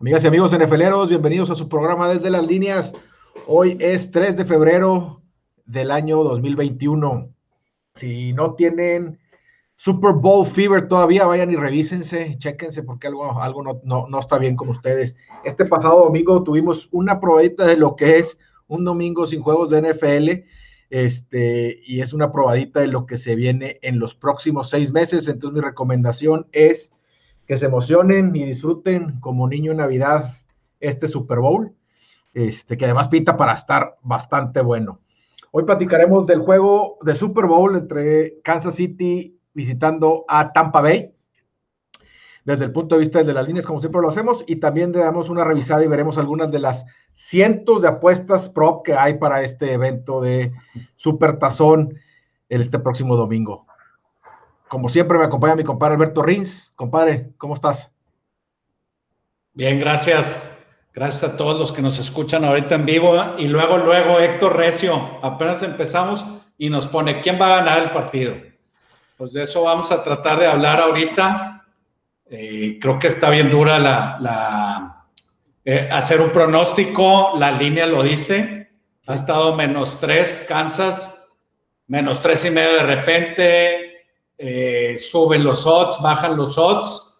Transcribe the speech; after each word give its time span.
Amigas 0.00 0.24
y 0.24 0.28
amigos 0.28 0.58
NFLeros, 0.58 1.10
bienvenidos 1.10 1.50
a 1.50 1.54
su 1.54 1.68
programa 1.68 2.08
desde 2.08 2.30
las 2.30 2.46
líneas. 2.46 2.94
Hoy 3.46 3.76
es 3.80 4.10
3 4.10 4.34
de 4.34 4.46
febrero 4.46 5.20
del 5.66 5.90
año 5.90 6.24
2021. 6.24 7.28
Si 7.96 8.32
no 8.32 8.54
tienen 8.54 9.18
Super 9.76 10.14
Bowl 10.14 10.46
Fever 10.46 10.88
todavía, 10.88 11.26
vayan 11.26 11.50
y 11.50 11.56
revísense, 11.56 12.38
chéquense 12.38 12.82
porque 12.82 13.08
algo, 13.08 13.42
algo 13.42 13.62
no, 13.62 14.06
no, 14.08 14.18
está 14.18 14.38
bien 14.38 14.56
con 14.56 14.70
ustedes. 14.70 15.18
Este 15.44 15.66
pasado 15.66 16.04
domingo 16.04 16.42
tuvimos 16.44 16.88
una 16.92 17.20
probadita 17.20 17.66
de 17.66 17.76
lo 17.76 17.94
que 17.94 18.16
es 18.20 18.38
un 18.68 18.86
domingo 18.86 19.26
sin 19.26 19.42
juegos 19.42 19.68
de 19.68 19.82
NFL. 19.82 20.46
Este, 20.88 21.78
y 21.84 22.00
es 22.00 22.14
una 22.14 22.32
probadita 22.32 22.80
de 22.80 22.86
lo 22.86 23.04
que 23.04 23.18
se 23.18 23.34
viene 23.34 23.78
en 23.82 23.98
los 23.98 24.14
próximos 24.14 24.70
seis 24.70 24.92
meses. 24.92 25.28
Entonces, 25.28 25.56
mi 25.56 25.60
recomendación 25.60 26.46
es 26.52 26.94
que 27.50 27.58
se 27.58 27.66
emocionen 27.66 28.36
y 28.36 28.44
disfruten 28.44 29.18
como 29.18 29.48
niño 29.48 29.72
en 29.72 29.78
Navidad 29.78 30.32
este 30.78 31.08
Super 31.08 31.40
Bowl, 31.40 31.74
este, 32.32 32.76
que 32.76 32.84
además 32.84 33.08
pinta 33.08 33.36
para 33.36 33.54
estar 33.54 33.96
bastante 34.02 34.60
bueno. 34.60 35.00
Hoy 35.50 35.64
platicaremos 35.64 36.28
del 36.28 36.42
juego 36.42 36.98
de 37.02 37.16
Super 37.16 37.46
Bowl 37.46 37.74
entre 37.74 38.40
Kansas 38.42 38.76
City 38.76 39.36
visitando 39.52 40.24
a 40.28 40.52
Tampa 40.52 40.80
Bay, 40.80 41.12
desde 42.44 42.66
el 42.66 42.70
punto 42.70 42.94
de 42.94 43.00
vista 43.00 43.24
de 43.24 43.34
las 43.34 43.48
líneas, 43.48 43.66
como 43.66 43.80
siempre 43.80 44.00
lo 44.00 44.10
hacemos, 44.10 44.44
y 44.46 44.60
también 44.60 44.92
le 44.92 45.00
damos 45.00 45.28
una 45.28 45.42
revisada 45.42 45.84
y 45.84 45.88
veremos 45.88 46.18
algunas 46.18 46.52
de 46.52 46.60
las 46.60 46.86
cientos 47.14 47.82
de 47.82 47.88
apuestas 47.88 48.48
prop 48.48 48.86
que 48.86 48.94
hay 48.94 49.18
para 49.18 49.42
este 49.42 49.72
evento 49.72 50.20
de 50.20 50.52
Super 50.94 51.40
Tazón 51.40 51.96
este 52.48 52.78
próximo 52.78 53.16
domingo. 53.16 53.66
Como 54.70 54.88
siempre, 54.88 55.18
me 55.18 55.24
acompaña 55.24 55.56
mi 55.56 55.64
compadre 55.64 55.96
Alberto 55.96 56.22
Rins. 56.22 56.72
Compadre, 56.76 57.30
¿cómo 57.38 57.54
estás? 57.54 57.90
Bien, 59.52 59.80
gracias. 59.80 60.48
Gracias 60.94 61.24
a 61.24 61.36
todos 61.36 61.58
los 61.58 61.72
que 61.72 61.82
nos 61.82 61.98
escuchan 61.98 62.44
ahorita 62.44 62.76
en 62.76 62.86
vivo. 62.86 63.20
Y 63.36 63.48
luego, 63.48 63.78
luego, 63.78 64.20
Héctor 64.20 64.56
Recio, 64.56 65.18
apenas 65.22 65.64
empezamos 65.64 66.24
y 66.56 66.70
nos 66.70 66.86
pone, 66.86 67.20
¿quién 67.20 67.36
va 67.40 67.46
a 67.46 67.56
ganar 67.56 67.80
el 67.80 67.90
partido? 67.90 68.36
Pues 69.16 69.32
de 69.32 69.42
eso 69.42 69.64
vamos 69.64 69.90
a 69.90 70.04
tratar 70.04 70.38
de 70.38 70.46
hablar 70.46 70.78
ahorita. 70.78 71.66
Eh, 72.26 72.78
creo 72.80 72.96
que 72.96 73.08
está 73.08 73.28
bien 73.28 73.50
dura 73.50 73.76
la, 73.80 75.04
eh, 75.64 75.88
hacer 75.90 76.20
un 76.20 76.30
pronóstico, 76.30 77.32
la 77.36 77.50
línea 77.50 77.86
lo 77.86 78.04
dice. 78.04 78.70
Ha 79.08 79.14
estado 79.14 79.56
menos 79.56 79.98
tres, 79.98 80.46
Kansas, 80.48 81.28
menos 81.88 82.22
tres 82.22 82.44
y 82.44 82.50
medio 82.50 82.74
de 82.74 82.84
repente, 82.84 83.89
eh, 84.42 84.96
suben 84.96 85.44
los 85.44 85.66
odds, 85.66 86.00
bajan 86.00 86.34
los 86.34 86.56
odds 86.56 87.14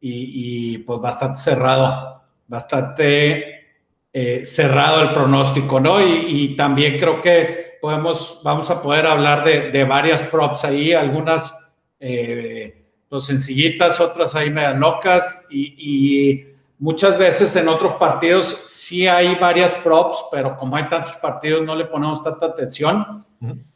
y, 0.00 0.78
pues 0.78 1.00
bastante 1.00 1.40
cerrado, 1.40 2.20
bastante 2.48 3.68
eh, 4.12 4.44
cerrado 4.44 5.02
el 5.02 5.12
pronóstico, 5.12 5.78
¿no? 5.78 6.04
Y, 6.04 6.56
también 6.56 6.98
creo 6.98 7.20
que 7.20 7.78
podemos, 7.80 8.40
vamos 8.42 8.70
a 8.70 8.82
poder 8.82 9.06
hablar 9.06 9.44
de, 9.44 9.84
varias 9.84 10.20
props 10.22 10.64
ahí, 10.64 10.92
algunas 10.92 11.54
eh, 12.00 12.82
pues 13.08 13.22
sencillitas, 13.22 14.00
otras 14.00 14.34
ahí 14.34 14.50
medio 14.50 14.74
locas 14.74 15.46
y, 15.50 16.44
muchas 16.78 17.18
veces 17.18 17.54
en 17.56 17.68
otros 17.68 17.94
partidos 17.94 18.62
sí 18.66 19.06
hay 19.06 19.34
varias 19.36 19.74
props, 19.76 20.24
pero 20.30 20.56
como 20.56 20.76
hay 20.76 20.88
tantos 20.88 21.16
partidos 21.16 21.64
no 21.64 21.74
le 21.74 21.84
ponemos 21.84 22.22
tanta 22.22 22.46
atención. 22.46 23.26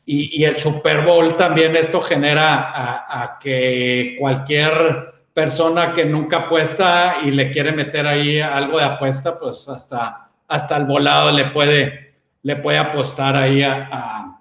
Y, 0.04 0.42
el 0.44 0.56
Super 0.56 1.04
Bowl 1.04 1.36
también 1.36 1.76
esto 1.76 2.00
genera 2.00 2.72
a, 2.74 3.38
que 3.38 4.16
cualquier 4.18 5.26
persona 5.34 5.92
que 5.92 6.06
nunca 6.06 6.38
apuesta 6.38 7.18
y 7.22 7.30
le 7.30 7.50
quiere 7.50 7.72
meter 7.72 8.06
ahí 8.06 8.40
algo 8.40 8.78
de 8.78 8.84
apuesta, 8.84 9.38
pues 9.38 9.68
hasta, 9.68 10.30
hasta 10.48 10.76
el 10.78 10.86
volado 10.86 11.30
le 11.30 11.50
puede, 11.50 12.14
le 12.42 12.56
puede 12.56 12.78
apostar 12.78 13.36
ahí 13.36 13.62
a, 13.62 14.38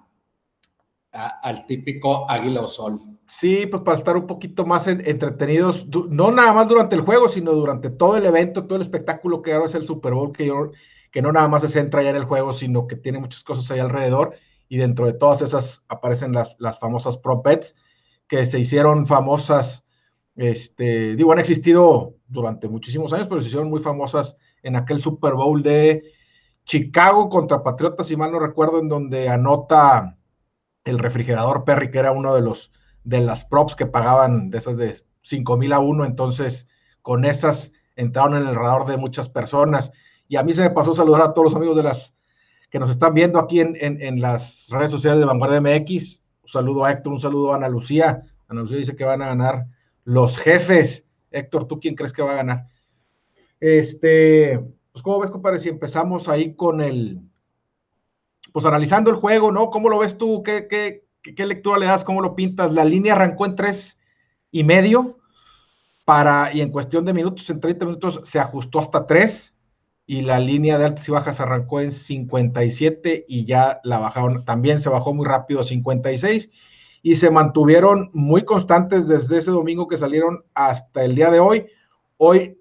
al 1.12 1.66
típico 1.66 2.28
águila 2.30 2.62
o 2.62 2.68
sol. 2.68 3.17
Sí, 3.28 3.66
pues 3.66 3.82
para 3.82 3.98
estar 3.98 4.16
un 4.16 4.26
poquito 4.26 4.64
más 4.64 4.86
entretenidos, 4.86 5.86
no 6.08 6.30
nada 6.32 6.54
más 6.54 6.66
durante 6.66 6.96
el 6.96 7.02
juego, 7.02 7.28
sino 7.28 7.52
durante 7.52 7.90
todo 7.90 8.16
el 8.16 8.24
evento, 8.24 8.66
todo 8.66 8.76
el 8.76 8.82
espectáculo 8.82 9.42
que 9.42 9.52
ahora 9.52 9.66
es 9.66 9.74
el 9.74 9.84
Super 9.84 10.14
Bowl, 10.14 10.32
que, 10.32 10.50
que 11.12 11.20
no 11.20 11.30
nada 11.30 11.46
más 11.46 11.60
se 11.60 11.68
centra 11.68 12.02
ya 12.02 12.08
en 12.08 12.16
el 12.16 12.24
juego, 12.24 12.54
sino 12.54 12.86
que 12.86 12.96
tiene 12.96 13.18
muchas 13.18 13.44
cosas 13.44 13.70
ahí 13.70 13.80
alrededor 13.80 14.34
y 14.66 14.78
dentro 14.78 15.04
de 15.04 15.12
todas 15.12 15.42
esas 15.42 15.84
aparecen 15.88 16.32
las, 16.32 16.56
las 16.58 16.78
famosas 16.78 17.18
Pro 17.18 17.42
Pets 17.42 17.76
que 18.28 18.46
se 18.46 18.60
hicieron 18.60 19.04
famosas, 19.04 19.84
este, 20.34 21.14
digo, 21.14 21.30
han 21.32 21.38
existido 21.38 22.14
durante 22.28 22.66
muchísimos 22.66 23.12
años, 23.12 23.28
pero 23.28 23.42
se 23.42 23.48
hicieron 23.48 23.68
muy 23.68 23.80
famosas 23.80 24.38
en 24.62 24.74
aquel 24.74 25.02
Super 25.02 25.34
Bowl 25.34 25.62
de 25.62 26.14
Chicago 26.64 27.28
contra 27.28 27.62
Patriotas, 27.62 28.06
si 28.06 28.16
mal 28.16 28.32
no 28.32 28.38
recuerdo, 28.38 28.78
en 28.80 28.88
donde 28.88 29.28
anota 29.28 30.16
el 30.84 30.98
refrigerador 30.98 31.64
Perry, 31.64 31.90
que 31.90 31.98
era 31.98 32.12
uno 32.12 32.34
de 32.34 32.40
los 32.40 32.72
de 33.04 33.20
las 33.20 33.44
props 33.44 33.74
que 33.74 33.86
pagaban 33.86 34.50
de 34.50 34.58
esas 34.58 34.76
de 34.76 34.96
5 35.22 35.56
mil 35.56 35.72
a 35.72 35.78
uno, 35.78 36.04
entonces 36.04 36.66
con 37.02 37.24
esas 37.24 37.72
entraron 37.96 38.36
en 38.36 38.48
el 38.48 38.54
radar 38.54 38.86
de 38.86 38.96
muchas 38.96 39.28
personas. 39.28 39.92
Y 40.28 40.36
a 40.36 40.42
mí 40.42 40.52
se 40.52 40.62
me 40.62 40.70
pasó 40.70 40.94
saludar 40.94 41.22
a 41.22 41.32
todos 41.32 41.46
los 41.46 41.54
amigos 41.54 41.76
de 41.76 41.82
las 41.82 42.14
que 42.70 42.78
nos 42.78 42.90
están 42.90 43.14
viendo 43.14 43.38
aquí 43.38 43.60
en, 43.60 44.20
las 44.20 44.68
redes 44.70 44.90
sociales 44.90 45.20
de 45.20 45.26
Vanguardia 45.26 45.60
MX. 45.60 46.22
Un 46.42 46.48
saludo 46.48 46.84
a 46.84 46.90
Héctor, 46.90 47.14
un 47.14 47.18
saludo 47.18 47.52
a 47.52 47.56
Ana 47.56 47.68
Lucía. 47.68 48.22
Ana 48.46 48.60
Lucía 48.60 48.76
dice 48.76 48.94
que 48.94 49.04
van 49.04 49.22
a 49.22 49.28
ganar 49.28 49.66
los 50.04 50.36
jefes. 50.36 51.06
Héctor, 51.30 51.66
¿tú 51.66 51.80
quién 51.80 51.94
crees 51.94 52.12
que 52.12 52.22
va 52.22 52.32
a 52.32 52.36
ganar? 52.36 52.66
Este, 53.58 54.60
pues, 54.92 55.02
¿cómo 55.02 55.20
ves, 55.20 55.30
compadre? 55.30 55.58
Si 55.58 55.68
empezamos 55.68 56.28
ahí 56.28 56.54
con 56.54 56.80
el, 56.80 57.20
pues 58.52 58.66
analizando 58.66 59.10
el 59.10 59.16
juego, 59.16 59.50
¿no? 59.50 59.70
¿Cómo 59.70 59.88
lo 59.88 59.98
ves 59.98 60.18
tú? 60.18 60.42
¿Qué, 60.42 60.68
qué, 60.68 61.07
qué 61.22 61.46
lectura 61.46 61.78
le 61.78 61.86
das? 61.86 62.04
¿Cómo 62.04 62.22
lo 62.22 62.34
pintas? 62.34 62.72
La 62.72 62.84
línea 62.84 63.14
arrancó 63.14 63.46
en 63.46 63.56
tres 63.56 63.98
y 64.50 64.64
medio 64.64 65.18
para, 66.04 66.54
y 66.54 66.60
en 66.62 66.70
cuestión 66.70 67.04
de 67.04 67.12
minutos, 67.12 67.50
en 67.50 67.60
30 67.60 67.84
minutos 67.84 68.20
se 68.24 68.38
ajustó 68.38 68.78
hasta 68.78 69.06
tres 69.06 69.54
y 70.06 70.22
la 70.22 70.40
línea 70.40 70.78
de 70.78 70.86
altas 70.86 71.06
y 71.06 71.12
bajas 71.12 71.38
arrancó 71.38 71.80
en 71.80 71.92
57 71.92 73.26
y 73.28 73.44
ya 73.44 73.78
la 73.84 73.98
bajaron, 73.98 74.42
también 74.46 74.80
se 74.80 74.88
bajó 74.88 75.12
muy 75.12 75.26
rápido 75.26 75.60
a 75.60 75.64
56 75.64 76.50
y 77.02 77.16
se 77.16 77.30
mantuvieron 77.30 78.10
muy 78.14 78.42
constantes 78.42 79.06
desde 79.06 79.36
ese 79.36 79.50
domingo 79.50 79.86
que 79.86 79.98
salieron 79.98 80.44
hasta 80.54 81.04
el 81.04 81.14
día 81.14 81.30
de 81.30 81.40
hoy. 81.40 81.66
Hoy 82.16 82.58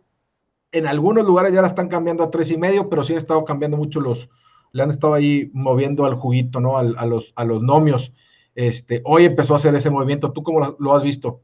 en 0.74 0.88
algunos 0.88 1.25
lugares 1.25 1.53
ya 1.53 1.62
la 1.62 1.69
están 1.69 1.88
cambiando 1.88 2.24
a 2.24 2.31
tres 2.31 2.51
y 2.51 2.57
medio, 2.57 2.89
pero 2.89 3.06
sí 3.06 3.13
han 3.13 3.19
estado 3.19 3.45
cambiando 3.45 3.78
mucho 3.78 4.01
los, 4.01 4.29
le 4.74 4.84
han 4.84 4.89
estado 4.89 5.13
ahí 5.13 5.50
moviendo 5.53 6.06
al 6.06 6.16
juguito, 6.16 6.59
¿no? 6.59 6.78
a, 6.78 6.84
los, 6.84 7.31
a 7.35 7.45
los 7.45 7.62
nomios. 7.62 8.13
Este, 8.57 9.03
hoy 9.06 9.25
empezó 9.25 9.53
a 9.53 9.57
hacer 9.57 9.75
ese 9.75 9.91
movimiento. 9.91 10.31
¿Tú 10.31 10.41
cómo 10.41 10.75
lo 10.79 10.95
has 10.95 11.03
visto? 11.03 11.41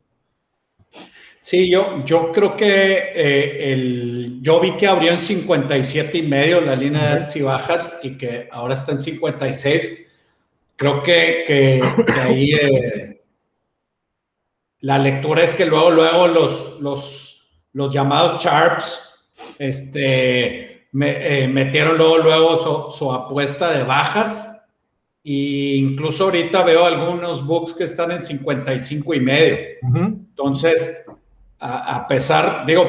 Sí, 1.40 1.70
yo, 1.70 2.04
yo 2.06 2.32
creo 2.32 2.58
que 2.58 3.12
eh, 3.14 3.74
el, 3.74 4.40
yo 4.42 4.60
vi 4.60 4.76
que 4.78 4.88
abrió 4.88 5.12
en 5.12 5.20
57 5.20 6.18
y 6.18 6.22
medio 6.24 6.60
la 6.60 6.76
línea 6.76 7.02
de 7.02 7.08
altas 7.10 7.36
y 7.36 7.44
bajas 7.44 8.00
y 8.02 8.18
que 8.18 8.48
ahora 8.52 8.74
está 8.74 8.94
en 8.94 8.98
56. 8.98 10.08
Creo 10.76 11.04
que, 11.04 11.44
que, 11.46 11.84
ahí 12.20 12.54
eh, 12.54 13.22
la 14.80 14.98
lectura 14.98 15.44
es 15.44 15.54
que 15.54 15.68
luego, 15.68 15.92
luego 15.92 16.28
los, 16.28 16.80
los, 16.82 17.46
los 17.74 17.94
llamados 17.94 18.44
Sharps 18.44 19.28
este, 19.60 20.88
me, 20.94 21.44
eh, 21.44 21.48
metieron 21.48 21.96
luego, 21.96 22.18
luego 22.18 22.90
su, 22.90 23.12
apuesta 23.14 23.72
de 23.72 23.84
bajas. 23.84 24.53
E 25.24 25.78
incluso 25.78 26.26
ahorita 26.26 26.64
veo 26.64 26.86
algunos 26.86 27.46
books 27.46 27.74
que 27.74 27.86
están 27.86 28.12
en 28.12 28.20
55 28.20 29.14
y 29.14 29.20
medio. 29.22 29.58
Entonces, 29.96 31.06
a, 31.60 32.06
pesar, 32.08 32.66
digo, 32.66 32.86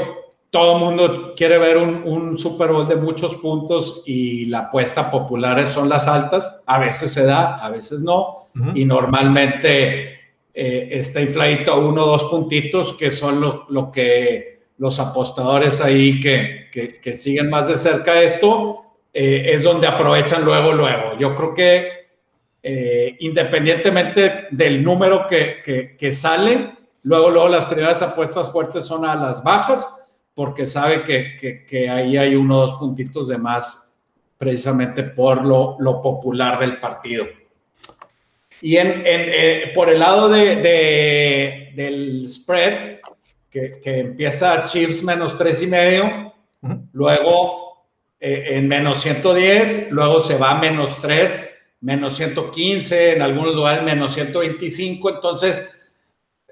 todo 0.50 0.76
el 0.76 0.84
mundo 0.84 1.34
quiere 1.36 1.58
ver 1.58 1.76
un, 1.76 2.36
Super 2.36 2.72
Bowl 2.72 2.88
de 2.88 2.96
muchos 2.96 3.36
puntos 3.36 4.02
y 4.04 4.46
la 4.46 4.60
apuesta 4.60 5.10
popular 5.10 5.64
son 5.66 5.88
las 5.88 6.08
altas. 6.08 6.62
A 6.66 6.78
veces 6.78 7.12
se 7.12 7.25
da, 7.25 7.54
a 7.56 7.70
veces 7.70 8.02
no. 8.02 8.48
Y 8.75 8.84
normalmente 8.84 10.14
eh, 10.52 10.88
está 10.90 11.20
infladito 11.20 11.76
uno 11.78 12.04
o 12.04 12.06
dos 12.06 12.25
puntitos, 12.25 12.94
que 12.94 13.10
son 13.10 13.40
lo, 13.69 13.92
que 13.92 14.60
los 14.78 14.98
apostadores 15.00 15.81
ahí 15.81 16.20
que, 16.20 16.69
que, 17.00 17.12
siguen 17.14 17.50
más 17.50 17.69
de 17.69 17.76
cerca 17.76 18.22
esto, 18.22 18.81
eh, 19.12 19.46
es 19.48 19.62
donde 19.62 19.86
aprovechan 19.86 20.44
luego, 20.44 20.72
luego. 20.72 21.19
Yo 21.19 21.34
creo 21.34 21.54
que 21.54 22.04
eh, 22.66 23.16
independientemente 23.20 24.49
del 24.50 24.82
número 24.82 25.26
que, 25.28 25.94
que 25.96 26.14
sale, 26.14 26.75
Luego, 27.05 27.28
luego 27.28 27.49
las 27.49 27.66
primeras 27.66 28.00
apuestas 28.00 28.50
fuertes 28.50 28.87
son 28.87 29.05
a 29.05 29.14
las 29.14 29.44
bajas, 29.44 29.87
porque 30.34 30.64
sabe 30.64 31.05
que, 31.05 31.90
ahí 31.90 32.16
hay 32.16 32.34
unos 32.34 32.72
puntitos 32.75 33.28
de 33.28 33.37
más 33.37 34.02
precisamente 34.38 35.05
por 35.05 35.44
lo, 35.44 36.02
popular 36.02 36.58
del 36.58 36.81
partido. 36.81 37.26
Y 38.62 38.78
en, 38.78 39.02
eh, 39.05 39.70
por 39.75 39.90
el 39.90 39.99
lado 39.99 40.31
de, 40.31 41.72
del 41.76 42.26
spread, 42.26 43.00
que, 43.50 43.81
empieza 43.84 44.64
Chiefs 44.64 45.05
menos 45.05 45.37
tres 45.37 45.60
y 45.60 45.67
medio, 45.67 46.32
luego 46.93 47.84
eh, 48.19 48.56
en 48.56 48.67
menos 48.67 49.02
110, 49.02 49.90
luego 49.90 50.20
se 50.20 50.38
va 50.38 50.52
a 50.52 50.58
menos 50.58 51.00
3, 51.02 51.54
menos 51.84 52.16
115, 52.16 53.12
en 53.12 53.22
algunos 53.22 53.54
lugares 53.54 53.82
menos 53.82 54.14
125, 54.14 55.10
entonces 55.10 55.82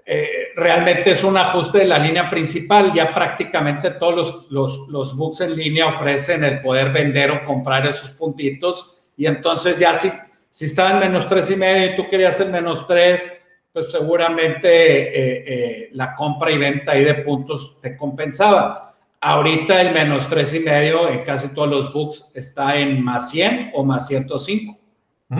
eh, 0.04 0.48
realmente 0.54 1.12
es 1.12 1.24
un 1.24 1.38
ajuste 1.38 1.78
de 1.78 1.84
la 1.86 1.98
línea 1.98 2.28
principal. 2.28 2.92
Ya 2.94 3.14
prácticamente 3.14 3.92
todos 3.92 4.14
los, 4.14 4.46
los, 4.50 4.88
los 4.88 5.16
books 5.16 5.40
en 5.40 5.56
línea 5.56 5.86
ofrecen 5.86 6.44
el 6.44 6.60
poder 6.60 6.92
vender 6.92 7.30
o 7.30 7.44
comprar 7.46 7.86
esos 7.86 8.10
puntitos. 8.10 8.98
Y 9.16 9.24
entonces 9.26 9.78
ya 9.78 9.94
si, 9.94 10.10
si 10.50 10.66
estaba 10.66 10.90
en 10.92 10.98
menos 10.98 11.26
tres 11.26 11.50
y 11.50 11.56
medio 11.56 11.92
y 11.92 11.96
tú 11.96 12.10
querías 12.10 12.38
el 12.40 12.50
menos 12.50 12.86
tres, 12.86 13.46
pues 13.72 13.90
seguramente 13.90 14.68
eh, 14.68 15.44
eh, 15.46 15.88
la 15.92 16.14
compra 16.14 16.50
y 16.50 16.58
venta 16.58 16.92
ahí 16.92 17.04
de 17.04 17.14
puntos 17.14 17.80
te 17.80 17.96
compensaba. 17.96 18.94
Ahorita 19.18 19.80
el 19.80 19.94
menos 19.94 20.28
tres 20.28 20.52
y 20.52 20.60
medio 20.60 21.08
en 21.08 21.24
casi 21.24 21.54
todos 21.54 21.70
los 21.70 21.92
books 21.92 22.32
está 22.34 22.76
en 22.76 23.02
más 23.02 23.30
100 23.30 23.70
o 23.72 23.82
más 23.82 24.08
105 24.08 24.81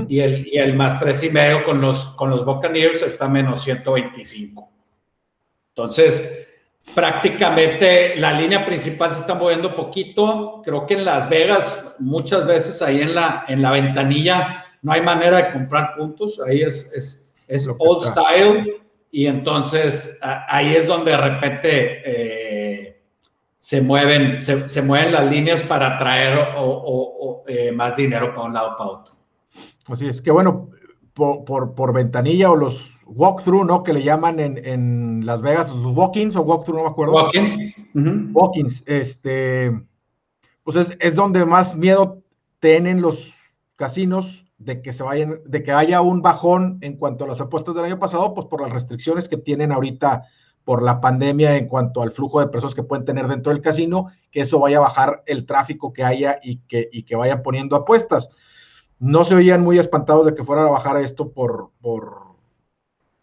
y 0.08 0.20
el, 0.20 0.46
y 0.46 0.58
el 0.58 0.74
más 0.74 1.00
tres 1.00 1.22
y 1.22 1.30
medio 1.30 1.64
con 1.64 1.80
los, 1.80 2.06
con 2.06 2.30
los 2.30 2.44
Buccaneers 2.44 3.02
está 3.02 3.28
menos 3.28 3.62
125. 3.62 4.70
Entonces, 5.68 6.48
prácticamente 6.94 8.16
la 8.16 8.32
línea 8.32 8.64
principal 8.64 9.14
se 9.14 9.20
está 9.22 9.34
moviendo 9.34 9.74
poquito. 9.74 10.60
Creo 10.64 10.86
que 10.86 10.94
en 10.94 11.04
Las 11.04 11.28
Vegas, 11.28 11.96
muchas 11.98 12.46
veces 12.46 12.82
ahí 12.82 13.00
en 13.00 13.14
la, 13.14 13.44
en 13.48 13.62
la 13.62 13.70
ventanilla, 13.70 14.66
no 14.82 14.92
hay 14.92 15.00
manera 15.00 15.38
de 15.38 15.52
comprar 15.52 15.94
puntos. 15.96 16.40
Ahí 16.46 16.62
es, 16.62 16.92
es, 16.92 17.30
es 17.48 17.68
old 17.78 18.02
style. 18.02 18.82
Y 19.10 19.26
entonces 19.26 20.18
ahí 20.48 20.74
es 20.74 20.86
donde 20.86 21.10
de 21.10 21.16
repente 21.18 22.02
eh, 22.04 23.02
se, 23.58 23.82
mueven, 23.82 24.40
se, 24.40 24.68
se, 24.68 24.80
mueven 24.80 25.12
las 25.12 25.30
líneas 25.30 25.62
para 25.62 25.98
traer 25.98 26.38
o, 26.56 26.62
o, 26.64 27.44
eh, 27.46 27.72
más 27.72 27.96
dinero 27.96 28.34
para 28.34 28.46
un 28.46 28.54
lado 28.54 28.76
para 28.76 28.90
otro. 28.90 29.14
Así 29.88 30.06
es 30.06 30.23
que 30.23 30.31
bueno, 30.31 30.70
por, 31.14 31.75
por, 31.75 31.93
ventanilla 31.93 32.50
o 32.50 32.56
los 32.56 32.99
walkthrough, 33.06 33.67
¿no? 33.67 33.82
Que 33.82 33.93
le 33.93 34.02
llaman 34.02 34.40
en, 34.40 34.64
en 34.64 35.26
Las 35.26 35.43
Vegas, 35.43 35.70
los 35.70 35.96
walk-ins 35.96 36.37
o 36.37 36.43
walkthrough, 36.43 36.76
no 36.79 36.84
me 36.84 36.90
acuerdo. 36.90 37.14
Walk-ins. 37.14 37.58
Walk-ins, 38.32 38.82
este, 38.87 39.87
pues 40.62 40.76
es, 40.76 40.96
es, 41.00 41.14
donde 41.14 41.44
más 41.44 41.76
miedo 41.76 42.23
tienen 42.61 43.02
los 43.02 43.34
casinos 43.76 44.46
de 44.58 44.81
que 44.81 44.93
se 44.93 45.02
vayan, 45.02 45.40
de 45.44 45.62
que 45.62 45.73
haya 45.73 46.00
un 46.00 46.23
bajón 46.23 46.78
en 46.81 46.96
cuanto 46.96 47.25
a 47.25 47.28
las 47.28 47.40
apuestas 47.40 47.75
del 47.75 47.85
año 47.85 47.99
pasado, 47.99 48.32
pues 48.32 48.46
por 48.46 48.62
las 48.62 48.70
restricciones 48.70 49.28
que 49.28 49.37
tienen 49.37 49.73
ahorita 49.73 50.23
por 50.64 50.82
la 50.82 51.00
pandemia 51.00 51.56
en 51.56 51.67
cuanto 51.67 52.02
al 52.02 52.12
flujo 52.12 52.38
de 52.38 52.46
personas 52.46 52.76
que 52.76 52.85
pueden 52.85 53.05
tener 53.05 53.26
dentro 53.26 53.52
del 53.52 53.61
casino, 53.61 54.12
que 54.31 54.43
eso 54.43 54.61
vaya 54.61 54.78
a 54.78 54.82
bajar 54.82 55.25
el 55.26 55.44
tráfico 55.44 55.93
que 55.93 56.05
haya 56.05 56.38
y 56.40 56.58
que, 56.69 56.88
y 56.93 57.02
que 57.02 57.17
vayan 57.17 57.43
poniendo 57.43 57.75
apuestas 57.75 58.31
no 59.02 59.25
se 59.25 59.34
oían 59.34 59.62
muy 59.62 59.81
espantados 59.81 60.25
de 60.25 60.32
que 60.32 60.44
fuera 60.44 60.62
a 60.62 60.70
bajar 60.70 60.96
esto 60.99 61.32
por, 61.32 61.70
por 61.81 62.37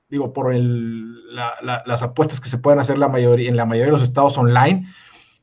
digo, 0.09 0.33
por 0.33 0.53
el, 0.53 1.33
las 1.33 2.03
apuestas 2.03 2.41
que 2.41 2.49
se 2.49 2.57
pueden 2.57 2.81
hacer 2.81 2.97
la 2.97 3.07
mayoría, 3.07 3.47
en 3.47 3.55
la 3.55 3.65
mayoría 3.65 3.85
de 3.85 3.93
los 3.93 4.03
estados 4.03 4.37
online, 4.37 4.87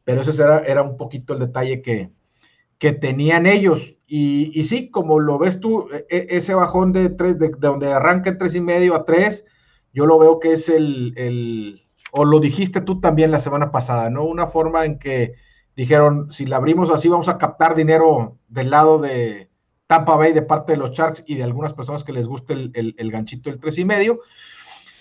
pero 0.05 0.21
ese 0.21 0.43
era, 0.43 0.59
era 0.59 0.83
un 0.83 0.99
poquito 0.99 1.33
el 1.33 1.38
detalle 1.38 1.81
que, 1.81 2.11
que 2.79 2.93
tenían 2.93 3.47
ellos. 3.47 3.94
Y, 4.06 4.62
sí, 4.65 4.91
como 4.91 5.21
lo 5.21 5.38
ves 5.38 5.59
tú, 5.59 5.88
e, 5.91 6.06
e, 6.11 6.27
ese 6.37 6.53
bajón 6.53 6.93
de 6.93 7.09
tres, 7.09 7.38
de, 7.38 7.53
donde 7.59 7.91
arranca 7.91 8.29
en 8.29 8.37
tres 8.37 8.55
y 8.55 8.61
medio 8.61 8.94
a 8.94 9.06
tres, 9.06 9.47
yo 9.94 10.05
lo 10.05 10.19
veo 10.19 10.38
que 10.38 10.53
es 10.53 10.69
el, 10.69 11.15
el, 11.17 11.83
o 12.12 12.27
lo 12.27 12.41
dijiste 12.41 12.83
tú 12.83 13.00
también 13.00 13.31
la 13.31 13.41
semana 13.41 13.73
pasada, 13.73 14.11
¿no? 14.11 14.25
Una 14.25 14.47
forma 14.47 14.85
en 14.85 14.99
que 14.99 15.33
dijeron, 15.77 16.31
si 16.31 16.44
la 16.44 16.56
abrimos 16.56 16.91
así, 16.91 17.09
vamos 17.09 17.29
a 17.29 17.38
captar 17.38 17.75
dinero 17.75 18.37
del 18.49 18.69
lado 18.69 18.99
de, 18.99 19.46
Tampa 19.87 20.17
Bay 20.17 20.33
de 20.33 20.43
parte 20.43 20.73
de 20.73 20.79
los 20.79 20.91
Sharks 20.91 21.25
y 21.27 21.37
de 21.37 21.44
algunas 21.44 21.73
personas 21.73 22.05
que 22.05 22.12
les 22.12 22.27
guste 22.27 22.55
el, 22.55 23.11
ganchito 23.11 23.50
del 23.50 23.61
tres 23.61 23.79
y 23.79 23.85
medio. 23.85 24.21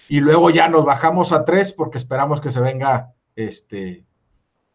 Y 0.07 0.19
luego 0.19 0.51
ya 0.51 0.67
nos 0.67 0.85
bajamos 0.85 1.31
a 1.31 1.45
tres 1.45 1.73
porque 1.73 1.97
esperamos 1.97 2.39
que 2.39 2.51
se 2.51 2.61
venga 2.61 3.13
este, 3.35 4.05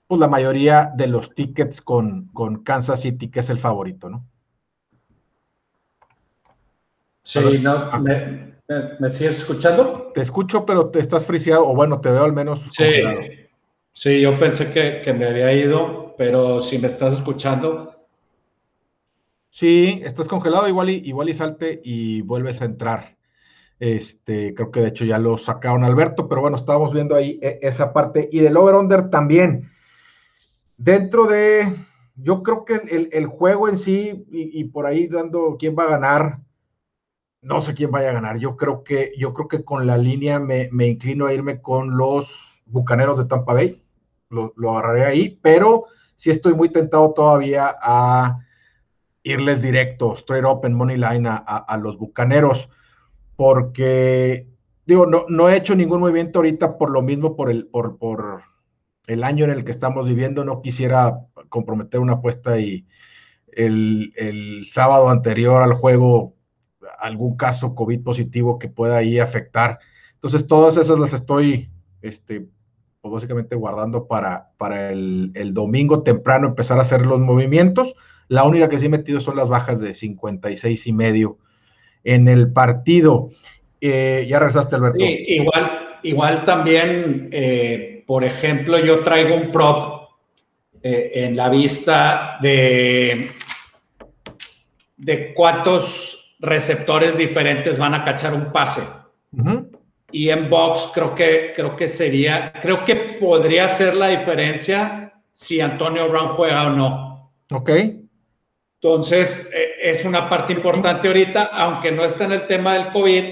pues 0.09 0.21
la 0.21 0.27
mayoría 0.27 0.91
de 0.97 1.07
los 1.07 1.35
tickets 1.35 1.81
con, 1.81 2.27
con 2.33 2.65
Kansas 2.65 3.01
City, 3.03 3.31
que 3.31 3.41
es 3.41 3.51
el 3.51 3.61
favorito, 3.61 4.11
¿no? 4.11 4.27
Sí, 7.23 7.61
no, 7.63 7.73
ah. 7.93 8.01
¿me, 8.01 9.11
sigues 9.13 9.39
escuchando? 9.39 10.11
Te 10.13 10.21
escucho, 10.21 10.67
pero 10.67 10.91
te 10.91 10.99
estás 10.99 11.27
friseado, 11.27 11.69
o 11.69 11.77
bueno, 11.77 12.01
te 12.01 12.11
veo 12.11 12.25
al 12.25 12.33
menos. 12.33 12.61
Sí, 12.73 12.93
sí 13.93 14.21
yo 14.21 14.37
pensé 14.37 14.73
que, 14.73 15.01
que 15.05 15.13
me 15.13 15.27
había 15.27 15.53
ido, 15.53 16.17
pero 16.19 16.61
si 16.61 16.79
me 16.79 16.89
estás 16.89 17.15
escuchando, 17.15 18.00
Sí, 19.51 20.01
estás 20.05 20.29
congelado 20.29 20.69
igual 20.69 20.91
y, 20.91 20.97
igual 21.05 21.29
y 21.29 21.35
salte 21.35 21.81
y 21.85 22.23
vuelves 22.23 22.63
a 22.63 22.67
entrar. 22.67 23.19
Este, 23.81 24.55
creo 24.55 24.71
que 24.71 24.81
de 24.81 24.89
hecho 24.89 25.05
ya 25.05 25.19
lo 25.19 25.39
sacaron 25.39 25.85
Alberto, 25.85 26.29
pero 26.29 26.43
bueno, 26.43 26.59
estábamos 26.59 26.93
viendo 26.93 27.17
ahí 27.17 27.39
e, 27.43 27.59
esa 27.63 27.93
parte. 27.93 28.29
Y 28.31 28.41
del 28.41 28.57
over-under 28.57 29.11
también. 29.11 29.71
Dentro 30.77 31.27
de, 31.27 31.77
yo 32.15 32.43
creo 32.43 32.65
que 32.65 32.75
el, 33.11 33.27
juego 33.27 33.69
en 33.69 33.79
sí, 33.79 34.25
y, 34.31 34.65
por 34.65 34.87
ahí 34.87 35.09
dando 35.09 35.57
quién 35.59 35.75
va 35.79 35.85
a 35.85 35.91
ganar, 35.91 36.41
no 37.43 37.61
sé 37.61 37.75
quién 37.75 37.91
vaya 37.91 38.11
a 38.11 38.15
ganar. 38.15 38.39
Yo 38.39 38.57
creo 38.57 38.85
que, 38.85 39.13
yo 39.19 39.35
creo 39.35 39.49
que 39.49 39.65
con 39.65 39.87
la 39.87 39.99
línea 39.99 40.39
me, 40.39 40.69
inclino 40.87 41.27
a 41.27 41.35
irme 41.35 41.61
con 41.61 41.97
los 41.97 42.63
bucaneros 42.67 43.19
de 43.19 43.25
Tampa 43.25 43.55
Bay. 43.55 43.83
Lo, 44.31 44.53
lo 44.57 44.71
agarraré 44.71 45.05
ahí, 45.07 45.39
pero 45.43 45.85
sí 46.17 46.31
estoy 46.31 46.55
muy 46.55 46.69
tentado 46.69 47.13
todavía 47.13 47.75
a 47.83 48.39
irles 49.23 49.63
directo, 49.63 50.17
straight 50.17 50.45
up 50.45 50.65
en 50.65 50.75
money 50.75 50.97
line 50.97 51.29
a, 51.29 51.77
los 51.81 51.99
bucaneros, 51.99 52.69
porque 53.37 54.47
digo, 54.87 55.07
no, 55.07 55.27
no, 55.29 55.49
he 55.49 55.57
hecho 55.57 55.75
ningún 55.75 56.01
movimiento 56.01 56.39
ahorita 56.39 56.79
por 56.79 56.91
lo 56.91 57.03
mismo, 57.03 57.37
por 57.37 57.51
el, 57.51 57.67
por, 57.67 57.99
por 57.99 58.43
el 59.07 59.25
año 59.25 59.45
en 59.45 59.51
el 59.51 59.65
que 59.65 59.71
estamos 59.71 60.07
viviendo, 60.07 60.45
no 60.45 60.63
quisiera 60.63 61.21
comprometer 61.49 62.01
una 62.01 62.15
apuesta 62.15 62.59
y 62.59 62.87
el, 63.53 64.13
el 64.17 64.65
sábado 64.65 65.09
anterior 65.09 65.63
al 65.63 65.75
juego 65.75 66.35
algún 66.99 67.37
caso 67.37 67.75
COVID 67.75 68.03
positivo 68.03 68.59
que 68.59 68.69
pueda 68.69 68.99
ahí 68.99 69.19
afectar. 69.19 69.79
Entonces, 70.15 70.47
todas 70.47 70.77
esas 70.77 70.99
las 70.99 71.13
estoy, 71.13 71.71
este, 72.03 72.49
pues 73.01 73.13
básicamente 73.13 73.57
guardando 73.57 74.07
para, 74.07 74.51
para 74.59 74.91
el, 74.91 75.33
el 75.35 75.55
domingo 75.55 76.03
temprano 76.03 76.49
empezar 76.49 76.79
a 76.79 76.83
hacer 76.83 77.03
los 77.07 77.21
movimientos. 77.21 77.95
La 78.29 78.45
única 78.45 78.69
que 78.69 78.79
sí 78.79 78.87
he 78.87 78.91
metido 78.91 79.21
son 79.21 79.37
las 79.37 79.49
bajas 79.49 79.81
de 79.81 79.95
56 79.95 80.87
y 80.87 80.93
medio 80.93 81.39
en 82.05 82.29
el 82.29 82.53
partido. 82.53 83.31
Eh, 83.81 84.27
ya 84.29 84.39
regresaste, 84.39 84.77
Alberto. 84.77 84.99
Sí, 84.99 85.25
igual, 85.29 85.99
igual 86.03 86.45
también, 86.45 87.29
eh, 87.33 88.05
por 88.07 88.25
ejemplo, 88.25 88.79
yo 88.79 89.03
traigo 89.03 89.35
un 89.35 89.51
prop 89.51 90.11
eh, 90.83 91.11
en 91.15 91.37
la 91.37 91.49
vista 91.49 92.39
de, 92.41 93.31
de 94.97 95.35
cuántos 95.35 96.37
receptores 96.39 97.17
diferentes 97.17 97.79
van 97.79 97.95
a 97.95 98.05
cachar 98.05 98.35
un 98.35 98.53
pase. 98.53 98.83
Y 100.13 100.31
en 100.31 100.49
box 100.49 100.91
creo 100.93 101.15
que, 101.15 101.53
creo 101.55 101.77
que 101.77 101.89
sería, 101.89 102.53
creo 102.61 102.85
que 102.85 102.97
podría 103.21 103.69
ser 103.69 103.95
la 103.95 104.09
diferencia 104.09 105.13
si 105.33 105.61
Antonio 105.61 106.09
Brown 106.09 106.29
juega 106.29 106.67
o 106.67 106.71
no. 106.71 107.33
Ok. 107.51 107.71
Entonces, 108.83 109.51
eh, 109.55 109.73
es 109.83 110.05
una 110.05 110.29
parte 110.29 110.53
importante 110.53 111.09
ahorita, 111.09 111.51
aunque 111.53 111.93
no 111.93 112.05
está 112.05 112.25
en 112.25 112.33
el 112.33 112.47
tema 112.47 112.75
del 112.75 112.89
COVID, 112.89 113.25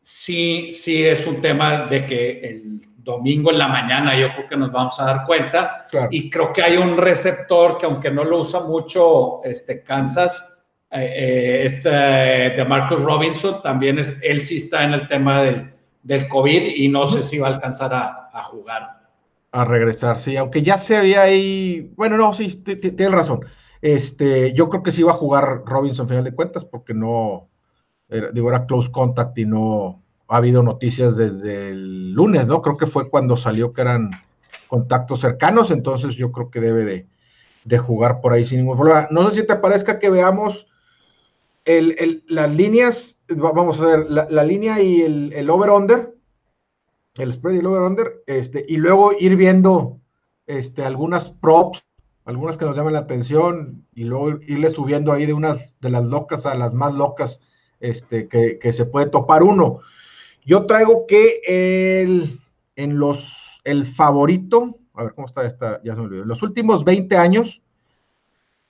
sí, 0.00 0.70
sí 0.72 1.04
es 1.04 1.26
un 1.26 1.40
tema 1.40 1.86
de 1.86 2.06
que 2.06 2.40
el 2.40 2.80
domingo 2.96 3.50
en 3.50 3.58
la 3.58 3.68
mañana 3.68 4.16
yo 4.16 4.32
creo 4.34 4.48
que 4.48 4.56
nos 4.56 4.72
vamos 4.72 4.98
a 4.98 5.04
dar 5.04 5.26
cuenta. 5.26 5.86
Y 6.10 6.30
creo 6.30 6.52
que 6.52 6.62
hay 6.62 6.76
un 6.76 6.96
receptor 6.96 7.76
que 7.76 7.86
aunque 7.86 8.10
no 8.10 8.24
lo 8.24 8.40
usa 8.40 8.60
mucho 8.60 9.44
este, 9.44 9.82
Kansas, 9.82 10.66
eh, 10.90 11.02
eh, 11.02 11.62
este 11.66 11.90
de 11.90 12.64
Marcus 12.64 13.00
Robinson, 13.00 13.60
también 13.62 13.98
es, 13.98 14.18
él 14.22 14.42
sí 14.42 14.56
está 14.56 14.84
en 14.84 14.94
el 14.94 15.06
tema 15.06 15.42
del, 15.42 15.73
del 16.04 16.28
COVID 16.28 16.76
y 16.76 16.88
no 16.88 17.06
sé 17.06 17.24
si 17.24 17.38
va 17.38 17.48
a 17.48 17.54
alcanzar 17.54 17.92
a, 17.92 18.30
a 18.32 18.44
jugar. 18.44 19.02
A 19.50 19.64
regresar, 19.64 20.20
sí, 20.20 20.36
aunque 20.36 20.62
ya 20.62 20.78
se 20.78 20.96
había 20.96 21.22
ahí, 21.22 21.92
bueno, 21.96 22.16
no, 22.16 22.32
sí, 22.32 22.48
tienes 22.62 23.10
razón 23.10 23.44
este, 23.84 24.54
yo 24.54 24.70
creo 24.70 24.82
que 24.82 24.92
sí 24.92 25.02
iba 25.02 25.12
a 25.12 25.16
jugar 25.16 25.64
Robinson, 25.66 26.08
final 26.08 26.24
de 26.24 26.34
cuentas, 26.34 26.64
porque 26.64 26.94
no, 26.94 27.50
digo, 28.32 28.48
era 28.48 28.64
close 28.64 28.90
contact 28.90 29.36
y 29.36 29.44
no 29.44 30.02
ha 30.26 30.38
habido 30.38 30.62
noticias 30.62 31.18
desde 31.18 31.68
el 31.68 32.12
lunes, 32.12 32.46
¿no? 32.46 32.62
Creo 32.62 32.78
que 32.78 32.86
fue 32.86 33.10
cuando 33.10 33.36
salió 33.36 33.74
que 33.74 33.82
eran 33.82 34.10
contactos 34.68 35.20
cercanos, 35.20 35.70
entonces 35.70 36.14
yo 36.14 36.32
creo 36.32 36.50
que 36.50 36.62
debe 36.62 37.06
de, 37.66 37.78
jugar 37.78 38.22
por 38.22 38.32
ahí 38.32 38.46
sin 38.46 38.60
ningún 38.60 38.78
problema. 38.78 39.06
No 39.10 39.28
sé 39.28 39.42
si 39.42 39.46
te 39.46 39.56
parezca 39.56 39.98
que 39.98 40.08
veamos 40.08 40.66
el, 41.66 42.24
las 42.26 42.50
líneas, 42.54 43.13
vamos 43.28 43.80
a 43.80 43.86
ver, 43.86 44.10
la, 44.10 44.44
línea 44.44 44.80
y 44.80 45.02
el, 45.02 45.50
over-under, 45.50 46.14
el 47.14 47.32
spread 47.32 47.56
y 47.56 47.58
el 47.58 47.66
over-under, 47.66 48.22
este, 48.26 48.64
y 48.68 48.76
luego 48.76 49.12
ir 49.18 49.36
viendo 49.36 50.00
este, 50.46 50.84
algunas 50.84 51.30
props 51.30 51.84
algunas 52.24 52.56
que 52.56 52.64
nos 52.64 52.76
llamen 52.76 52.94
la 52.94 53.00
atención 53.00 53.86
y 53.94 54.04
luego 54.04 54.38
irle 54.46 54.70
subiendo 54.70 55.12
ahí 55.12 55.26
de 55.26 55.34
unas 55.34 55.74
de 55.80 55.90
las 55.90 56.04
locas 56.04 56.46
a 56.46 56.54
las 56.54 56.74
más 56.74 56.94
locas 56.94 57.40
este, 57.80 58.28
que, 58.28 58.72
se 58.72 58.86
puede 58.86 59.06
topar 59.06 59.42
uno. 59.42 59.80
Yo 60.44 60.66
traigo 60.66 61.06
que 61.06 61.40
el, 61.46 62.40
en 62.76 62.98
los, 62.98 63.60
el 63.64 63.86
favorito, 63.86 64.78
a 64.94 65.04
ver 65.04 65.14
cómo 65.14 65.26
está 65.26 65.44
esta, 65.44 65.82
ya 65.82 65.94
se 65.94 66.00
me 66.00 66.06
olvidó, 66.06 66.24
los 66.24 66.42
últimos 66.42 66.84
20 66.84 67.16
años, 67.16 67.62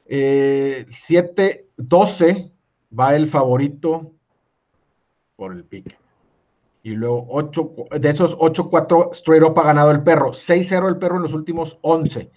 7, 0.07 0.87
eh, 0.89 1.67
12 1.77 2.53
va 2.99 3.15
el 3.15 3.29
favorito 3.29 4.13
por 5.37 5.53
el 5.53 5.65
pique. 5.65 5.97
Y 6.83 6.91
luego 6.91 7.27
8, 7.31 7.75
de 7.99 8.09
esos 8.09 8.37
8, 8.39 8.69
4 8.69 9.11
straight 9.13 9.43
up 9.43 9.59
ha 9.59 9.65
ganado 9.65 9.91
el 9.91 10.03
perro. 10.03 10.33
6-0 10.33 10.89
el 10.89 10.99
perro 10.99 11.17
en 11.17 11.23
los 11.23 11.33
últimos 11.33 11.79
11. 11.81 12.31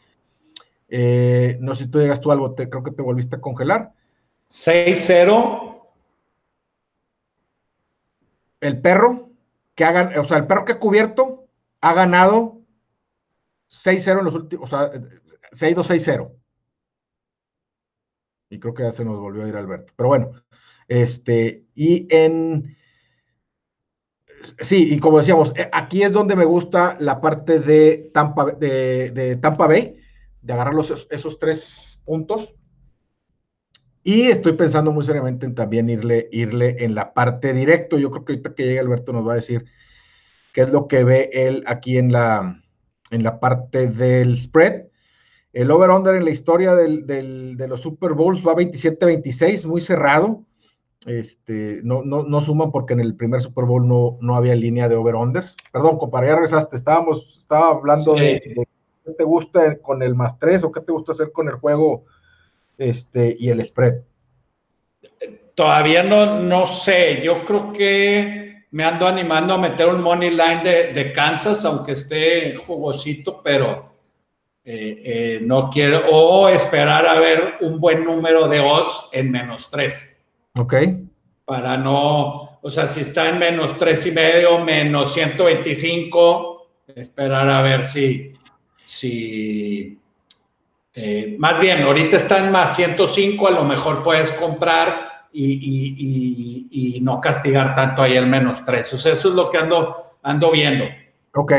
Eh, 0.90 1.58
no 1.60 1.76
sé 1.76 1.84
si 1.84 1.92
tú 1.92 2.00
digas 2.00 2.22
tú 2.22 2.32
algo, 2.32 2.54
te, 2.54 2.70
creo 2.70 2.84
que 2.84 2.92
te 2.92 3.02
volviste 3.02 3.36
a 3.36 3.42
congelar. 3.42 3.94
6-0. 4.50 5.82
El 8.62 8.82
perro 8.82 9.30
que 9.76 9.84
hagan, 9.84 10.18
o 10.18 10.24
sea, 10.24 10.38
el 10.38 10.48
perro 10.48 10.66
que 10.66 10.74
ha 10.74 10.80
cubierto 10.80 11.46
ha 11.82 11.94
ganado 11.94 12.62
6-0 13.70 14.20
en 14.20 14.26
los 14.26 14.34
últimos, 14.34 14.72
o 14.72 14.78
sea, 14.78 14.92
se 15.52 15.66
ha 15.66 15.70
ido 15.70 15.84
6-0. 15.84 16.32
Y 18.50 18.60
creo 18.60 18.74
que 18.74 18.84
ya 18.84 18.94
se 18.94 19.04
nos 19.04 19.20
volvió 19.20 19.44
a 19.44 19.48
ir 19.50 19.58
Alberto. 19.58 19.92
Pero 19.96 20.08
bueno, 20.08 20.32
este, 20.88 21.66
y 21.76 22.08
en. 22.16 22.77
Sí, 24.60 24.94
y 24.94 25.00
como 25.00 25.18
decíamos, 25.18 25.54
eh, 25.56 25.70
aquí 25.72 26.04
es 26.04 26.14
donde 26.14 26.36
me 26.36 26.46
gusta 26.46 26.98
la 27.00 27.20
parte 27.22 27.60
de 27.60 28.12
Tampa, 28.14 28.46
de, 28.52 29.38
Tampa 29.42 29.68
Bay, 29.68 29.98
de 30.42 30.54
agarrar 30.54 30.76
esos 31.10 31.40
tres 31.40 32.02
puntos. 32.06 32.56
Y 34.04 34.28
estoy 34.28 34.54
pensando 34.54 34.92
muy 34.92 35.04
seriamente 35.04 35.46
en 35.46 35.54
también 35.54 35.90
irle, 35.90 36.30
irle 36.32 36.78
en 36.80 36.96
la 36.96 37.14
parte 37.14 37.54
directo. 37.54 37.98
Yo 37.98 38.10
creo 38.10 38.24
que 38.24 38.34
ahorita 38.34 38.56
que 38.56 38.64
llegue 38.64 38.80
Alberto 38.80 39.12
nos 39.12 39.28
va 39.28 39.34
a 39.34 39.36
decir 39.36 39.66
qué 40.54 40.62
es 40.62 40.70
lo 40.70 40.88
que 40.88 41.04
ve 41.04 41.30
él 41.34 41.64
aquí 41.68 41.98
en 41.98 42.14
la, 42.14 42.64
en 43.12 43.24
la 43.24 43.40
parte 43.42 43.88
del 43.88 44.38
spread. 44.38 44.86
El 45.52 45.72
over-under 45.72 46.16
en 46.16 46.24
la 46.24 46.32
historia 46.32 46.74
de 46.76 47.68
los 47.68 47.82
Super 47.82 48.14
Bowls 48.14 48.48
va 48.48 48.56
27-26, 48.56 49.66
muy 49.66 49.82
cerrado. 49.82 50.46
Este, 51.06 51.82
no, 51.84 52.04
no, 52.04 52.24
no 52.24 52.42
suman 52.42 52.72
porque 52.72 52.94
en 52.94 53.00
el 53.00 53.16
primer 53.16 53.42
Super 53.42 53.66
Bowl 53.66 53.88
no, 53.88 54.18
no 54.22 54.36
había 54.36 54.56
línea 54.56 54.90
de 54.90 54.96
over-unders. 54.96 55.56
Perdón, 55.72 55.98
compadre, 55.98 56.28
ya 56.28 56.36
regresaste. 56.36 56.76
Estábamos, 56.76 57.40
estaba 57.42 57.70
hablando 57.70 58.16
de, 58.16 58.66
qué 59.06 59.12
te 59.12 59.24
gusta 59.24 59.78
con 59.78 60.02
el 60.02 60.16
más 60.16 60.38
3 60.40 60.64
o 60.64 60.72
qué 60.72 60.82
te 60.82 60.92
gusta 60.92 61.14
hacer 61.14 61.32
con 61.32 61.48
el 61.48 61.56
juego 61.56 62.06
este, 62.78 63.36
y 63.40 63.50
el 63.50 63.64
spread. 63.64 64.02
Todavía 65.56 66.04
no, 66.04 66.40
no 66.42 66.66
sé. 66.66 67.22
Yo 67.24 67.46
creo 67.46 67.72
que 67.72 68.66
me 68.72 68.84
ando 68.84 69.08
animando 69.08 69.54
a 69.54 69.58
meter 69.58 69.88
un 69.88 70.02
money 70.02 70.32
line 70.32 70.62
de, 70.64 70.94
de 70.94 71.14
Kansas, 71.14 71.64
aunque 71.66 71.94
esté 71.94 72.56
jugosito, 72.58 73.42
pero 73.42 73.88
eh, 74.70 75.02
eh, 75.06 75.40
no 75.44 75.70
quiero, 75.70 76.04
o 76.12 76.50
esperar 76.50 77.06
a 77.06 77.18
ver 77.20 77.54
un 77.62 77.80
buen 77.80 78.04
número 78.04 78.50
de 78.50 78.60
odds 78.60 79.08
en 79.14 79.32
menos 79.32 79.70
3. 79.72 80.17
Ok. 80.58 80.74
Para 81.46 81.78
no, 81.78 82.60
o 82.62 82.70
sea, 82.70 82.88
si 82.88 83.02
está 83.02 83.30
en 83.30 83.40
menos 83.40 83.78
3 83.78 84.08
y 84.08 84.12
medio, 84.12 84.60
menos 84.60 85.14
125, 85.14 86.68
esperar 86.96 87.48
a 87.48 87.62
ver 87.62 87.84
si, 87.84 88.34
si, 88.84 89.98
eh, 90.94 91.36
más 91.38 91.60
bien, 91.60 91.84
ahorita 91.84 92.18
está 92.18 92.44
en 92.44 92.52
más 92.52 92.76
105, 92.76 93.48
a 93.48 93.52
lo 93.52 93.64
mejor 93.64 94.04
puedes 94.04 94.32
comprar 94.34 95.28
y, 95.32 97.00
no 97.02 97.22
castigar 97.22 97.76
tanto 97.76 98.02
ahí 98.02 98.18
el 98.18 98.28
menos 98.28 98.66
3. 98.66 98.94
O 98.94 98.98
sea, 98.98 99.14
eso 99.14 99.30
es 99.30 99.36
lo 99.36 99.50
que 99.50 99.60
ando, 99.60 100.18
ando 100.24 100.52
viendo. 100.52 100.86
Ok. 101.34 101.54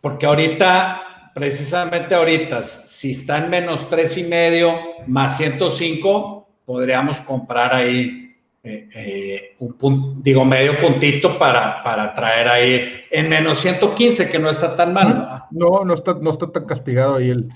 Porque 0.00 0.26
ahorita, 0.26 1.32
precisamente 1.34 2.14
ahorita, 2.14 2.64
si 2.64 3.10
está 3.10 3.38
en 3.38 3.50
menos 3.50 3.90
tres 3.90 4.16
y 4.16 4.24
medio 4.24 4.78
más 5.06 5.36
105, 5.36 6.37
podríamos 6.68 7.18
comprar 7.22 7.74
ahí 7.74 8.36
eh, 8.62 8.90
eh, 8.94 9.56
un 9.58 9.72
punto, 9.78 10.20
digo, 10.20 10.44
medio 10.44 10.78
puntito 10.78 11.38
para, 11.38 11.82
para 11.82 12.12
traer 12.12 12.46
ahí 12.46 13.04
en 13.10 13.30
menos 13.30 13.58
115, 13.60 14.28
que 14.28 14.38
no 14.38 14.50
está 14.50 14.76
tan 14.76 14.92
mal. 14.92 15.44
No, 15.50 15.82
no 15.86 15.94
está, 15.94 16.18
no 16.20 16.32
está 16.32 16.52
tan 16.52 16.66
castigado 16.66 17.16
ahí 17.16 17.30
el, 17.30 17.48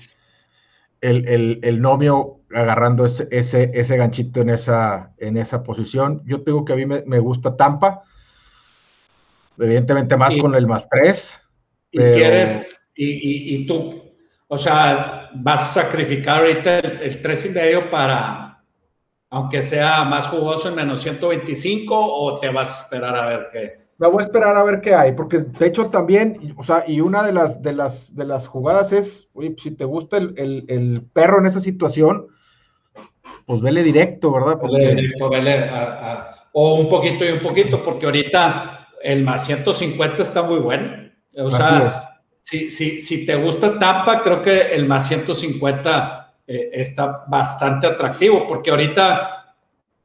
el, 1.01 1.59
el, 1.61 1.79
novio 1.79 2.39
agarrando 2.51 3.05
ese, 3.05 3.27
ese, 3.29 3.69
ese, 3.75 3.97
ganchito 3.97 4.41
en 4.41 4.49
esa, 4.49 5.11
en 5.19 5.37
esa 5.37 5.61
posición. 5.61 6.23
Yo 6.25 6.41
tengo 6.41 6.65
que 6.65 6.73
a 6.73 6.75
mí 6.75 6.87
me, 6.87 7.19
gusta 7.19 7.55
Tampa, 7.55 8.01
evidentemente 9.59 10.17
más 10.17 10.35
con 10.37 10.55
el 10.55 10.65
más 10.65 10.89
3 10.89 11.39
y 11.91 11.97
quieres, 11.99 12.81
y, 12.95 13.55
y, 13.55 13.67
tú, 13.67 14.15
o 14.47 14.57
sea, 14.57 15.29
vas 15.35 15.77
a 15.77 15.83
sacrificar 15.83 16.39
ahorita 16.39 16.79
el, 16.79 17.21
3 17.21 17.45
y 17.45 17.49
medio 17.49 17.91
para, 17.91 18.52
aunque 19.33 19.63
sea 19.63 20.03
más 20.03 20.27
jugoso 20.27 20.69
en 20.69 20.75
menos 20.75 21.01
125, 21.01 21.95
o 21.95 22.39
te 22.39 22.49
vas 22.49 22.67
a 22.67 22.83
esperar 22.83 23.15
a 23.15 23.25
ver 23.25 23.47
qué. 23.51 23.83
Me 23.97 24.07
voy 24.07 24.21
a 24.21 24.25
esperar 24.25 24.55
a 24.55 24.63
ver 24.63 24.79
qué 24.79 24.93
hay, 24.93 25.13
porque 25.13 25.39
de 25.39 25.65
hecho 25.65 25.87
también, 25.87 26.53
o 26.55 26.63
sea, 26.63 26.83
y 26.87 27.01
una 27.01 27.23
de 27.23 27.33
las, 27.33 27.59
de 27.59 27.73
las, 27.73 28.15
de 28.15 28.25
las 28.25 28.45
jugadas 28.45 28.93
es, 28.93 29.31
oye, 29.33 29.55
si 29.57 29.71
te 29.71 29.85
gusta 29.85 30.17
el, 30.17 30.35
el, 30.67 31.01
perro 31.13 31.39
en 31.39 31.47
esa 31.47 31.59
situación, 31.59 32.27
pues 33.47 33.59
vele 33.61 33.81
directo, 33.81 34.31
¿verdad? 34.31 34.59
Vele 34.61 34.93
directo, 34.93 35.29
vele 35.29 35.67
o 36.51 36.75
un 36.75 36.87
poquito 36.87 37.25
y 37.25 37.29
un 37.29 37.39
poquito, 37.39 37.81
porque 37.81 38.05
ahorita 38.05 38.89
el 39.01 39.23
más 39.23 39.47
150 39.47 40.21
está 40.21 40.43
muy 40.43 40.59
bueno. 40.59 41.09
O 41.37 41.49
sea, 41.49 42.21
si, 42.37 42.69
si, 42.69 43.01
si, 43.01 43.25
te 43.25 43.35
gusta 43.35 43.79
Tampa, 43.79 44.21
creo 44.21 44.43
que 44.43 44.75
el 44.75 44.85
más 44.85 45.07
150 45.07 46.22
eh, 46.45 46.69
está 46.73 47.25
bastante 47.27 47.87
atractivo, 47.87 48.45
porque 48.47 48.69
ahorita, 48.69 49.55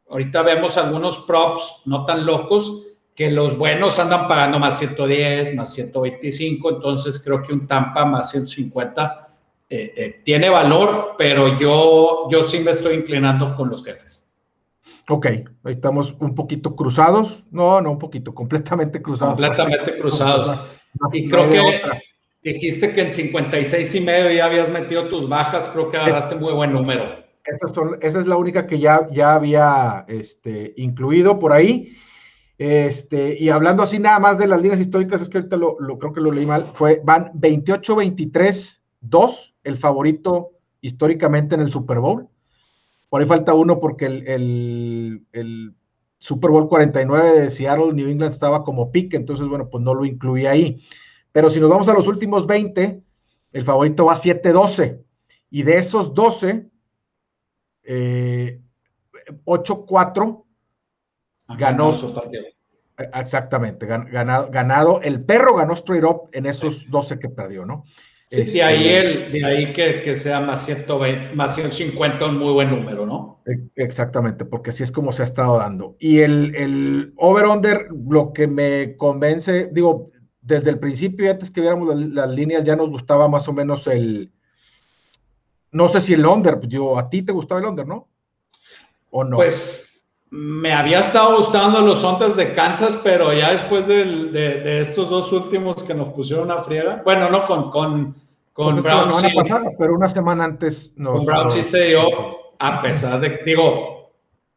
ahorita 0.08 0.42
vemos 0.42 0.76
algunos 0.76 1.18
props 1.18 1.82
no 1.86 2.04
tan 2.04 2.24
locos 2.24 2.84
que 3.14 3.30
los 3.30 3.58
buenos 3.58 3.98
andan 3.98 4.28
pagando 4.28 4.60
más 4.60 4.78
110, 4.78 5.56
más 5.56 5.72
125, 5.72 6.70
entonces 6.70 7.18
creo 7.18 7.42
que 7.42 7.52
un 7.52 7.66
Tampa 7.66 8.04
más 8.04 8.30
150 8.30 9.28
eh, 9.70 9.92
eh, 9.96 10.20
tiene 10.24 10.48
valor, 10.48 11.16
pero 11.18 11.58
yo, 11.58 12.28
yo 12.30 12.44
sí 12.44 12.60
me 12.60 12.70
estoy 12.70 12.94
inclinando 12.94 13.56
con 13.56 13.68
los 13.68 13.84
jefes. 13.84 14.26
Ok, 15.10 15.26
ahí 15.26 15.44
estamos 15.64 16.14
un 16.20 16.34
poquito 16.34 16.76
cruzados. 16.76 17.44
No, 17.50 17.80
no, 17.80 17.90
un 17.90 17.98
poquito, 17.98 18.34
completamente 18.34 19.02
cruzados. 19.02 19.34
Completamente 19.34 19.98
cruzados. 20.00 20.54
Y 21.12 21.28
creo 21.28 21.50
que 21.50 21.82
dijiste 22.52 22.92
que 22.92 23.02
en 23.02 23.12
56 23.12 23.94
y 23.94 24.00
medio 24.00 24.30
ya 24.30 24.46
habías 24.46 24.68
metido 24.68 25.08
tus 25.08 25.28
bajas, 25.28 25.70
creo 25.70 25.90
que 25.90 25.96
agarraste 25.96 26.36
muy 26.36 26.52
buen 26.52 26.72
número. 26.72 27.26
Esa, 27.44 28.20
es 28.20 28.26
la 28.26 28.36
única 28.36 28.66
que 28.66 28.78
ya, 28.78 29.08
ya 29.10 29.34
había 29.34 30.04
este, 30.08 30.74
incluido 30.76 31.38
por 31.38 31.52
ahí. 31.52 31.96
Este, 32.58 33.36
y 33.38 33.48
hablando 33.48 33.82
así 33.82 33.98
nada 33.98 34.18
más 34.18 34.38
de 34.38 34.48
las 34.48 34.60
líneas 34.60 34.80
históricas, 34.80 35.22
es 35.22 35.28
que 35.28 35.38
ahorita 35.38 35.56
lo, 35.56 35.76
creo 35.98 36.12
que 36.12 36.20
lo 36.20 36.32
leí 36.32 36.44
mal, 36.44 36.70
fue, 36.74 37.00
van 37.04 37.32
28-23-2, 37.34 39.54
el 39.64 39.76
favorito 39.76 40.50
históricamente 40.80 41.54
en 41.54 41.62
el 41.62 41.70
Super 41.70 42.00
Bowl. 42.00 42.28
Por 43.08 43.22
ahí 43.22 43.26
falta 43.26 43.54
uno 43.54 43.80
porque 43.80 44.06
el, 44.06 45.22
el 45.32 45.74
Super 46.18 46.50
Bowl 46.50 46.68
49 46.68 47.40
de 47.40 47.50
Seattle, 47.50 47.92
New 47.92 48.08
England 48.08 48.32
estaba 48.32 48.64
como 48.64 48.90
pique, 48.90 49.16
entonces, 49.16 49.46
bueno, 49.46 49.68
pues 49.70 49.82
no 49.82 49.94
lo 49.94 50.04
incluí 50.04 50.46
ahí. 50.46 50.82
Pero 51.38 51.50
si 51.50 51.60
nos 51.60 51.70
vamos 51.70 51.88
a 51.88 51.94
los 51.94 52.08
últimos 52.08 52.48
20, 52.48 53.00
el 53.52 53.64
favorito 53.64 54.06
va 54.06 54.16
7-12. 54.16 55.04
Y 55.50 55.62
de 55.62 55.78
esos 55.78 56.12
12, 56.12 56.66
8-4 59.44 60.34
eh, 60.34 61.54
ganó. 61.56 61.94
Su 61.94 62.12
partido. 62.12 62.42
Exactamente, 63.14 63.86
ganado, 63.86 64.50
ganado. 64.50 65.00
El 65.00 65.24
perro 65.24 65.54
ganó 65.54 65.74
straight 65.74 66.02
up 66.02 66.28
en 66.32 66.46
esos 66.46 66.90
12 66.90 67.20
que 67.20 67.28
perdió, 67.28 67.64
¿no? 67.64 67.84
Sí, 68.26 68.42
de 68.42 68.62
ahí, 68.64 68.88
este, 68.88 69.26
el, 69.26 69.30
de 69.30 69.46
ahí 69.46 69.72
que, 69.72 70.02
que, 70.02 70.16
sea 70.16 70.40
más, 70.40 70.66
120, 70.66 71.36
más 71.36 71.54
150 71.54 72.26
un 72.26 72.38
muy 72.38 72.52
buen 72.52 72.68
número, 72.68 73.06
¿no? 73.06 73.44
E, 73.46 73.60
exactamente, 73.76 74.44
porque 74.44 74.70
así 74.70 74.82
es 74.82 74.90
como 74.90 75.12
se 75.12 75.22
ha 75.22 75.24
estado 75.24 75.56
dando. 75.56 75.94
Y 76.00 76.18
el, 76.18 76.56
el 76.56 77.12
over-under, 77.16 77.86
lo 77.92 78.32
que 78.32 78.48
me 78.48 78.96
convence, 78.96 79.70
digo, 79.72 80.10
desde 80.48 80.70
el 80.70 80.78
principio, 80.78 81.30
antes 81.30 81.50
que 81.50 81.60
viéramos 81.60 81.94
las, 81.94 82.30
líneas, 82.30 82.64
ya 82.64 82.74
nos 82.74 82.88
gustaba 82.88 83.28
más 83.28 83.46
o 83.48 83.52
menos 83.52 83.86
el, 83.86 84.32
no 85.70 85.88
sé 85.88 86.00
si 86.00 86.14
el 86.14 86.24
under, 86.24 86.58
yo, 86.66 86.98
a 86.98 87.10
ti 87.10 87.22
te 87.22 87.32
gustaba 87.32 87.60
el 87.60 87.66
under, 87.66 87.86
¿no? 87.86 88.08
¿O 89.10 89.24
no? 89.24 89.36
Pues 89.36 90.06
me 90.30 90.72
había 90.72 91.00
estado 91.00 91.36
gustando 91.36 91.82
los 91.82 92.02
unders 92.02 92.36
de 92.36 92.54
Kansas, 92.54 92.98
pero 93.02 93.32
ya 93.34 93.52
después 93.52 93.86
de, 93.86 94.04
de, 94.04 94.80
estos 94.80 95.10
dos 95.10 95.30
últimos 95.32 95.82
que 95.82 95.94
nos 95.94 96.08
pusieron 96.08 96.50
a 96.50 96.60
friega, 96.60 97.02
bueno, 97.04 97.28
no, 97.28 97.46
con, 97.46 97.70
con, 97.70 98.16
Con 98.54 98.82
Brown 98.82 99.12
sí, 99.12 99.28
pero 99.78 99.94
una 99.94 100.08
semana 100.08 100.44
antes 100.44 100.94
no. 100.96 101.12
Con 101.12 101.26
Brown 101.26 101.50
sí 101.50 101.62
se 101.62 101.88
dio, 101.88 102.00
a 102.58 102.80
pesar 102.80 103.20
de, 103.20 103.40
digo, 103.44 104.12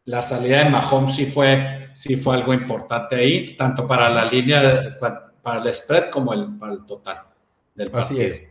la 0.06 0.22
salida 0.22 0.64
de 0.64 0.70
Mahomes 0.70 1.16
sí 1.16 1.26
fue, 1.26 1.90
sí 1.94 2.16
fue 2.16 2.36
algo 2.36 2.54
importante 2.54 3.16
ahí, 3.16 3.58
tanto 3.58 3.86
para 3.86 4.10
la 4.10 4.26
línea, 4.26 4.98
para 5.42 5.62
el 5.62 5.74
spread 5.74 6.10
como 6.10 6.34
el, 6.34 6.58
para 6.58 6.74
el 6.74 6.86
total 6.86 7.24
del 7.76 7.92
partido. 7.92 8.22
Así 8.22 8.28
es. 8.28 8.44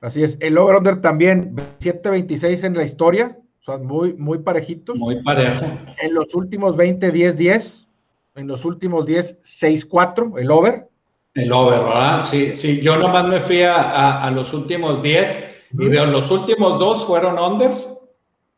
Así 0.00 0.22
es. 0.22 0.36
El 0.40 0.58
over-under 0.58 1.00
también, 1.00 1.56
7-26 1.80 2.64
en 2.64 2.76
la 2.76 2.84
historia, 2.84 3.38
o 3.60 3.64
sea, 3.64 3.78
muy, 3.78 4.12
muy 4.14 4.38
parejitos. 4.38 4.96
Muy 4.96 5.22
parejo. 5.22 5.64
En 6.02 6.12
los 6.12 6.34
últimos 6.34 6.76
20, 6.76 7.10
10, 7.10 7.36
10. 7.38 7.88
En 8.34 8.46
los 8.46 8.64
últimos 8.66 9.06
10, 9.06 9.38
6, 9.40 9.86
4, 9.86 10.34
el 10.36 10.50
over. 10.50 10.88
El 11.32 11.50
over, 11.50 11.80
¿verdad? 11.80 12.20
Sí, 12.20 12.54
sí. 12.54 12.80
Yo 12.82 12.96
nomás 12.96 13.26
me 13.26 13.40
fui 13.40 13.62
a, 13.62 14.30
los 14.34 14.52
últimos 14.52 15.02
10 15.02 15.66
y 15.72 15.88
veo 15.88 16.04
los 16.06 16.30
últimos 16.30 16.78
dos 16.78 17.06
fueron 17.06 17.38
unders 17.38 17.88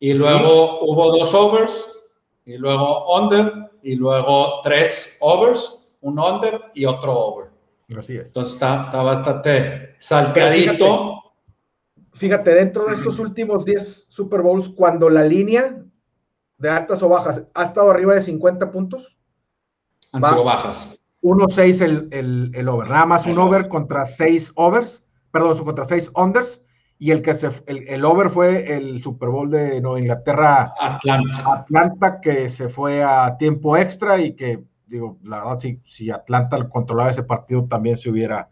y 0.01 0.13
luego 0.13 0.81
hubo 0.83 1.17
dos 1.17 1.33
overs 1.33 2.03
y 2.45 2.59
luego 2.59 3.07
under 3.17 3.71
y 3.83 3.95
luego 3.95 4.61
tres 4.63 5.17
overs, 5.21 5.93
un 6.01 6.19
under 6.19 6.61
y 6.75 6.85
otro 6.85 7.17
over. 7.17 7.46
Así 7.95 8.17
es. 8.17 8.29
Entonces 8.29 8.55
está, 8.55 8.87
está 8.87 9.03
bastante 9.03 9.95
salteadito. 9.99 11.23
Fíjate, 12.13 12.55
dentro 12.55 12.87
de 12.87 12.95
estos 12.95 13.19
últimos 13.19 13.65
10 13.65 14.07
Super 14.09 14.41
Bowls, 14.41 14.71
cuando 14.71 15.11
la 15.11 15.23
línea 15.23 15.85
de 16.59 16.71
altas 16.71 17.03
o 17.03 17.09
bajas 17.09 17.45
ha 17.55 17.65
estado 17.65 17.91
arriba 17.91 18.15
de 18.15 18.23
50 18.23 18.71
puntos, 18.71 19.17
han 20.13 20.25
sido 20.25 20.45
bajas. 20.45 21.01
1-6 21.23 22.11
el, 22.13 22.51
el, 22.55 22.69
over, 22.69 22.89
nada 22.89 23.07
más 23.07 23.27
un 23.27 23.39
over 23.39 23.69
contra 23.69 24.07
6 24.07 24.53
overs, 24.55 25.05
perdón, 25.31 25.59
contra 25.65 25.85
6 25.85 26.13
unders, 26.15 26.63
y 26.99 27.11
el 27.11 27.21
que 27.21 27.35
se 27.35 27.51
el, 27.67 28.05
over 28.05 28.31
fue 28.31 28.75
el 28.75 29.03
Super 29.03 29.29
Bowl 29.29 29.51
de 29.51 29.81
Nueva 29.81 29.99
Inglaterra 29.99 30.73
Atlanta. 30.81 31.53
Atlanta 31.53 32.21
que 32.21 32.49
se 32.49 32.69
fue 32.69 33.03
a 33.03 33.37
tiempo 33.37 33.77
extra 33.77 34.19
y 34.21 34.35
que 34.35 34.65
digo 34.87 35.19
la 35.25 35.41
verdad 35.41 35.59
si, 35.59 35.81
si 35.85 36.11
Atlanta 36.11 36.69
controlaba 36.69 37.11
ese 37.11 37.23
partido 37.23 37.67
también 37.67 37.97
se 37.97 38.11
hubiera 38.11 38.49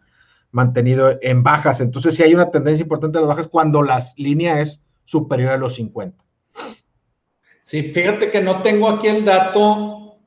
mantenido 0.55 1.17
en 1.21 1.43
bajas. 1.43 1.81
Entonces, 1.81 2.15
sí 2.15 2.23
hay 2.23 2.33
una 2.33 2.49
tendencia 2.49 2.83
importante 2.83 3.17
de 3.17 3.25
las 3.25 3.35
bajas 3.35 3.49
cuando 3.49 3.81
la 3.81 4.01
línea 4.15 4.61
es 4.61 4.85
superior 5.03 5.51
a 5.51 5.57
los 5.57 5.75
50. 5.75 6.23
Sí, 7.61 7.91
fíjate 7.91 8.31
que 8.31 8.41
no 8.41 8.61
tengo 8.61 8.87
aquí 8.87 9.07
el 9.07 9.25
dato, 9.25 10.17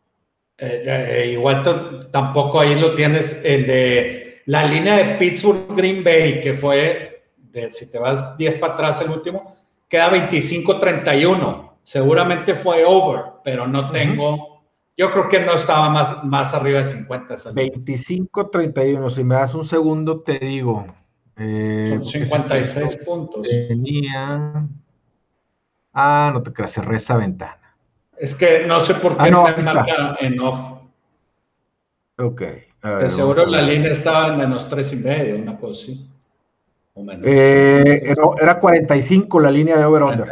eh, 0.59 0.83
eh, 0.85 1.31
igual 1.33 2.11
tampoco 2.13 2.61
ahí 2.61 2.79
lo 2.79 2.95
tienes, 2.95 3.43
el 3.43 3.67
de 3.67 4.43
la 4.45 4.67
línea 4.67 4.97
de 4.99 5.15
Pittsburgh 5.15 5.75
Green 5.75 6.05
Bay, 6.05 6.43
que 6.43 6.53
fue, 6.53 7.33
de, 7.37 7.73
si 7.73 7.91
te 7.91 7.99
vas 7.99 8.37
10 8.37 8.57
para 8.57 8.75
atrás 8.75 9.01
el 9.01 9.11
último, 9.11 9.57
queda 9.89 10.11
25-31. 10.11 11.71
Seguramente 11.83 12.55
fue 12.55 12.85
over, 12.85 13.23
pero 13.43 13.67
no 13.67 13.91
tengo 13.91 14.48
yo 14.99 15.13
creo 15.13 15.29
que 15.29 15.41
no 15.41 15.53
estaba 15.53 15.89
más, 15.89 16.25
más 16.25 16.53
arriba 16.55 16.81
de 16.81 16.85
50. 16.85 17.35
25-31. 17.53 19.11
Si 19.11 19.23
me 19.23 19.37
das 19.37 19.55
un 19.55 19.65
segundo, 19.65 20.21
te 20.23 20.41
digo. 20.41 20.87
Eh, 21.37 21.91
Son 21.91 22.05
56 22.05 22.97
puntos. 23.05 23.47
Tenía. 23.49 24.67
Ah, 25.95 26.31
no 26.35 26.43
te 26.43 26.53
creas, 26.53 26.73
cerré 26.73 26.97
esa 26.97 27.17
ventana. 27.17 27.77
Es 28.19 28.35
que 28.35 28.67
no 28.67 28.81
sé 28.81 28.95
por 28.95 29.17
qué 29.17 29.29
ah, 29.29 29.31
no, 29.31 29.45
me 29.45 29.63
marca 29.63 30.17
en 30.19 30.41
off. 30.41 30.59
Ok. 32.19 32.43
de 32.83 33.11
seguro 33.11 33.47
la 33.47 33.63
línea 33.63 33.93
estaba 33.93 34.29
en 34.29 34.39
menos 34.39 34.69
3 34.69 34.93
y 34.95 34.97
medio, 34.97 35.37
una 35.37 35.57
cosa 35.57 35.81
así. 35.81 36.11
O 36.95 37.05
menos, 37.05 37.25
eh, 37.25 38.15
era, 38.41 38.59
45 38.59 39.39
la 39.39 39.53
línea 39.53 39.79
de 39.79 39.85
over-under. 39.85 40.27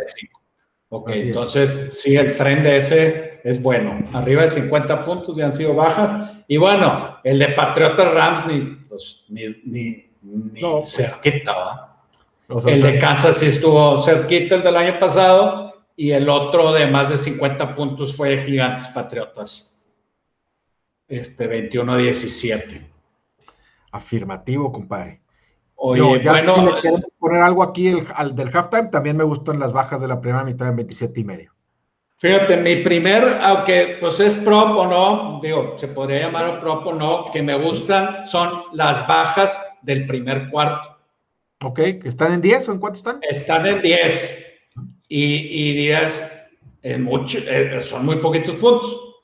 Ok, 0.89 1.11
entonces 1.11 2.01
sí, 2.01 2.17
el 2.17 2.37
tren 2.37 2.65
de 2.65 2.77
ese 2.77 3.36
es 3.47 3.63
bueno. 3.63 3.97
Arriba 4.13 4.43
de 4.43 4.49
50 4.49 5.05
puntos 5.05 5.37
ya 5.37 5.45
han 5.45 5.53
sido 5.53 5.73
bajas. 5.73 6.33
Y 6.49 6.57
bueno, 6.57 7.19
el 7.23 7.39
de 7.39 7.49
Patriotas 7.51 8.13
Rams 8.13 8.45
ni, 8.47 8.61
pues, 8.89 9.25
ni, 9.29 9.43
ni, 9.65 10.61
pues. 10.61 10.93
cerquita, 10.93 11.53
¿va? 11.55 12.03
el 12.67 12.83
de 12.83 12.99
Kansas 12.99 13.39
sí 13.39 13.47
estuvo 13.47 14.03
cerquita 14.03 14.57
el 14.57 14.65
del 14.65 14.77
año 14.77 14.99
pasado. 14.99 15.75
Y 15.95 16.11
el 16.11 16.29
otro 16.29 16.73
de 16.73 16.89
más 16.89 17.09
de 17.09 17.19
50 17.19 17.77
puntos 17.77 18.17
fue 18.17 18.37
Gigantes 18.39 18.89
Patriotas. 18.89 19.81
Este 21.07 21.49
21-17. 21.71 22.85
Afirmativo, 23.93 24.73
compadre. 24.73 25.23
Oye, 25.77 26.03
bueno, 26.03 26.81
si 26.81 26.89
le 26.89 26.95
poner 27.17 27.43
algo 27.43 27.63
aquí 27.63 27.87
el, 27.87 28.09
al 28.13 28.35
del 28.35 28.51
halftime, 28.53 28.89
también 28.89 29.17
me 29.17 29.23
gustan 29.23 29.61
las 29.61 29.73
bajas 29.73 30.01
de 30.01 30.09
la 30.09 30.21
primera 30.21 30.43
mitad 30.43 30.69
en 30.69 30.77
27 30.77 31.21
y 31.21 31.25
medio. 31.25 31.56
Fíjate, 32.19 32.57
mi 32.57 32.77
primer, 32.77 33.39
aunque 33.43 33.99
pues 34.01 34.19
es 34.21 34.37
prop 34.37 34.77
o 34.77 34.87
no, 34.87 35.39
digo, 35.43 35.77
se 35.79 35.89
podría 35.89 36.21
llamar 36.21 36.61
prop 36.61 36.87
o 36.87 36.95
no, 36.95 37.31
que 37.31 37.43
me 37.43 37.55
gustan 37.59 38.23
son 38.23 38.63
las 38.73 39.07
bajas 39.07 39.79
del 39.83 40.07
primer 40.07 40.49
cuarto. 40.49 40.97
Ok, 41.63 41.77
¿que 41.77 42.09
están 42.09 42.33
en 42.33 42.41
10 42.41 42.69
o 42.69 42.73
en 42.73 42.79
cuánto 42.79 42.99
están? 42.99 43.19
Están 43.23 43.67
en 43.67 43.83
10 43.83 44.47
y, 45.09 45.71
y 45.71 45.77
10 45.77 46.49
en 46.83 47.03
mucho, 47.03 47.39
eh, 47.47 47.81
son 47.81 48.07
muy 48.07 48.17
poquitos 48.17 48.57
puntos. 48.57 49.15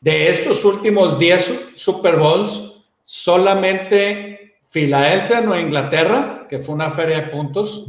De 0.00 0.28
estos 0.28 0.64
últimos 0.64 1.18
10 1.18 1.70
Super 1.74 2.16
Bowls, 2.16 2.84
solamente 3.02 4.56
Filadelfia, 4.68 5.42
Nueva 5.42 5.60
Inglaterra, 5.60 6.46
que 6.48 6.58
fue 6.58 6.74
una 6.74 6.90
feria 6.90 7.20
de 7.20 7.28
puntos, 7.28 7.86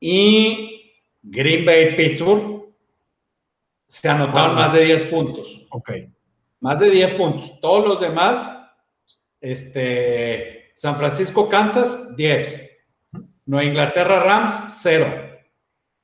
y 0.00 0.94
Green 1.22 1.64
Bay, 1.64 1.94
Pittsburgh, 1.94 2.59
se 3.90 4.08
anotaron 4.08 4.54
más 4.54 4.72
de 4.72 4.84
10 4.84 5.04
puntos. 5.06 5.66
Ok. 5.70 5.90
Más 6.60 6.78
de 6.78 6.90
10 6.90 7.14
puntos. 7.14 7.60
Todos 7.60 7.88
los 7.88 8.00
demás, 8.00 8.48
este, 9.40 10.70
San 10.76 10.96
Francisco, 10.96 11.48
Kansas, 11.48 12.16
10. 12.16 12.70
Nueva 13.46 13.64
Inglaterra, 13.64 14.20
Rams, 14.20 14.62
0. 14.68 15.40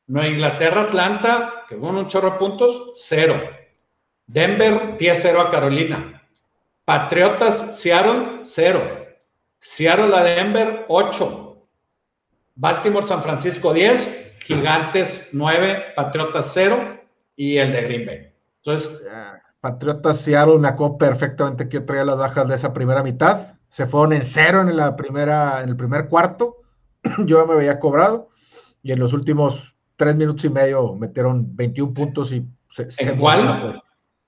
Nueva 0.09 0.29
Inglaterra, 0.29 0.81
Atlanta, 0.81 1.65
que 1.69 1.77
fueron 1.77 1.99
un 1.99 2.09
chorro 2.09 2.33
de 2.33 2.39
puntos, 2.39 2.91
0. 2.95 3.41
Denver, 4.27 4.99
10-0 4.99 5.47
a 5.47 5.51
Carolina. 5.53 6.29
Patriotas, 6.85 7.81
Seattle, 7.81 8.39
0. 8.41 9.07
Seattle 9.61 10.13
a 10.13 10.25
Denver 10.25 10.87
8, 10.89 11.69
Baltimore 12.57 13.07
San 13.07 13.23
Francisco 13.23 13.73
10, 13.73 14.39
Gigantes 14.41 15.31
9, 15.35 15.93
Patriotas 15.95 16.51
0 16.53 17.06
y 17.37 17.59
el 17.59 17.73
de 17.73 17.83
Green 17.83 18.07
Bay. 18.07 18.33
Entonces, 18.57 19.07
Patriotas 19.61 20.21
Seattle 20.21 20.59
me 20.59 20.69
acuerdo 20.69 20.99
perfectamente 20.99 21.69
que 21.69 21.79
yo 21.79 21.85
traía 21.85 22.05
las 22.05 22.17
bajas 22.17 22.49
de 22.49 22.55
esa 22.57 22.73
primera 22.73 23.03
mitad. 23.03 23.55
Se 23.69 23.87
fueron 23.87 24.13
en 24.13 24.25
cero 24.25 24.63
en 24.63 24.77
la 24.77 24.97
primera, 24.97 25.63
en 25.63 25.69
el 25.69 25.77
primer 25.77 26.09
cuarto. 26.09 26.57
yo 27.27 27.47
me 27.47 27.55
veía 27.55 27.79
cobrado 27.79 28.31
y 28.83 28.93
en 28.93 28.99
los 28.99 29.13
últimos 29.13 29.75
tres 29.97 30.17
minutos 30.17 30.45
y 30.45 30.51
medio 30.51 30.95
metieron 30.95 31.55
21 31.55 31.95
puntos 31.95 32.33
y 32.33 32.45
se, 32.69 32.89
¿En 32.99 33.19
cuál? 33.19 33.81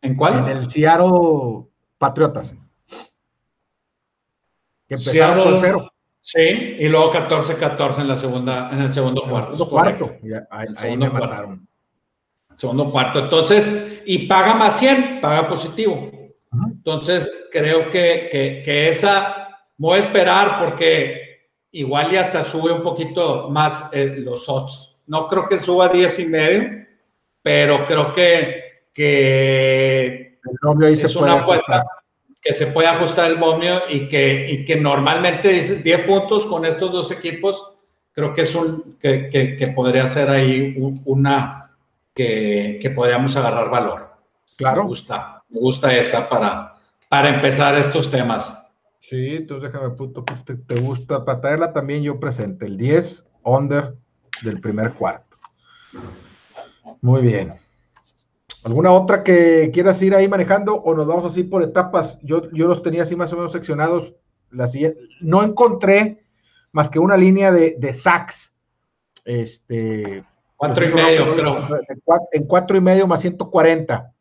¿En 0.03 0.17
cuál? 0.17 0.39
En 0.39 0.57
el 0.57 0.71
Seattle 0.71 1.67
Patriotas 1.99 2.55
que 4.89 4.95
empezaron 4.95 5.45
con 5.45 5.61
cero. 5.61 5.93
Sí, 6.21 6.41
y 6.41 6.89
luego 6.89 7.13
14-14 7.13 8.01
en 8.01 8.09
la 8.09 8.17
segunda, 8.17 8.71
en 8.73 8.81
el 8.81 8.93
segundo 8.93 9.23
cuarto. 9.23 9.53
Segundo 9.53 9.71
cuarto. 9.71 10.17
ahí, 10.51 10.75
segundo 10.75 11.07
me 11.07 11.13
mataron. 11.13 11.68
Segundo 12.59 12.91
cuarto. 12.91 13.21
Entonces, 13.21 14.03
y 14.05 14.27
paga 14.27 14.53
más 14.53 14.81
100, 14.81 15.21
paga 15.21 15.47
positivo. 15.47 16.11
Entonces, 16.73 17.31
creo 17.53 17.89
que, 17.89 18.29
que, 18.33 18.63
que, 18.65 18.89
esa 18.89 19.61
voy 19.77 19.99
a 19.99 20.01
esperar 20.01 20.59
porque 20.59 21.51
igual 21.71 22.11
ya 22.11 22.23
hasta 22.23 22.43
sube 22.43 22.73
un 22.73 22.83
poquito 22.83 23.49
más 23.49 23.91
eh, 23.93 24.17
los 24.19 24.49
odds. 24.49 25.05
No 25.07 25.29
creo 25.29 25.49
que 25.49 25.57
suba 25.57 25.89
10 25.89 26.19
y 26.19 26.27
medio, 26.27 26.87
pero 27.41 27.87
creo 27.87 28.13
que, 28.13 28.89
que 28.93 30.41
es 30.91 31.15
una 31.15 31.35
apuesta 31.35 31.87
que 32.43 32.53
se 32.53 32.67
puede 32.67 32.89
ajustar 32.89 33.31
el 33.31 33.39
momio 33.39 33.83
y 33.89 34.09
que, 34.09 34.51
y 34.51 34.65
que 34.65 34.75
normalmente 34.75 35.51
dices 35.51 35.85
10 35.85 36.01
puntos 36.01 36.45
con 36.45 36.65
estos 36.65 36.91
dos 36.91 37.13
equipos, 37.13 37.73
creo 38.11 38.35
que 38.35 38.43
es 38.43 38.55
un, 38.57 38.99
que, 38.99 39.29
que, 39.31 39.67
podría 39.69 40.09
ser 40.09 40.29
ahí 40.29 40.75
una 41.05 41.68
que, 42.19 42.81
que, 42.83 42.91
podríamos 42.91 43.37
agarrar 43.37 43.71
valor. 43.71 44.11
Claro. 44.57 44.83
Me 44.83 44.89
gusta, 44.89 45.45
me 45.49 45.61
gusta 45.61 45.97
esa 45.97 46.29
para, 46.29 46.75
para 47.09 47.29
empezar 47.29 47.77
estos 47.77 48.11
temas. 48.11 48.59
Sí, 49.01 49.37
entonces 49.37 49.71
déjame, 49.73 49.95
puto, 49.95 50.25
te, 50.45 50.57
te 50.57 50.81
gusta, 50.81 51.25
para 51.25 51.41
traerla 51.41 51.73
también 51.73 52.03
yo 52.03 52.19
presente, 52.19 52.67
el 52.67 52.77
10 52.77 53.25
under 53.45 53.95
del 54.43 54.61
primer 54.61 54.95
cuarto. 54.95 55.37
Muy 57.01 57.23
bien. 57.23 57.55
¿Alguna 58.65 58.91
otra 58.91 59.23
que 59.23 59.71
quieras 59.73 60.03
ir 60.03 60.13
ahí 60.13 60.27
manejando 60.27 60.75
o 60.75 60.97
nos 60.97 61.07
vamos 61.07 61.31
así 61.31 61.45
por 61.45 61.63
etapas? 61.63 62.19
Yo, 62.23 62.51
yo 62.51 62.67
los 62.67 62.83
tenía 62.83 63.05
así 63.05 63.15
más 63.15 63.33
o 63.33 63.37
menos 63.37 63.53
seccionados. 63.53 64.13
La. 64.51 64.69
No 65.21 65.45
encontré 65.45 66.25
más 66.73 66.91
que 66.91 66.99
una 66.99 67.17
línea 67.17 67.53
de, 67.53 67.77
de 67.79 67.95
sacks. 67.95 68.53
Este, 69.25 70.25
cuatro 70.59 70.85
y 70.85 70.93
medio, 70.93 71.37
creo. 71.37 71.69
En 72.33 72.47
cuatro 72.47 72.77
y 72.77 72.81
medio 72.81 73.07
más 73.07 73.21
140. 73.21 74.13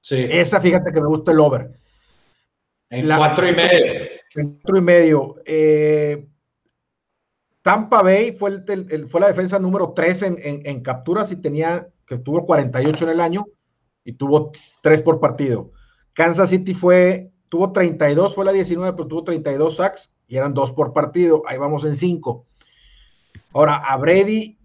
Sí. 0.00 0.26
Esa, 0.28 0.60
fíjate 0.60 0.92
que 0.92 1.00
me 1.00 1.06
gusta 1.06 1.30
el 1.30 1.40
over. 1.40 1.70
En 2.90 3.06
cuatro 3.06 3.48
y 3.48 3.54
medio. 3.54 3.94
En 4.34 4.54
cuatro 4.54 4.78
y 4.78 4.80
medio. 4.80 5.36
Eh, 5.44 6.26
Tampa 7.62 8.02
Bay 8.02 8.32
fue, 8.32 8.62
el, 8.68 9.08
fue 9.08 9.20
la 9.20 9.28
defensa 9.28 9.58
número 9.58 9.92
3 9.92 10.22
en, 10.22 10.38
en, 10.42 10.82
capturas 10.82 11.30
y 11.32 11.36
tenía, 11.36 11.88
que 12.06 12.16
tuvo 12.16 12.46
48 12.46 13.04
en 13.04 13.10
el 13.10 13.20
año 13.20 13.44
y 14.04 14.12
tuvo 14.12 14.52
3 14.82 15.02
por 15.02 15.20
partido. 15.20 15.72
Kansas 16.12 16.50
City 16.50 16.74
fue, 16.74 17.32
tuvo 17.48 17.72
32, 17.72 18.34
fue 18.34 18.44
la 18.44 18.52
19, 18.52 18.92
pero 18.92 19.08
tuvo 19.08 19.24
32 19.24 19.76
sacks 19.76 20.14
y 20.28 20.36
eran 20.36 20.54
2 20.54 20.72
por 20.72 20.92
partido. 20.92 21.42
Ahí 21.46 21.58
vamos 21.58 21.84
en 21.84 21.96
5. 21.96 22.46
Ahora, 23.52 23.76
a 23.76 23.96
Brady 23.96 24.55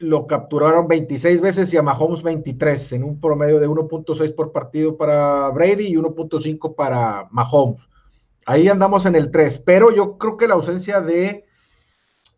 lo 0.00 0.26
capturaron 0.26 0.88
26 0.88 1.42
veces 1.42 1.72
y 1.72 1.76
a 1.76 1.82
Mahomes 1.82 2.22
23, 2.22 2.94
en 2.94 3.04
un 3.04 3.20
promedio 3.20 3.60
de 3.60 3.68
1.6 3.68 4.34
por 4.34 4.50
partido 4.50 4.96
para 4.96 5.50
Brady 5.50 5.88
y 5.88 5.96
1.5 5.96 6.74
para 6.74 7.28
Mahomes. 7.30 7.86
Ahí 8.46 8.66
andamos 8.68 9.04
en 9.04 9.14
el 9.14 9.30
3, 9.30 9.58
pero 9.60 9.94
yo 9.94 10.16
creo 10.16 10.38
que 10.38 10.48
la 10.48 10.54
ausencia 10.54 11.02
de 11.02 11.44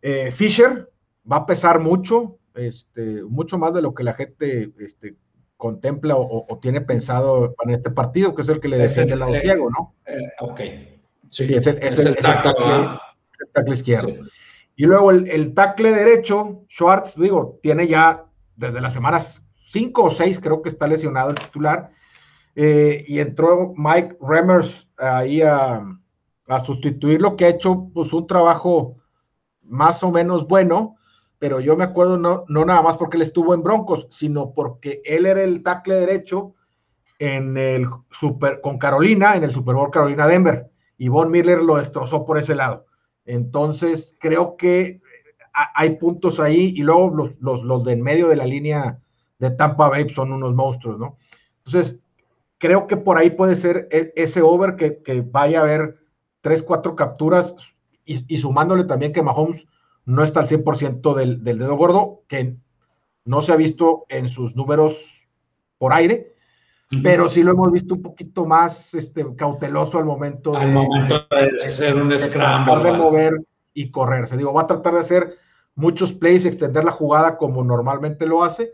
eh, 0.01 0.31
Fisher 0.31 0.91
va 1.29 1.37
a 1.37 1.45
pesar 1.45 1.79
mucho, 1.79 2.37
este, 2.53 3.23
mucho 3.23 3.57
más 3.57 3.73
de 3.73 3.81
lo 3.81 3.93
que 3.93 4.03
la 4.03 4.13
gente 4.13 4.73
este, 4.79 5.15
contempla 5.55 6.15
o, 6.17 6.59
tiene 6.61 6.81
pensado 6.81 7.55
en 7.63 7.69
este 7.69 7.91
partido, 7.91 8.35
que 8.35 8.41
es 8.41 8.49
el 8.49 8.59
que 8.59 8.67
le 8.67 8.77
defiende 8.77 9.13
el 9.13 9.19
lado 9.19 9.33
ciego, 9.35 9.69
¿no? 9.69 9.95
Eh, 10.05 10.29
ok. 10.41 10.61
Sí, 11.29 11.53
es 11.53 11.65
el, 11.65 11.79
tackle, 12.17 13.73
izquierdo. 13.73 14.09
Y 14.75 14.85
luego 14.85 15.11
el, 15.11 15.29
el, 15.29 15.53
tackle 15.53 15.91
derecho, 15.91 16.63
Schwartz, 16.67 17.15
digo, 17.15 17.59
tiene 17.61 17.87
ya 17.87 18.25
desde 18.55 18.81
las 18.81 18.93
semanas 18.93 19.43
5 19.67 20.03
o 20.03 20.11
6, 20.11 20.39
creo 20.39 20.61
que 20.61 20.69
está 20.69 20.87
lesionado 20.87 21.29
el 21.29 21.35
titular. 21.35 21.91
Eh, 22.55 23.03
y 23.07 23.19
entró 23.19 23.73
Mike 23.75 24.17
Remmers 24.21 24.87
ahí 24.97 25.41
a, 25.41 25.83
a, 26.47 26.59
sustituir 26.59 27.21
lo 27.21 27.35
que 27.35 27.45
ha 27.45 27.49
hecho, 27.49 27.89
pues 27.93 28.13
un 28.13 28.27
trabajo 28.27 28.97
más 29.63 30.03
o 30.03 30.11
menos 30.11 30.47
bueno, 30.47 30.97
pero 31.39 31.59
yo 31.59 31.75
me 31.75 31.83
acuerdo 31.83 32.17
no, 32.17 32.45
no 32.47 32.63
nada 32.63 32.83
más 32.83 32.97
porque 32.97 33.17
él 33.17 33.23
estuvo 33.23 33.53
en 33.55 33.63
Broncos, 33.63 34.07
sino 34.11 34.53
porque 34.53 35.01
él 35.03 35.25
era 35.25 35.41
el 35.41 35.63
tackle 35.63 35.95
derecho 35.95 36.53
en 37.17 37.57
el 37.57 37.87
super, 38.11 38.61
con 38.61 38.77
Carolina, 38.77 39.35
en 39.35 39.43
el 39.43 39.51
Super 39.53 39.75
Bowl 39.75 39.89
Carolina 39.89 40.27
Denver, 40.27 40.69
y 40.97 41.07
Von 41.07 41.31
Miller 41.31 41.61
lo 41.61 41.77
destrozó 41.77 42.23
por 42.23 42.37
ese 42.37 42.53
lado. 42.53 42.85
Entonces, 43.25 44.15
creo 44.19 44.57
que 44.57 45.01
hay 45.53 45.97
puntos 45.97 46.39
ahí, 46.39 46.73
y 46.75 46.81
luego 46.81 47.09
los, 47.09 47.31
los, 47.39 47.63
los 47.63 47.83
de 47.83 47.93
en 47.93 48.01
medio 48.01 48.27
de 48.27 48.35
la 48.35 48.45
línea 48.45 48.99
de 49.39 49.51
Tampa 49.51 49.89
Bay 49.89 50.09
son 50.09 50.31
unos 50.31 50.53
monstruos, 50.53 50.99
¿no? 50.99 51.17
Entonces, 51.65 51.99
creo 52.57 52.87
que 52.87 52.97
por 52.97 53.17
ahí 53.17 53.29
puede 53.29 53.55
ser 53.55 53.87
e, 53.91 54.13
ese 54.15 54.41
over 54.41 54.75
que, 54.75 55.01
que 55.03 55.21
vaya 55.21 55.59
a 55.59 55.63
haber 55.63 55.99
tres, 56.41 56.63
cuatro 56.63 56.95
capturas 56.95 57.55
y, 58.05 58.37
sumándole 58.37 58.83
también 58.83 59.13
que 59.13 59.21
Mahomes 59.21 59.65
no 60.05 60.23
está 60.23 60.41
al 60.41 60.47
100% 60.47 61.13
del, 61.13 61.43
del 61.43 61.59
dedo 61.59 61.77
gordo, 61.77 62.23
que 62.27 62.57
no 63.25 63.41
se 63.41 63.53
ha 63.53 63.55
visto 63.55 64.05
en 64.09 64.27
sus 64.27 64.55
números 64.55 65.27
por 65.77 65.93
aire, 65.93 66.32
pero 67.01 67.29
sí 67.29 67.43
lo 67.43 67.51
hemos 67.51 67.71
visto 67.71 67.95
un 67.95 68.01
poquito 68.01 68.45
más 68.45 68.93
este, 68.93 69.25
cauteloso 69.35 69.97
al 69.97 70.05
momento, 70.05 70.55
al 70.55 70.67
de, 70.67 70.73
momento 70.73 71.25
de, 71.29 71.65
hacer 71.65 71.95
un 71.95 72.17
scramble. 72.19 72.91
De 72.91 72.97
mover 72.97 73.33
y 73.73 73.89
correrse. 73.89 74.37
Digo, 74.37 74.53
va 74.53 74.63
a 74.63 74.67
tratar 74.67 74.93
de 74.93 74.99
hacer 74.99 75.35
muchos 75.75 76.13
plays, 76.13 76.45
extender 76.45 76.83
la 76.83 76.91
jugada 76.91 77.37
como 77.37 77.63
normalmente 77.63 78.27
lo 78.27 78.43
hace, 78.43 78.73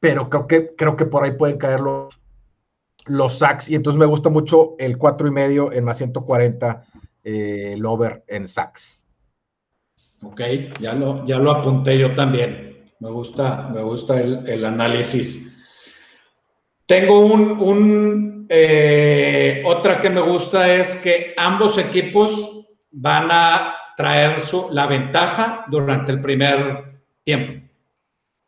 pero 0.00 0.28
creo 0.28 0.46
que, 0.46 0.74
creo 0.76 0.96
que 0.96 1.06
por 1.06 1.24
ahí 1.24 1.32
pueden 1.32 1.58
caer 1.58 1.80
los, 1.80 2.20
los 3.06 3.38
sacks 3.38 3.68
y 3.68 3.74
entonces 3.74 3.98
me 3.98 4.06
gusta 4.06 4.28
mucho 4.28 4.74
el 4.78 4.98
cuatro 4.98 5.28
y 5.28 5.30
medio 5.30 5.72
en 5.72 5.84
más 5.84 5.98
140 5.98 6.84
eh, 7.24 7.72
el 7.74 7.86
over 7.86 8.24
en 8.26 8.46
sacks. 8.46 9.00
Ok, 10.24 10.40
ya 10.80 10.94
lo, 10.94 11.26
ya 11.26 11.38
lo 11.38 11.50
apunté 11.50 11.98
yo 11.98 12.14
también. 12.14 12.72
Me 13.00 13.10
gusta, 13.10 13.68
me 13.74 13.82
gusta 13.82 14.20
el, 14.20 14.64
análisis. 14.64 15.51
Tengo 16.92 17.20
un, 17.20 18.46
eh, 18.50 19.62
otra 19.64 19.98
que 19.98 20.10
me 20.10 20.20
gusta 20.20 20.74
es 20.74 20.96
que 20.96 21.32
ambos 21.38 21.78
equipos 21.78 22.66
van 22.90 23.28
a 23.30 23.74
traer 23.96 24.38
su, 24.42 24.68
la 24.70 24.86
ventaja 24.86 25.64
durante 25.68 26.12
el 26.12 26.20
primer 26.20 27.00
tiempo, 27.24 27.54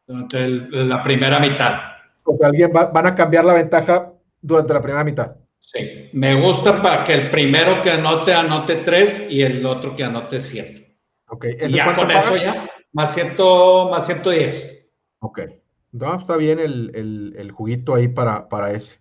durante 0.07 0.47
la 0.47 1.03
primera 1.03 1.39
mitad. 1.39 1.75
Porque 2.23 2.45
alguien 2.45 2.71
van 2.71 3.07
a 3.07 3.15
cambiar 3.15 3.47
la 3.47 3.55
ventaja 3.55 4.13
durante 4.43 4.75
la 4.75 4.83
primera 4.83 5.05
mitad. 5.05 5.37
Sí, 5.59 6.11
me 6.13 6.35
gusta 6.35 6.83
para 6.83 7.03
que 7.03 7.15
el 7.15 7.31
primero 7.31 7.81
que 7.81 7.93
anote 7.93 8.35
anote 8.35 8.77
tres 8.77 9.27
y 9.31 9.41
el 9.41 9.65
otro 9.65 9.97
que 9.97 10.05
anote 10.05 10.39
siete. 10.39 10.99
Ok, 11.29 11.47
ya 11.67 11.95
con 11.95 12.11
eso 12.11 12.37
ya, 12.37 12.69
más, 12.93 13.15
ciento, 13.15 13.89
más 13.91 14.05
110. 14.05 14.91
Ok, 15.21 15.41
no, 15.95 16.17
está 16.17 16.37
bien 16.37 16.59
el, 16.59 17.33
el, 17.39 17.53
juguito 17.53 17.95
ahí 17.95 18.09
para, 18.09 18.49
para 18.49 18.73
ese. 18.73 18.99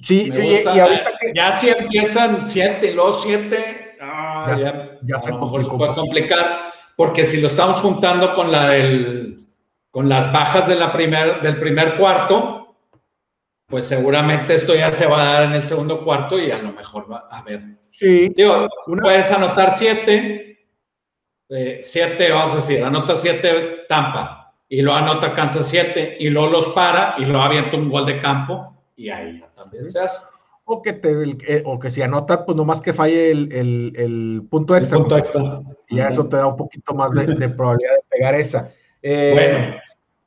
Sí, 0.00 0.32
y, 0.34 0.66
ahorita 0.66 1.12
que... 1.20 1.32
Ya 1.32 1.52
si 1.52 1.68
empiezan 1.68 2.44
siete 2.44 2.90
y 2.90 2.94
luego 2.94 3.12
siete, 3.12 3.96
ah, 4.00 4.56
ya, 4.58 4.98
ya, 5.02 5.20
se 5.20 5.28
a 5.28 5.34
lo 5.34 5.42
mejor 5.42 5.62
se 5.62 5.70
puede 5.70 5.94
complicar, 5.94 6.58
porque 6.96 7.24
si 7.24 7.40
lo 7.40 7.46
estamos 7.46 7.80
juntando 7.80 8.34
con 8.34 8.50
la 8.50 8.70
del, 8.70 9.46
con 9.92 10.08
las 10.08 10.32
bajas 10.32 10.66
de 10.66 10.74
la 10.74 10.92
primer, 10.92 11.40
del 11.40 11.56
primer 11.60 11.94
cuarto, 11.94 12.74
pues 13.68 13.86
seguramente 13.86 14.56
esto 14.56 14.74
ya 14.74 14.92
se 14.92 15.06
va 15.06 15.22
a 15.22 15.32
dar 15.34 15.42
en 15.44 15.52
el 15.52 15.66
segundo 15.66 16.02
cuarto 16.04 16.36
y 16.36 16.50
a 16.50 16.58
lo 16.58 16.72
mejor 16.72 17.10
va 17.10 17.28
a 17.30 17.42
ver. 17.42 17.62
Sí. 17.92 18.32
Digo, 18.36 18.68
puedes 19.00 19.30
anotar 19.30 19.70
siete, 19.70 20.66
eh, 21.48 21.78
siete, 21.80 22.32
vamos 22.32 22.54
a 22.54 22.56
decir, 22.56 22.82
anota 22.82 23.14
siete 23.14 23.84
Tampa 23.88 24.45
y 24.68 24.82
lo 24.82 24.94
anota 24.94 25.34
Kansas 25.34 25.68
siete 25.68 26.16
y 26.18 26.30
luego 26.30 26.48
los 26.48 26.66
para 26.68 27.14
y 27.18 27.24
lo 27.24 27.40
avienta 27.40 27.76
un 27.76 27.88
gol 27.88 28.06
de 28.06 28.20
campo 28.20 28.74
y 28.96 29.10
ahí 29.10 29.42
también 29.54 29.88
se 29.88 30.00
hace. 30.00 30.22
O 30.64 30.82
que, 30.82 30.94
te, 30.94 31.10
eh, 31.46 31.62
o 31.64 31.78
que 31.78 31.92
si 31.92 32.02
anota, 32.02 32.44
pues 32.44 32.56
nomás 32.56 32.80
que 32.80 32.92
falle 32.92 33.30
el, 33.30 33.52
el, 33.94 34.42
punto 34.50 34.76
extra. 34.76 34.98
punto 34.98 35.16
extra. 35.16 35.62
Y 35.88 35.96
ya 35.96 36.08
eso 36.08 36.26
te 36.28 36.36
da 36.36 36.48
un 36.48 36.56
poquito 36.56 36.92
más 36.92 37.12
de, 37.12 37.48
probabilidad 37.50 37.94
de 37.94 38.02
pegar 38.10 38.34
esa. 38.34 38.72
Eh, 39.00 39.30
bueno, 39.32 39.76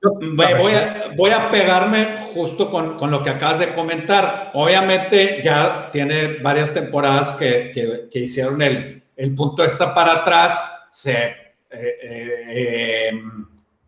Voy 0.01 0.73
a, 0.73 1.11
voy 1.17 1.31
a 1.31 1.51
pegarme 1.51 2.31
justo 2.33 2.71
con, 2.71 2.97
con, 2.97 3.11
lo 3.11 3.21
que 3.21 3.31
acabas 3.31 3.59
de 3.59 3.73
comentar. 3.73 4.51
Obviamente 4.53 5.41
ya 5.43 5.89
tiene 5.91 6.37
varias 6.41 6.73
temporadas 6.73 7.33
que, 7.33 7.71
que, 8.09 8.19
hicieron 8.19 8.61
el, 8.61 9.03
el, 9.17 9.35
punto 9.35 9.61
extra 9.61 9.93
para 9.93 10.21
atrás. 10.21 10.87
Se, 10.89 11.35
eh, 11.69 11.97
eh, 12.01 13.11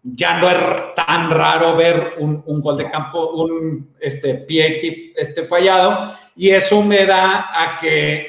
ya 0.04 0.40
no 0.40 0.50
es 0.50 0.96
tan 0.96 1.30
raro 1.30 1.76
ver 1.76 2.16
un, 2.20 2.42
un 2.46 2.62
gol 2.62 2.78
de 2.78 2.90
campo, 2.90 3.32
un 3.32 3.96
este, 4.00 4.36
PAT 4.36 5.16
este 5.16 5.46
fallado. 5.46 6.14
Y 6.36 6.50
eso 6.50 6.82
me 6.82 7.06
da 7.06 7.50
a 7.54 7.78
que 7.80 8.28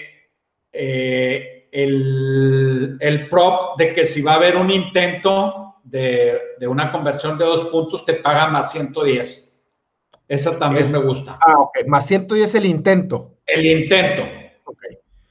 eh, 0.72 1.68
el, 1.70 2.96
el 3.00 3.28
prop 3.28 3.78
de 3.78 3.94
que 3.94 4.04
si 4.04 4.20
va 4.22 4.32
a 4.32 4.37
haber 4.37 4.56
un 4.56 4.70
intento 4.70 5.62
de, 5.82 6.40
una 6.68 6.92
conversión 6.92 7.38
de 7.38 7.44
dos 7.44 7.64
puntos 7.64 8.04
te 8.04 8.14
paga 8.14 8.48
más 8.48 8.72
110. 8.72 9.48
Esa 10.28 10.58
también 10.58 10.90
me 10.90 10.98
gusta. 10.98 11.38
Ah, 11.40 11.58
ok. 11.58 11.87
Más 11.87 12.06
110 12.06 12.54
el 12.54 12.66
intento. 12.66 13.37
El 13.46 13.66
intento. 13.66 14.22
Ok. 14.64 14.82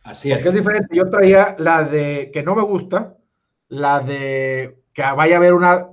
Así 0.04 0.32
es. 0.32 0.46
es 0.46 0.54
diferente. 0.54 0.96
Yo 0.96 1.10
traía 1.10 1.56
la 1.58 1.84
de 1.84 2.30
que 2.32 2.44
no 2.44 2.56
me 2.56 2.62
gusta, 2.62 3.16
la 3.70 4.00
de 4.00 4.78
que 4.94 5.02
vaya 5.02 5.36
a 5.36 5.38
haber 5.38 5.54
una 5.54 5.90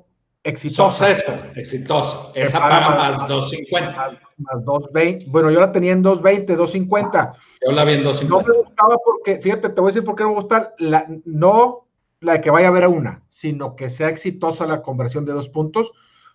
exitosa. 0.48 1.16
exitosa. 1.54 2.32
Esa 2.34 2.60
paga 2.60 2.90
más, 2.90 3.28
250. 3.28 4.20
Más, 4.38 4.64
220. 4.64 5.26
Bueno, 5.28 5.50
yo 5.50 5.60
la 5.60 5.72
tenía 5.72 5.92
en 5.92 6.02
220, 6.02 6.56
250. 6.56 7.32
Yo 7.64 7.72
la 7.72 7.84
vi 7.84 7.94
en 7.94 8.04
250. 8.04 8.46
No 8.46 8.54
me 8.54 8.64
gustaba 8.64 8.96
porque, 9.04 9.40
fíjate, 9.40 9.68
te 9.70 9.80
voy 9.80 9.88
a 9.88 9.92
decir 9.92 10.04
por 10.04 10.16
qué 10.16 10.22
no 10.22 10.30
me 10.30 10.36
gusta. 10.36 10.74
La, 10.78 11.06
no 11.24 11.88
la 12.20 12.34
de 12.34 12.40
que 12.40 12.50
vaya 12.50 12.66
a 12.66 12.70
haber 12.70 12.84
a 12.84 12.88
una, 12.88 13.22
sino 13.28 13.76
que 13.76 13.90
sea 13.90 14.08
exitosa 14.08 14.66
la 14.66 14.82
conversión 14.82 15.24
de 15.24 15.32
dos 15.32 15.48
puntos. 15.48 15.92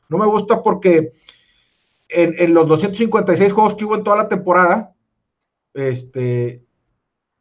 No 0.10 0.18
me 0.18 0.26
gusta 0.26 0.62
porque 0.62 1.14
en, 2.10 2.54
los 2.54 2.68
256 2.68 3.52
juegos 3.52 3.76
que 3.76 3.86
hubo 3.86 3.96
en 3.96 4.04
toda 4.04 4.18
la 4.18 4.30
temporada, 4.30 4.96
este, 5.74 6.64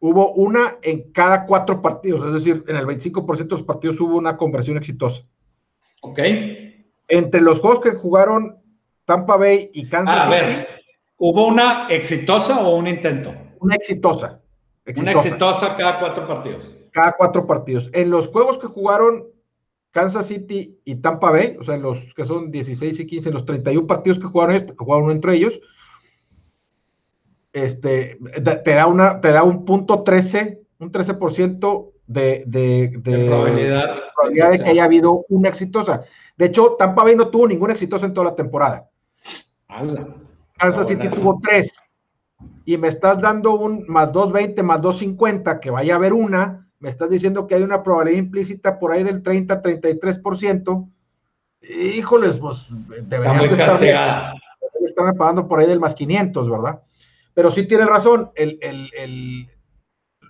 hubo 0.01 0.33
una 0.33 0.79
en 0.83 1.13
cada 1.13 1.47
cuatro 1.47 1.83
partidos, 1.83 2.27
es 2.27 2.33
decir, 2.33 2.65
en 2.67 2.77
el 2.77 2.87
25% 2.87 3.37
de 3.37 3.45
los 3.45 3.63
partidos 3.63 4.01
hubo 4.01 4.17
una 4.17 4.37
conversión 4.37 4.77
exitosa. 4.77 5.23
Ok. 6.01 6.19
Entre 7.13 7.43
los 7.43 7.61
juegos 7.61 7.81
que 7.81 7.91
jugaron 7.91 8.57
Tampa 9.05 9.37
Bay 9.37 9.71
y 9.75 9.87
Kansas 9.87 10.17
ah, 10.17 10.27
a 10.27 10.31
Ver, 10.31 10.67
¿hubo 11.19 11.47
una 11.47 11.87
exitosa 11.91 12.61
o 12.67 12.75
un 12.75 12.87
intento? 12.87 13.35
Una 13.61 13.75
exitosa. 13.75 14.41
Exitosa. 14.87 15.19
Una 15.19 15.21
exitosa 15.21 15.77
cada 15.77 15.99
cuatro 15.99 16.27
partidos. 16.27 16.75
Cada 16.91 17.13
cuatro 17.13 17.47
partidos. 17.47 17.91
En 17.93 18.09
los 18.09 18.29
juegos 18.29 18.57
que 18.57 18.67
jugaron 18.67 19.27
Kansas 19.91 20.27
City 20.27 20.81
y 20.87 20.95
Tampa 20.97 21.31
Bay, 21.31 21.59
o 21.61 21.65
sea, 21.65 21.77
los 21.77 21.99
que 22.15 22.25
son 22.25 22.51
16 22.51 23.01
y 23.01 23.07
15, 23.07 23.31
los 23.31 23.45
31 23.45 23.87
partidos 23.87 24.19
que 24.19 24.25
jugaron 24.25 24.55
ellos, 24.55 24.69
porque 24.69 24.85
jugaron 24.85 25.05
uno 25.05 25.13
entre 25.13 25.35
ellos, 25.35 25.61
este, 27.53 28.19
te 28.65 28.71
da, 28.71 28.87
una, 28.87 29.21
te 29.21 29.33
da 29.33 29.43
un 29.43 29.67
punto 29.67 30.03
13, 30.03 30.63
un 30.79 30.91
13% 30.91 31.91
de, 32.07 32.43
de, 32.47 32.91
de, 32.97 33.27
probabilidad, 33.27 33.97
de 34.31 34.59
que 34.65 34.71
haya 34.71 34.85
habido 34.85 35.27
una 35.29 35.51
exitosa. 35.51 36.05
De 36.37 36.47
hecho, 36.47 36.77
Tampa 36.79 37.05
Bay 37.05 37.15
no 37.15 37.29
tuvo 37.29 37.47
ninguna 37.47 37.73
exitosa 37.73 38.07
en 38.07 38.15
toda 38.15 38.31
la 38.31 38.37
temporada. 38.37 38.89
Kansas 40.59 40.87
City 40.87 41.09
tuvo 41.09 41.41
tres. 41.43 41.73
Y 42.65 42.77
me 42.77 42.89
estás 42.89 43.21
dando 43.21 43.55
un 43.55 43.85
más 43.89 44.13
220, 44.13 44.63
más 44.63 44.81
250, 44.81 45.61
que 45.61 45.71
vaya 45.71 45.95
a 45.95 45.97
haber 45.97 46.13
una. 46.13 46.69
Me 46.79 46.89
estás 46.89 47.11
diciendo 47.11 47.47
que 47.47 47.55
hay 47.55 47.63
una 47.63 47.83
probabilidad 47.83 48.19
implícita 48.19 48.79
por 48.79 48.93
ahí 48.93 49.03
del 49.03 49.23
30, 49.23 49.63
33%. 49.63 50.89
Híjoles, 51.63 52.37
pues 52.37 52.67
deberían 53.07 53.41
estar, 53.41 53.81
estar 54.85 55.17
pagando 55.17 55.47
por 55.47 55.61
ahí 55.61 55.67
del 55.67 55.79
más 55.79 55.95
500, 55.95 56.51
¿verdad? 56.51 56.83
Pero 57.35 57.51
sí 57.51 57.67
tiene 57.67 57.87
razón, 57.87 58.31
el, 58.35 58.59
el, 58.63 59.49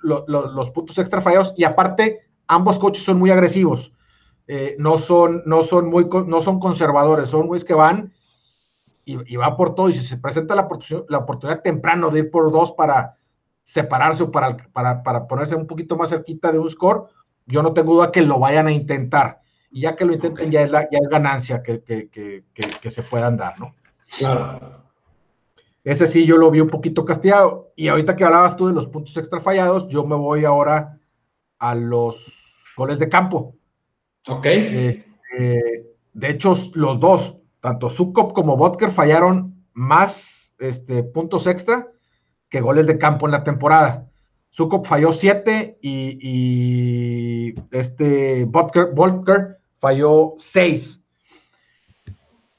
los 0.02 0.70
puntos 0.70 0.98
extra 0.98 1.20
fallados 1.20 1.54
y 1.56 1.64
aparte 1.64 2.20
ambos 2.46 2.78
coches 2.78 3.04
son 3.04 3.18
muy 3.18 3.30
agresivos. 3.30 3.92
Eh, 4.46 4.76
no, 4.78 4.98
son, 4.98 5.42
no, 5.46 5.62
son 5.62 5.88
muy, 5.88 6.08
no 6.26 6.40
son 6.40 6.58
conservadores, 6.58 7.28
son 7.28 7.46
güeyes 7.46 7.64
que 7.64 7.74
van 7.74 8.12
y, 9.04 9.36
va 9.36 9.56
por 9.56 9.74
todo. 9.74 9.88
Y 9.88 9.94
si 9.94 10.02
se 10.02 10.18
presenta 10.18 10.54
la, 10.54 10.68
la 11.08 11.18
oportunidad 11.18 11.62
temprano 11.62 12.10
de 12.10 12.20
ir 12.20 12.30
por 12.30 12.50
dos 12.52 12.72
para 12.72 13.16
separarse 13.62 14.24
o 14.24 14.30
para, 14.30 14.56
para, 14.72 15.02
para, 15.02 15.26
ponerse 15.26 15.54
un 15.54 15.66
poquito 15.66 15.96
más 15.96 16.10
cerquita 16.10 16.52
de 16.52 16.58
un 16.58 16.68
score, 16.68 17.04
yo 17.46 17.62
no 17.62 17.72
tengo 17.72 17.94
duda 17.94 18.12
que 18.12 18.22
lo 18.22 18.38
vayan 18.38 18.66
a 18.66 18.72
intentar. 18.72 19.40
Y 19.70 19.82
ya 19.82 19.96
que 19.96 20.04
lo 20.04 20.12
intenten, 20.12 20.50
ya, 20.50 20.62
es 20.62 20.70
la, 20.70 20.82
ya 20.90 20.98
es 20.98 21.08
ganancia 21.08 21.62
que, 21.62 21.82
que, 21.82 22.08
que, 22.10 22.44
que, 22.52 22.90
se 22.90 23.02
puedan 23.02 23.36
dar, 23.36 23.58
¿no? 23.58 23.74
Claro. 24.18 24.82
Ese 25.82 26.06
sí 26.06 26.26
yo 26.26 26.36
lo 26.36 26.50
vi 26.50 26.60
un 26.60 26.68
poquito 26.68 27.04
castigado. 27.04 27.72
Y 27.74 27.88
ahorita 27.88 28.14
que 28.14 28.24
hablabas 28.24 28.56
tú 28.56 28.66
de 28.66 28.74
los 28.74 28.88
puntos 28.88 29.16
extra 29.16 29.40
fallados, 29.40 29.88
yo 29.88 30.04
me 30.04 30.14
voy 30.14 30.44
ahora 30.44 30.98
a 31.58 31.74
los 31.74 32.32
goles 32.76 32.98
de 32.98 33.08
campo. 33.08 33.54
Ok. 34.28 34.46
Este, 34.46 35.86
de 36.12 36.30
hecho, 36.30 36.54
los 36.74 37.00
dos, 37.00 37.36
tanto 37.60 37.90
Sukop 37.90 38.32
como 38.32 38.56
Vodker 38.56 38.90
fallaron 38.90 39.66
más 39.72 40.54
este, 40.58 41.02
puntos 41.02 41.46
extra 41.46 41.88
que 42.48 42.60
goles 42.60 42.86
de 42.86 42.98
campo 42.98 43.26
en 43.26 43.32
la 43.32 43.44
temporada. 43.44 44.08
Sukop 44.50 44.86
falló 44.86 45.12
siete 45.12 45.78
y, 45.80 47.54
este 47.70 48.44
Vodker, 48.44 49.58
falló 49.78 50.34
seis. 50.36 51.02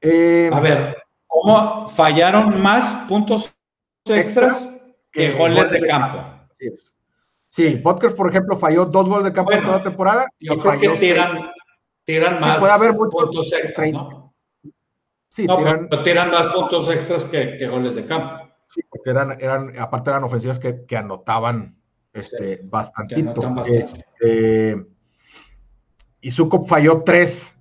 Eh, 0.01 0.49
a 0.51 0.59
ver, 0.59 0.97
¿cómo 1.27 1.87
fallaron 1.87 2.61
más 2.61 2.93
puntos 3.07 3.55
extras 4.05 4.81
que, 5.11 5.31
goles 5.33 5.69
de, 5.69 5.87
campo? 5.87 6.23
Sí, 6.57 6.69
Vodker, 7.83 8.15
por 8.15 8.29
ejemplo, 8.29 8.57
falló 8.57 8.85
dos 8.85 9.07
goles 9.07 9.25
de 9.25 9.33
campo 9.33 9.51
en 9.51 9.61
toda 9.61 9.77
la 9.77 9.83
temporada. 9.83 10.25
Yo 10.39 10.57
creo 10.57 10.79
que 10.79 10.89
tiran, 10.99 11.51
tiran 12.03 12.39
más 12.39 12.59
puntos 12.97 13.53
extras, 13.53 13.91
¿no? 13.91 14.33
Sí, 15.29 15.47
tiran, 16.03 16.31
más 16.31 16.47
puntos 16.47 16.89
extras 16.89 17.25
que, 17.25 17.67
goles 17.67 17.95
de 17.95 18.05
campo. 18.05 18.49
Sí, 18.67 18.81
porque 18.89 19.11
eran, 19.11 19.37
eran 19.39 19.79
aparte 19.79 20.09
eran 20.09 20.23
ofensivas 20.23 20.59
que, 20.59 20.97
anotaban 20.97 21.77
este, 22.11 22.61
bastantito. 22.63 23.55
Este, 23.65 24.85
y 26.21 26.31
Sukop 26.31 26.67
falló 26.67 27.03
tres, 27.03 27.59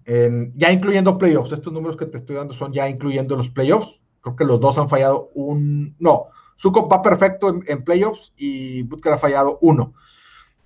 ya 0.55 0.73
incluyendo 0.73 1.19
playoffs. 1.19 1.53
Estos 1.53 1.73
números 1.73 1.99
que 1.99 2.07
te 2.07 2.17
estoy 2.17 2.37
dando 2.37 2.55
son 2.55 2.73
ya 2.73 2.89
incluyendo 2.89 3.37
los 3.37 3.51
playoffs. 3.51 4.01
Creo 4.23 4.37
que 4.37 4.45
los 4.45 4.61
dos 4.61 4.79
han 4.79 4.89
fallado 4.89 5.31
un. 5.35 5.97
No, 5.99 6.29
Sukop 6.57 6.91
va 6.91 7.03
perfecto 7.03 7.63
en, 7.67 7.85
playoffs 7.85 8.33
y 8.37 8.83
Butker 8.83 9.15
ha 9.15 9.19
fallado 9.19 9.59
uno. 9.61 9.95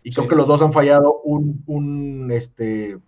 Y 0.03 0.13
creo 0.13 0.29
que 0.29 0.37
los 0.37 0.47
dos 0.47 0.63
han 0.63 0.73
fallado 0.73 1.21
un, 1.23 1.63
un 1.67 2.31
este, 2.31 2.99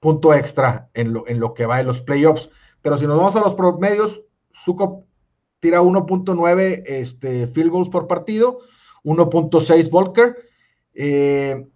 punto 0.00 0.34
extra 0.34 0.90
en 0.94 1.12
lo, 1.12 1.26
en 1.26 1.40
lo 1.40 1.54
que 1.54 1.66
va 1.66 1.80
en 1.80 1.86
los 1.86 2.00
playoffs. 2.00 2.50
Pero 2.82 2.98
si 2.98 3.06
nos 3.06 3.16
vamos 3.16 3.36
a 3.36 3.40
los 3.40 3.54
promedios, 3.54 4.22
Suco 4.52 5.04
tira 5.60 5.82
1.9 5.82 6.82
este, 6.86 7.46
field 7.46 7.70
goals 7.70 7.88
por 7.88 8.06
partido, 8.06 8.60
1.6 9.04 9.90
Volker. 9.90 10.36
Eh, 10.94 11.66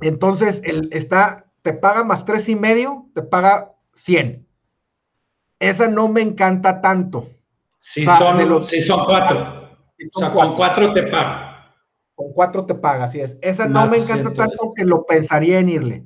entonces, 0.00 0.60
el, 0.64 0.90
está, 0.92 1.46
te 1.62 1.72
paga 1.72 2.04
más 2.04 2.24
tres 2.24 2.48
y 2.48 2.56
medio, 2.56 3.06
te 3.14 3.22
paga 3.22 3.72
100. 3.94 4.46
Esa 5.58 5.88
no 5.88 6.08
me 6.08 6.22
encanta 6.22 6.80
tanto. 6.80 7.28
Si, 7.80 8.04
son, 8.04 8.62
si 8.62 8.78
son 8.78 9.06
cuatro. 9.06 9.70
o 10.12 10.18
sea, 10.18 10.30
con 10.30 10.54
cuatro 10.54 10.92
te 10.92 11.04
paga. 11.04 11.74
Con 12.14 12.30
cuatro 12.34 12.66
te 12.66 12.74
paga, 12.74 13.04
así 13.04 13.20
es. 13.20 13.38
Esa 13.40 13.66
no 13.66 13.86
me 13.88 13.96
encanta 13.96 14.34
tanto 14.34 14.74
que 14.76 14.84
lo 14.84 15.06
pensaría 15.06 15.58
en 15.58 15.70
irle. 15.70 16.04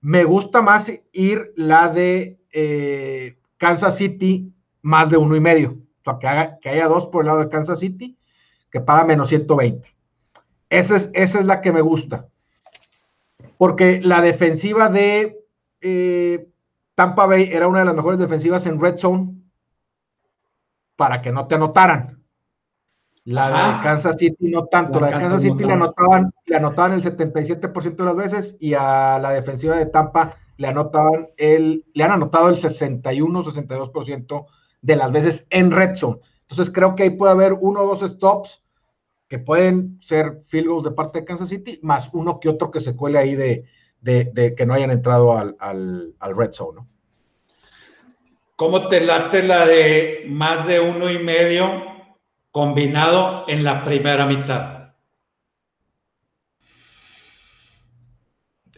Me 0.00 0.24
gusta 0.24 0.62
más 0.62 0.90
ir 1.12 1.52
la 1.54 1.88
de 1.90 2.40
eh, 2.50 3.38
Kansas 3.56 3.96
City 3.96 4.52
más 4.82 5.08
de 5.08 5.16
uno 5.16 5.36
y 5.36 5.40
medio. 5.40 5.78
O 6.00 6.04
sea, 6.04 6.18
que, 6.18 6.26
haga, 6.26 6.58
que 6.60 6.70
haya 6.70 6.88
dos 6.88 7.06
por 7.06 7.22
el 7.22 7.28
lado 7.28 7.38
de 7.38 7.50
Kansas 7.50 7.78
City, 7.78 8.18
que 8.68 8.80
paga 8.80 9.04
menos 9.04 9.28
120. 9.28 9.88
Esa 10.70 10.96
es, 10.96 11.08
esa 11.14 11.38
es 11.38 11.46
la 11.46 11.60
que 11.60 11.70
me 11.70 11.82
gusta. 11.82 12.26
Porque 13.58 14.00
la 14.02 14.20
defensiva 14.22 14.88
de 14.88 15.38
eh, 15.80 16.48
Tampa 16.96 17.26
Bay 17.26 17.48
era 17.52 17.68
una 17.68 17.78
de 17.78 17.84
las 17.84 17.94
mejores 17.94 18.18
defensivas 18.18 18.66
en 18.66 18.80
Red 18.80 18.98
Zone 18.98 19.35
para 20.96 21.22
que 21.22 21.32
no 21.32 21.46
te 21.46 21.54
anotaran. 21.54 22.22
La 23.24 23.48
de 23.48 23.82
Kansas 23.82 24.16
City 24.18 24.50
no 24.50 24.66
tanto. 24.66 25.00
La, 25.00 25.08
de 25.08 25.12
Kansas, 25.14 25.42
City 25.42 25.64
le 25.64 25.72
anotaban, 25.72 26.32
le 26.44 26.56
anotaban 26.56 26.92
el 26.92 27.02
77% 27.02 27.96
de 27.96 28.04
las 28.04 28.16
veces 28.16 28.56
y 28.60 28.74
a 28.74 29.18
la 29.18 29.32
defensiva 29.32 29.76
de 29.76 29.86
Tampa 29.86 30.36
le 30.56 30.68
anotaban 30.68 31.28
el, 31.36 31.84
le 31.92 32.04
han 32.04 32.12
anotado 32.12 32.48
el 32.48 32.56
61, 32.56 33.42
62% 33.42 34.46
de 34.80 34.96
las 34.96 35.10
veces 35.10 35.46
en 35.50 35.72
red 35.72 35.96
zone. 35.96 36.20
Entonces 36.42 36.72
creo 36.72 36.94
que 36.94 37.02
ahí 37.02 37.10
puede 37.10 37.32
haber 37.32 37.52
uno 37.52 37.80
o 37.80 37.86
dos 37.86 38.08
stops 38.08 38.62
que 39.28 39.40
pueden 39.40 39.98
ser 40.00 40.42
field 40.44 40.68
goals 40.68 40.84
de 40.84 40.92
parte 40.92 41.20
de 41.20 41.24
Kansas 41.24 41.48
City, 41.48 41.80
más 41.82 42.10
uno 42.12 42.38
que 42.38 42.48
otro 42.48 42.70
que 42.70 42.80
se 42.80 42.94
cuele 42.94 43.18
ahí 43.18 43.34
de, 43.34 43.64
que 44.56 44.66
no 44.66 44.74
hayan 44.74 44.92
entrado 44.92 45.36
al, 45.36 46.14
red 46.20 46.52
zone, 46.52 46.76
¿no? 46.76 46.88
¿Cómo 48.56 48.88
te 48.88 49.02
late 49.02 49.42
la 49.42 49.66
de 49.66 50.24
más 50.28 50.66
de 50.66 50.80
uno 50.80 51.10
y 51.10 51.18
medio 51.18 51.84
combinado 52.50 53.44
en 53.48 53.62
la 53.62 53.84
primera 53.84 54.24
mitad? 54.24 54.94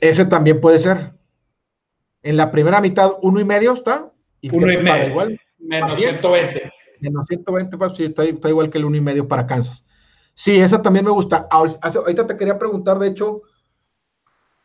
Ese 0.01 0.25
también 0.25 0.61
puede 0.61 0.81
ser. 0.81 1.13
En 2.23 2.37
la 2.37 2.51
primera 2.51 2.81
mitad, 2.81 3.13
uno 3.23 3.39
y 3.39 3.45
medio 3.45 3.75
está. 3.75 4.13
Y 4.41 4.55
uno 4.55 4.73
y 4.73 4.79
medio. 4.79 5.11
Igual. 5.11 5.41
Menos 5.59 5.99
120. 5.99 6.73
Menos 7.01 7.27
120, 7.29 7.79
pues 7.79 7.97
sí, 7.97 8.05
está, 8.05 8.25
igual 8.25 8.71
que 8.71 8.79
el 8.79 8.85
uno 8.85 8.97
y 8.97 9.01
medio 9.01 9.29
para 9.29 9.47
Kansas. 9.47 9.85
Sí, 10.35 10.59
esa 10.59 10.83
también 10.83 11.05
me 11.05 11.13
gusta. 11.13 11.47
Ahorita 11.51 12.27
te 12.27 12.37
quería 12.37 12.59
preguntar, 12.59 12.99
de 12.99 13.09
hecho, 13.09 13.43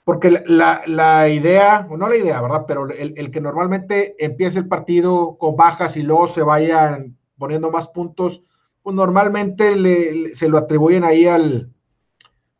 porque 0.03 0.43
la, 0.45 1.29
idea, 1.29 1.87
o 1.89 1.97
no 1.97 2.09
la 2.09 2.17
idea, 2.17 2.41
¿verdad? 2.41 2.65
Pero 2.67 2.89
el, 2.89 3.31
que 3.31 3.41
normalmente 3.41 4.15
empiece 4.19 4.59
el 4.59 4.67
partido 4.67 5.37
con 5.37 5.55
bajas 5.55 5.95
y 5.95 6.03
luego 6.03 6.27
se 6.27 6.43
vayan 6.43 7.17
poniendo 7.37 7.71
más 7.71 7.87
puntos, 7.87 8.41
pues 8.81 8.95
normalmente 8.95 10.35
se 10.35 10.49
lo 10.49 10.57
atribuyen 10.57 11.05
ahí 11.05 11.25
al, 11.25 11.71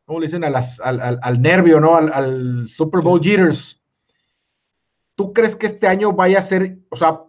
¿cómo 0.06 0.20
le 0.20 0.28
dicen? 0.28 0.44
al, 0.44 1.42
nervio, 1.42 1.82
¿no? 1.82 1.96
Al, 1.96 2.70
Super 2.70 3.02
Bowl 3.02 3.20
jitters. 3.20 3.82
¿tú 5.16 5.34
crees 5.34 5.56
que 5.56 5.68
este 5.68 5.88
año 5.88 6.14
vaya 6.14 6.40
a 6.40 6.44
ser, 6.44 6.78
o 6.90 6.96
sea, 6.96 7.22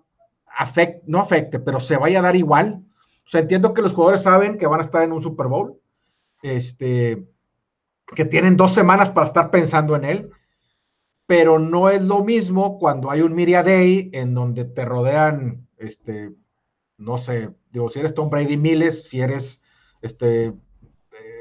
no 1.06 1.20
afecte, 1.20 1.58
pero 1.58 1.80
se 1.80 1.96
vaya 1.96 2.20
a 2.20 2.22
dar 2.22 2.36
igual? 2.36 2.82
O 3.26 3.30
sea, 3.30 3.40
entiendo 3.40 3.74
que 3.74 3.82
los 3.82 3.94
jugadores 3.94 4.22
saben 4.22 4.58
que 4.58 4.66
van 4.66 4.80
a 4.80 4.84
estar 4.84 5.02
en 5.02 5.12
un 5.12 5.22
Super 5.22 5.48
Bowl, 5.48 5.78
este, 6.42 7.26
que 8.14 8.24
tienen 8.24 8.56
dos 8.56 8.72
semanas 8.72 9.10
para 9.10 9.26
estar 9.26 9.50
pensando 9.50 9.96
en 9.96 10.04
él, 10.04 10.30
pero 11.26 11.58
no 11.58 11.88
es 11.88 12.02
lo 12.02 12.22
mismo 12.22 12.78
cuando 12.78 13.10
hay 13.10 13.22
un 13.22 13.34
Media 13.34 13.62
Day 13.62 14.10
en 14.12 14.34
donde 14.34 14.64
te 14.64 14.84
rodean, 14.84 15.66
este, 15.78 16.32
no 16.98 17.18
sé, 17.18 17.50
digo, 17.70 17.88
si 17.88 18.00
eres 18.00 18.14
Tom 18.14 18.30
Brady, 18.30 18.56
miles, 18.56 19.08
si 19.08 19.20
eres, 19.20 19.62
este, 20.02 20.46
eh, 20.46 20.54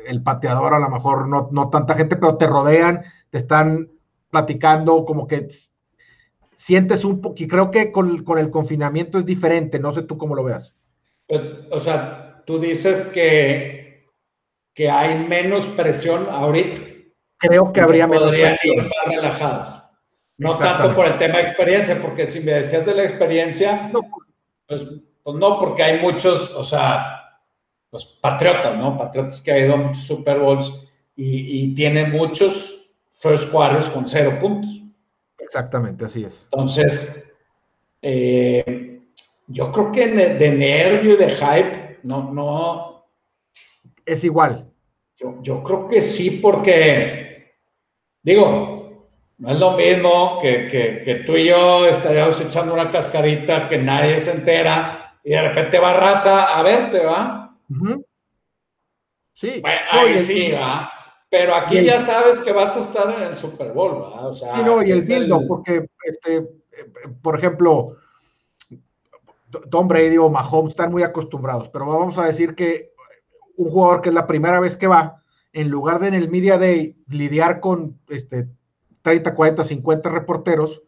el 0.07 0.23
pateador, 0.23 0.73
a 0.73 0.79
lo 0.79 0.89
mejor 0.89 1.27
no, 1.27 1.49
no 1.51 1.69
tanta 1.69 1.95
gente, 1.95 2.15
pero 2.15 2.37
te 2.37 2.47
rodean, 2.47 3.03
te 3.29 3.37
están 3.39 3.89
platicando, 4.29 5.05
como 5.05 5.27
que 5.27 5.47
sientes 6.63 7.03
un 7.03 7.19
poco, 7.19 7.35
y 7.37 7.47
creo 7.47 7.71
que 7.71 7.91
con, 7.91 8.09
el 8.37 8.49
confinamiento 8.49 9.17
es 9.17 9.25
diferente, 9.25 9.79
no 9.79 9.91
sé 9.91 10.03
tú 10.03 10.17
cómo 10.17 10.33
lo 10.33 10.45
veas. 10.45 10.73
O 11.69 11.79
sea, 11.79 12.41
tú 12.45 12.57
dices 12.57 13.05
que 13.13 13.82
que 14.73 14.89
hay 14.89 15.17
menos 15.17 15.65
presión 15.67 16.27
ahorita. 16.29 16.79
Creo 17.37 17.71
que 17.73 17.81
habría 17.81 18.07
menos 18.07 18.23
podrían 18.23 18.55
ir 18.63 18.77
más 18.77 19.05
relajados. 19.07 19.83
No 20.37 20.57
tanto 20.57 20.95
por 20.95 21.05
el 21.05 21.17
tema 21.17 21.37
de 21.37 21.43
experiencia, 21.43 21.99
porque 22.01 22.27
si 22.27 22.39
me 22.39 22.53
decías 22.53 22.85
de 22.85 22.95
la 22.95 23.03
experiencia, 23.03 23.89
pues, 24.67 24.87
pues, 25.23 25.35
no, 25.35 25.59
porque 25.59 25.83
hay 25.83 25.99
muchos, 25.99 26.51
o 26.51 26.63
sea, 26.63 27.39
los 27.91 28.05
patriotas, 28.05 28.75
¿no? 28.77 28.97
Patriotas 28.97 29.39
que 29.41 29.51
ha 29.51 29.59
ido 29.59 29.75
a 29.75 29.77
muchos 29.77 30.03
Super 30.03 30.39
Bowls 30.39 30.91
y, 31.15 31.63
y 31.63 31.75
tiene 31.75 32.07
muchos 32.07 32.83
first 33.11 33.51
quarters 33.51 33.89
con 33.89 34.07
cero 34.07 34.37
puntos. 34.39 34.81
Exactamente, 35.37 36.05
así 36.05 36.23
es. 36.23 36.47
Entonces, 36.51 37.33
eh, 38.01 39.01
yo 39.47 39.71
creo 39.71 39.91
que 39.91 40.07
de 40.07 40.51
nervio 40.51 41.13
y 41.13 41.17
de 41.17 41.29
hype, 41.29 41.99
no, 42.03 42.31
no. 42.33 42.92
Es 44.05 44.23
igual. 44.23 44.71
Yo, 45.17 45.37
yo 45.41 45.63
creo 45.63 45.87
que 45.87 46.01
sí, 46.01 46.39
porque, 46.41 47.55
digo, 48.21 49.09
no 49.37 49.51
es 49.51 49.59
lo 49.59 49.71
mismo 49.71 50.39
que, 50.41 50.67
que, 50.67 51.15
tú 51.25 51.35
y 51.35 51.47
yo 51.47 51.85
estaríamos 51.85 52.39
echando 52.39 52.73
una 52.73 52.91
cascarita 52.91 53.67
que 53.67 53.77
nadie 53.77 54.19
se 54.19 54.31
entera 54.31 55.19
y 55.23 55.31
de 55.31 55.41
repente 55.41 55.79
va 55.79 55.93
raza 55.93 56.57
a 56.57 56.63
verte, 56.63 56.99
¿va? 56.99 57.57
Sí. 59.33 59.59
Bueno, 59.61 59.79
ahí 59.91 60.19
sí, 60.19 60.51
¿va? 60.51 60.91
Pero 61.29 61.55
aquí 61.55 61.83
ya 61.83 61.99
sabes 61.99 62.41
que 62.41 62.51
vas 62.51 62.77
a 62.77 62.79
estar 62.79 63.15
en 63.15 63.23
el 63.23 63.37
Super 63.37 63.71
Bowl, 63.71 64.01
¿verdad? 64.01 64.27
O 64.27 64.33
sea, 64.33 64.55
sí, 64.55 64.61
no, 64.63 64.83
y 64.83 64.91
el 64.91 65.05
dildo, 65.05 65.47
porque, 65.47 65.87
este, 66.05 66.47
por 67.21 67.37
ejemplo, 67.37 67.97
Tom 69.69 69.87
Brady 69.87 70.17
o 70.17 70.29
Mahomes 70.29 70.73
están 70.73 70.91
muy 70.91 71.03
acostumbrados, 71.03 71.69
pero 71.69 71.87
vamos 71.87 72.17
a 72.17 72.25
decir 72.25 72.55
que 72.55 72.92
un 73.55 73.71
jugador 73.71 74.01
que 74.01 74.09
es 74.09 74.15
la 74.15 74.27
primera 74.27 74.59
vez 74.59 74.75
que 74.75 74.87
va, 74.87 75.23
en 75.51 75.69
lugar 75.69 75.99
de 75.99 76.07
en 76.07 76.13
el 76.15 76.29
Media 76.29 76.57
Day 76.57 76.97
lidiar 77.07 77.59
con 77.59 77.99
este, 78.09 78.47
30, 79.01 79.35
40, 79.35 79.63
50 79.63 80.09
reporteros, 80.09 80.81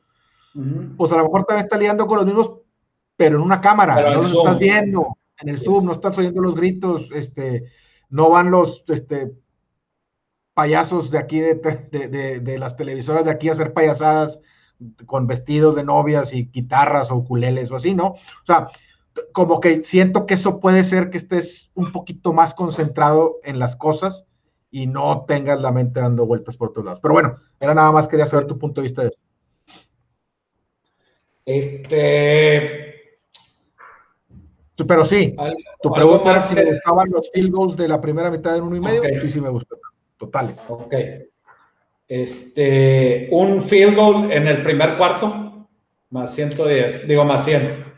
pues 0.97 1.11
a 1.11 1.17
lo 1.17 1.23
mejor 1.23 1.43
también 1.43 1.65
está 1.65 1.77
lidiando 1.77 2.07
con 2.07 2.17
los 2.17 2.25
mismos, 2.25 2.53
pero 3.17 3.35
en 3.35 3.43
una 3.43 3.59
cámara, 3.59 4.01
no 4.01 4.15
los 4.15 4.31
estás 4.31 4.57
viendo, 4.57 5.17
en 5.39 5.49
el 5.49 5.59
Zoom, 5.59 5.85
no 5.85 5.93
estás 5.93 6.17
oyendo 6.17 6.41
los 6.41 6.55
gritos, 6.55 7.09
este, 7.13 7.65
no 8.09 8.29
van 8.29 8.51
los, 8.51 8.83
este, 8.87 9.33
payasos 10.55 11.11
de 11.11 11.17
aquí, 11.17 11.41
de, 11.41 12.55
las 12.57 12.77
televisoras 12.77 13.25
de 13.25 13.31
aquí 13.31 13.49
a 13.49 13.51
hacer 13.51 13.73
payasadas 13.73 14.39
con 15.05 15.27
vestidos 15.27 15.75
de 15.75 15.83
novias 15.83 16.33
y 16.33 16.45
guitarras 16.45 17.11
o 17.11 17.15
ukuleles 17.17 17.69
o 17.71 17.75
así, 17.75 17.93
¿no? 17.93 18.07
O 18.07 18.45
sea, 18.45 18.69
como 19.31 19.59
que 19.59 19.83
siento 19.83 20.25
que 20.25 20.33
eso 20.33 20.59
puede 20.59 20.83
ser 20.83 21.09
que 21.09 21.17
estés 21.17 21.71
un 21.73 21.91
poquito 21.91 22.33
más 22.33 22.53
concentrado 22.53 23.37
en 23.43 23.59
las 23.59 23.75
cosas 23.75 24.25
y 24.71 24.87
no 24.87 25.25
tengas 25.25 25.61
la 25.61 25.71
mente 25.71 26.01
dando 26.01 26.25
vueltas 26.25 26.57
por 26.57 26.73
todos 26.73 26.85
lados. 26.85 26.99
Pero 26.99 27.13
bueno, 27.13 27.37
era 27.59 27.73
nada 27.73 27.91
más 27.91 28.07
quería 28.07 28.25
saber 28.25 28.45
tu 28.45 28.57
punto 28.57 28.81
de 28.81 28.85
vista 28.85 29.01
de 29.03 29.07
eso. 29.09 29.19
Este. 31.45 32.85
Pero 34.87 35.05
sí, 35.05 35.33
tu 35.81 35.91
pregunta 35.91 36.37
es 36.37 36.45
si 36.45 36.55
me 36.55 36.65
gustaban 36.65 37.09
los 37.09 37.31
field 37.31 37.51
goals 37.51 37.77
de 37.77 37.87
la 37.87 38.01
primera 38.01 38.29
mitad 38.29 38.57
en 38.57 38.63
uno 38.63 38.75
y 38.75 38.81
medio. 38.81 39.03
Sí, 39.21 39.29
sí 39.29 39.39
me 39.39 39.49
gustó 39.49 39.77
totales. 40.17 40.61
Ok. 40.67 40.93
Este, 42.07 43.29
un 43.31 43.61
field 43.61 43.95
goal 43.95 44.31
en 44.31 44.47
el 44.47 44.61
primer 44.61 44.97
cuarto, 44.97 45.67
más 46.09 46.35
110, 46.35 47.07
digo 47.07 47.23
más 47.23 47.45
100. 47.45 47.94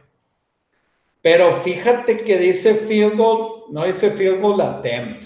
Pero 1.29 1.57
fíjate 1.57 2.15
que 2.15 2.37
dice 2.37 2.73
field 2.73 3.17
goal, 3.17 3.65
no 3.69 3.83
dice 3.83 4.11
field 4.11 4.39
goal 4.39 4.61
attempt. 4.61 5.25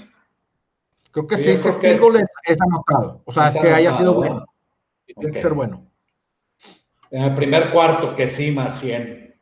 Creo 1.11 1.27
que 1.27 1.37
sí, 1.37 1.51
dice 1.51 1.71
field 1.73 1.99
goal 1.99 2.15
es, 2.43 2.57
anotado. 2.59 3.21
O 3.23 3.31
sea, 3.31 3.49
es 3.49 3.57
que 3.57 3.71
haya 3.71 3.93
sido 3.93 4.15
bueno. 4.15 4.47
Tiene 5.05 5.31
que 5.31 5.39
ser 5.39 5.53
bueno. 5.53 5.85
En 7.11 7.21
el 7.25 7.35
primer 7.35 7.69
cuarto, 7.69 8.15
que 8.15 8.25
sí, 8.25 8.49
más 8.49 8.79
100. 8.79 9.35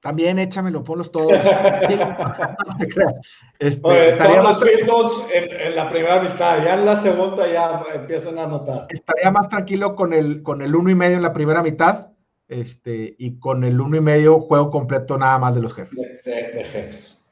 También 0.00 0.38
échamelo, 0.38 0.84
ponlos 0.84 1.10
todos. 1.10 1.32
Sí, 1.88 1.96
no 1.96 2.76
te 2.78 2.86
creas. 2.86 3.14
Este, 3.58 4.12
todos 4.12 5.16
los 5.16 5.30
en, 5.32 5.76
la 5.76 5.88
primera 5.88 6.20
mitad, 6.20 6.62
ya 6.62 6.74
en 6.74 6.84
la 6.84 6.94
segunda 6.94 7.50
ya 7.50 7.84
empiezan 7.94 8.38
a 8.38 8.44
anotar. 8.44 8.86
Estaría 8.90 9.30
más 9.30 9.48
tranquilo 9.48 9.96
con 9.96 10.12
el, 10.12 10.42
con 10.42 10.60
el 10.60 10.76
uno 10.76 10.90
y 10.90 10.94
medio 10.94 11.16
en 11.16 11.22
la 11.22 11.32
primera 11.32 11.62
mitad, 11.62 12.08
este, 12.48 13.14
y 13.18 13.38
con 13.38 13.64
el 13.64 13.80
uno 13.80 13.96
y 13.96 14.00
medio 14.00 14.40
juego 14.40 14.70
completo 14.70 15.18
nada 15.18 15.38
más 15.38 15.54
de 15.54 15.62
los 15.62 15.74
jefes. 15.74 15.98
De, 16.24 16.64
jefes. 16.64 17.26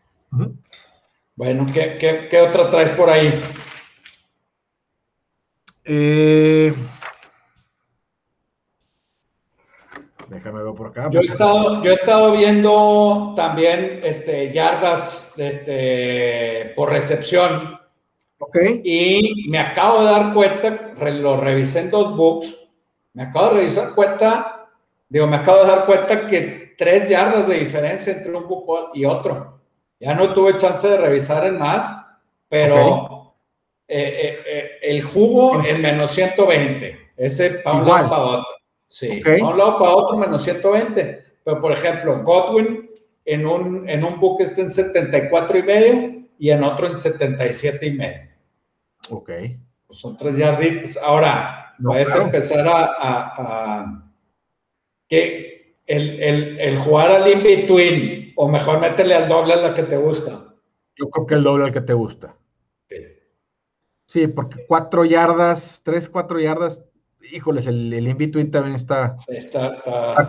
Bueno, 1.35 1.67
¿qué, 1.73 1.97
¿qué, 1.99 2.29
qué, 2.31 2.41
otra 2.41 2.71
traes 2.71 2.91
por 2.91 3.11
ahí? 3.11 3.41
Eh, 5.85 6.73
Déjame 10.33 10.63
ver 10.63 10.75
por 10.75 10.87
acá. 10.87 11.11
Yo 11.11 11.21
he 11.21 11.25
estado, 11.25 11.83
yo 11.83 11.91
he 11.91 11.95
estado 11.95 12.33
viendo 12.33 13.35
también 13.37 14.01
este, 14.03 14.51
yardas 14.51 15.35
este, 15.37 16.73
por 16.75 16.91
recepción. 16.91 17.79
Ok. 18.39 18.57
Y 18.83 19.49
me 19.51 19.59
acabo 19.59 20.01
de 20.01 20.11
dar 20.11 20.33
cuenta, 20.33 20.95
lo 21.11 21.37
revisé 21.37 21.81
en 21.81 21.91
dos 21.91 22.17
books, 22.17 22.57
me 23.13 23.25
acabo 23.25 23.51
de 23.51 23.55
revisar 23.57 23.95
cuenta, 23.95 24.52
digo, 25.13 25.27
me 25.27 25.37
acabo 25.37 25.59
de 25.59 25.67
dar 25.67 25.85
cuenta 25.85 26.27
que 26.27 26.75
tres 26.79 27.07
yardas 27.07 27.47
de 27.47 27.59
diferencia 27.59 28.15
entre 28.15 28.33
un 28.35 28.49
book 28.49 28.93
y 28.95 29.05
otro. 29.05 29.61
Ya 30.01 30.15
no 30.15 30.33
tuve 30.33 30.57
chance 30.57 30.89
de 30.89 30.97
revisar 30.97 31.45
en 31.45 31.59
más, 31.59 31.95
pero 32.49 33.35
eh, 33.87 34.01
eh, 34.03 34.39
eh, 34.47 34.71
el 34.83 35.03
jugo 35.03 35.63
en 35.63 35.83
menos 35.83 36.13
120, 36.13 37.13
ese 37.19 37.51
para 37.51 37.77
un 37.77 37.87
lado 37.87 38.09
para 38.09 38.23
otro. 38.23 38.47
Sí, 38.89 39.21
okay. 39.21 39.43
un 39.43 39.59
lado 39.59 39.79
para 39.79 39.91
otro 39.91 40.17
menos 40.17 40.43
120. 40.43 41.25
Pero, 41.45 41.61
por 41.61 41.73
ejemplo, 41.73 42.23
Godwin 42.23 42.91
en 43.27 43.47
un, 43.47 43.89
en 43.89 44.03
un 44.05 44.19
book 44.19 44.41
está 44.41 44.63
en 44.63 44.71
74 44.71 45.59
y 45.59 45.63
medio 45.63 46.23
y 46.39 46.51
en 46.51 46.65
otro 46.65 46.87
en 46.87 46.97
77 46.97 47.87
y 47.87 47.91
medio. 47.93 48.31
Ok. 49.11 49.31
Pues 49.87 49.99
son 49.99 50.17
tres 50.17 50.39
yarditas. 50.39 50.97
Ahora, 50.97 51.75
puedes 51.83 52.15
empezar 52.15 52.67
a, 52.67 54.12
que 55.13 55.75
el, 55.87 56.23
el, 56.23 56.59
el, 56.59 56.79
jugar 56.79 57.11
al 57.11 57.31
in-between 57.31 58.33
o 58.35 58.49
mejor 58.49 58.81
métele 58.81 59.15
al 59.15 59.29
doble 59.29 59.53
a 59.53 59.57
la 59.57 59.75
que 59.75 59.83
te 59.83 59.99
gusta. 59.99 60.55
Yo 60.97 61.11
creo 61.11 61.27
que 61.27 61.35
el 61.35 61.43
doble 61.43 61.65
al 61.65 61.73
que 61.73 61.83
te 61.83 61.93
gusta. 61.93 62.35
Sí, 64.07 64.27
porque 64.27 64.65
cuatro 64.67 65.05
yardas, 65.05 65.83
tres, 65.85 66.09
cuatro 66.09 66.41
yardas 66.41 66.83
híjoles, 67.31 67.67
el, 67.67 67.93
el 67.93 68.09
in-between 68.09 68.51
también 68.51 68.75
está, 68.75 69.17
está, 69.29 69.83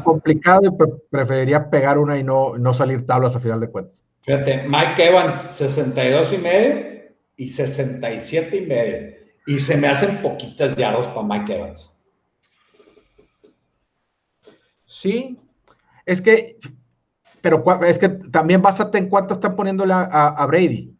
complicado 0.04 0.62
y 0.65 1.00
preferiría 1.10 1.69
pegar 1.69 1.98
una 1.98 2.17
y 2.17 2.24
no, 2.24 2.58
no 2.58 2.74
salir 2.74 3.06
tablas 3.06 3.38
a 3.38 3.39
final 3.39 3.62
de 3.62 3.69
cuentas. 3.69 4.04
Fíjate, 4.22 4.65
Mike 4.67 5.08
Evans 5.08 5.38
62 5.39 6.34
y 6.34 6.38
medio 6.39 6.86
y 7.38 7.50
67 7.50 8.58
y 8.58 8.62
medio. 8.62 9.13
Y 9.48 9.60
se 9.60 9.78
me 9.78 9.88
hacen 9.88 10.17
poquitas 10.17 10.76
yardas 10.76 11.08
para 11.08 11.26
Mike 11.26 11.56
Evans. 11.56 11.92
Sí, 15.03 15.37
es 16.05 16.21
que, 16.21 16.57
pero 17.41 17.63
es 17.83 17.99
que 17.99 18.07
también 18.07 18.62
básate 18.62 18.97
en 18.97 19.10
cuánto 19.10 19.33
están 19.33 19.56
poniéndole 19.56 19.93
a 19.93 20.45
Brady. 20.47 20.93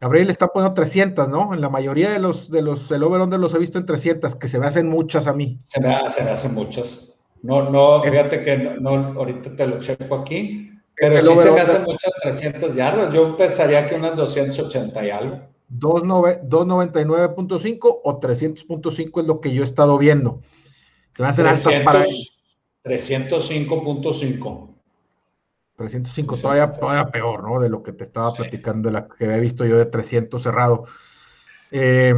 Gabriel 0.00 0.28
le 0.28 0.32
está 0.32 0.46
poniendo 0.48 0.74
300, 0.74 1.28
¿no? 1.28 1.52
En 1.54 1.60
la 1.60 1.68
mayoría 1.68 2.10
de 2.10 2.20
los, 2.20 2.50
de 2.50 2.62
los, 2.62 2.90
el 2.90 3.02
over 3.02 3.28
los 3.38 3.54
he 3.54 3.58
visto 3.58 3.78
en 3.78 3.86
300, 3.86 4.36
que 4.36 4.46
se 4.46 4.58
me 4.58 4.66
hacen 4.66 4.88
muchas 4.88 5.26
a 5.26 5.32
mí. 5.32 5.58
Se 5.64 5.80
me, 5.80 6.08
se 6.08 6.22
me 6.22 6.30
hacen 6.30 6.54
muchas. 6.54 7.16
No, 7.42 7.68
no, 7.68 8.00
fíjate 8.02 8.44
que 8.44 8.76
no, 8.80 8.90
ahorita 8.90 9.56
te 9.56 9.66
lo 9.66 9.80
checo 9.80 10.14
aquí, 10.14 10.70
pero 10.94 11.20
sí 11.20 11.36
se 11.36 11.50
me 11.50 11.60
hacen 11.60 11.82
muchas 11.82 12.12
300 12.22 12.76
yardas. 12.76 13.12
Yo 13.12 13.36
pensaría 13.36 13.88
que 13.88 13.96
unas 13.96 14.16
280 14.16 15.04
y 15.04 15.10
algo. 15.10 15.40
299.5 15.70 18.00
o 18.04 18.20
300.5 18.20 19.20
es 19.20 19.26
lo 19.26 19.40
que 19.40 19.52
yo 19.52 19.62
he 19.62 19.66
estado 19.66 19.98
viendo. 19.98 20.42
Se 21.16 21.22
me 21.22 21.28
hacen 21.28 21.46
300, 21.46 21.84
para 21.84 22.04
305.5. 22.88 24.68
305, 25.76 26.36
todavía, 26.36 26.68
todavía 26.68 27.06
peor, 27.10 27.48
¿no? 27.48 27.60
De 27.60 27.68
lo 27.68 27.82
que 27.84 27.92
te 27.92 28.02
estaba 28.02 28.34
platicando, 28.34 28.88
de 28.88 28.94
la 28.94 29.06
que 29.06 29.26
había 29.26 29.36
visto 29.36 29.64
yo 29.64 29.78
de 29.78 29.86
300 29.86 30.42
cerrado. 30.42 30.86
Eh, 31.70 32.14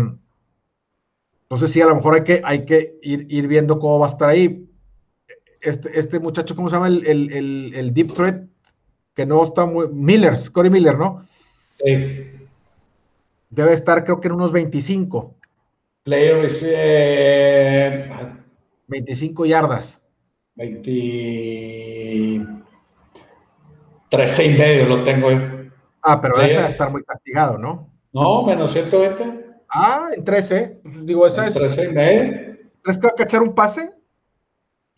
entonces, 1.42 1.72
sí, 1.72 1.82
a 1.82 1.86
lo 1.86 1.96
mejor 1.96 2.14
hay 2.14 2.24
que, 2.24 2.40
hay 2.44 2.64
que 2.64 2.98
ir, 3.02 3.26
ir, 3.28 3.48
viendo 3.48 3.78
cómo 3.78 3.98
va 3.98 4.06
a 4.06 4.10
estar 4.10 4.30
ahí. 4.30 4.66
Este, 5.60 5.98
este 5.98 6.18
muchacho, 6.18 6.56
¿cómo 6.56 6.70
se 6.70 6.76
llama? 6.76 6.88
El, 6.88 7.06
el, 7.06 7.74
el, 7.74 7.92
Deep 7.92 8.14
Threat, 8.14 8.44
que 9.14 9.26
no 9.26 9.44
está 9.44 9.66
muy. 9.66 9.88
Miller, 9.88 10.38
Corey 10.52 10.70
Miller, 10.70 10.96
¿no? 10.96 11.26
Sí. 11.70 12.30
Debe 13.50 13.74
estar, 13.74 14.04
creo 14.04 14.20
que 14.20 14.28
en 14.28 14.34
unos 14.34 14.52
25. 14.52 15.34
Player 16.04 16.44
is, 16.44 16.64
25 18.86 19.44
yardas. 19.44 19.99
20. 20.54 22.44
13 24.08 24.44
y 24.44 24.58
medio 24.58 24.86
lo 24.86 25.04
tengo 25.04 25.28
Ah, 26.02 26.20
pero 26.20 26.40
ese 26.40 26.56
va 26.56 26.64
a 26.64 26.70
estar 26.70 26.90
muy 26.90 27.04
castigado, 27.04 27.58
¿no? 27.58 27.88
No, 28.12 28.42
menos 28.42 28.72
120. 28.72 29.46
Ah, 29.68 30.08
en 30.16 30.24
13. 30.24 30.80
Digo, 31.02 31.26
esa 31.26 31.46
es. 31.46 31.54
13 31.54 31.84
y 31.84 31.92
medio. 31.92 32.58
¿Crees 32.82 32.98
que 32.98 33.06
va 33.06 33.12
a 33.12 33.16
cachar 33.16 33.42
un 33.42 33.54
pase? 33.54 33.92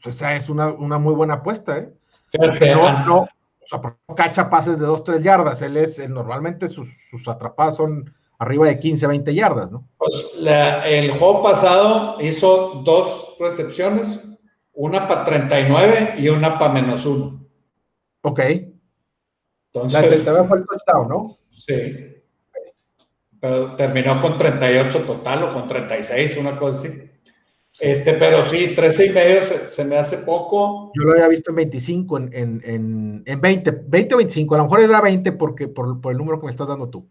Pues 0.03 0.16
esa 0.16 0.34
es 0.36 0.48
una, 0.48 0.68
una 0.68 0.98
muy 0.98 1.14
buena 1.14 1.34
apuesta, 1.34 1.78
¿eh? 1.78 1.92
Fíjate, 2.28 2.74
no, 2.74 3.05
no, 3.05 3.16
o 3.22 3.28
sea, 3.66 3.80
no 3.80 4.14
cacha 4.14 4.48
pases 4.48 4.78
de 4.78 4.86
2, 4.86 5.05
3 5.05 5.22
yardas. 5.22 5.62
Él 5.62 5.76
es, 5.76 6.09
normalmente 6.09 6.68
sus, 6.68 6.88
sus 7.11 7.28
atrapadas 7.28 7.76
son 7.76 8.12
arriba 8.38 8.66
de 8.66 8.78
15, 8.78 9.07
20 9.07 9.34
yardas, 9.34 9.70
¿no? 9.70 9.86
Pues 9.98 10.30
la, 10.38 10.88
el 10.88 11.11
juego 11.12 11.42
pasado 11.42 12.16
hizo 12.20 12.82
dos 12.84 13.36
recepciones, 13.38 14.32
una 14.75 15.07
para 15.07 15.25
39 15.25 16.14
y 16.18 16.29
una 16.29 16.59
para 16.59 16.73
menos 16.73 17.05
uno. 17.07 17.45
Ok. 18.23 18.41
Entonces. 19.73 20.27
La 20.27 20.45
fue 20.45 20.59
el 20.59 20.66
touchdown, 20.66 21.09
¿no? 21.09 21.39
Sí. 21.49 22.16
Pero 23.41 23.75
terminó 23.75 24.20
con 24.20 24.39
38 24.39 25.01
total 25.01 25.45
o 25.45 25.53
con 25.53 25.66
36, 25.66 26.37
una 26.37 26.59
cosa 26.59 26.87
así. 26.87 27.11
Este, 27.81 28.12
pero 28.14 28.43
sí, 28.43 28.75
13 28.77 29.07
y 29.07 29.11
medio 29.11 29.41
se, 29.66 29.85
me 29.85 29.97
hace 29.97 30.18
poco. 30.18 30.93
Yo 30.95 31.05
lo 31.05 31.12
había 31.12 31.29
visto 31.29 31.51
en 31.51 31.57
25, 31.57 32.18
en, 32.18 32.31
en, 32.64 33.23
en, 33.25 33.41
20, 33.41 33.70
20 33.89 34.14
o 34.14 34.18
25. 34.18 34.55
A 34.55 34.59
lo 34.59 34.64
mejor 34.64 34.81
era 34.81 35.01
20 35.01 35.33
porque, 35.33 35.68
por, 35.68 36.01
por 36.01 36.12
el 36.12 36.18
número 36.18 36.39
que 36.39 36.47
me 36.47 36.53
estás 36.53 36.68
dando 36.68 36.89
tú. 36.89 37.09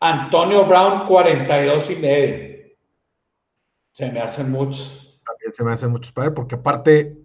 Antonio 0.00 0.64
Brown, 0.64 1.06
42 1.06 1.90
y 1.90 1.96
medio. 1.96 2.58
Se 3.92 4.10
me 4.10 4.20
hacen 4.20 4.50
muchos. 4.50 5.07
Se 5.52 5.64
me 5.64 5.72
hacen 5.72 5.90
muchos, 5.90 6.12
padre, 6.12 6.30
porque 6.32 6.56
aparte, 6.56 7.16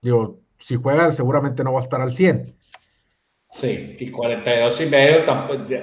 digo, 0.00 0.40
si 0.58 0.76
juega 0.76 1.12
seguramente 1.12 1.64
no 1.64 1.72
va 1.72 1.80
a 1.80 1.82
estar 1.82 2.00
al 2.00 2.12
100. 2.12 2.54
Sí, 3.50 3.96
y 3.98 4.10
42 4.10 4.80
y 4.82 4.86
medio 4.86 5.24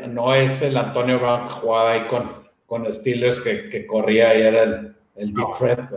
no 0.07 0.33
es 0.35 0.61
el 0.61 0.77
Antonio 0.77 1.19
Brown 1.19 1.47
que 1.47 1.53
jugaba 1.53 1.93
ahí 1.93 2.07
con, 2.07 2.47
con 2.65 2.91
Steelers 2.91 3.39
que, 3.39 3.69
que 3.69 3.87
corría 3.87 4.37
y 4.37 4.41
era 4.43 4.63
el, 4.63 4.95
el 5.15 5.33
deep 5.33 5.47
threat. 5.57 5.89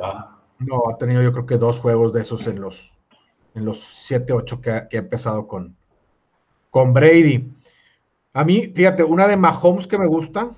No, 0.61 0.89
ha 0.89 0.97
tenido 0.97 1.23
yo 1.23 1.33
creo 1.33 1.47
que 1.47 1.59
dos 1.59 1.79
juegos 1.79 2.13
de 2.13 2.23
esos 2.23 2.47
en 2.47 2.61
los 2.61 2.99
en 3.55 3.65
los 3.65 3.81
7, 4.07 4.33
8 4.33 4.61
que, 4.61 4.71
ha, 4.71 4.89
que 4.89 4.97
ha 4.97 5.01
empezado 5.01 5.47
con, 5.47 5.77
con 6.71 6.93
Brady. 6.95 7.53
A 8.33 8.45
mí, 8.45 8.73
fíjate, 8.75 9.03
una 9.03 9.27
de 9.27 9.37
Mahomes 9.37 9.87
que 9.87 9.99
me 9.99 10.07
gusta 10.07 10.51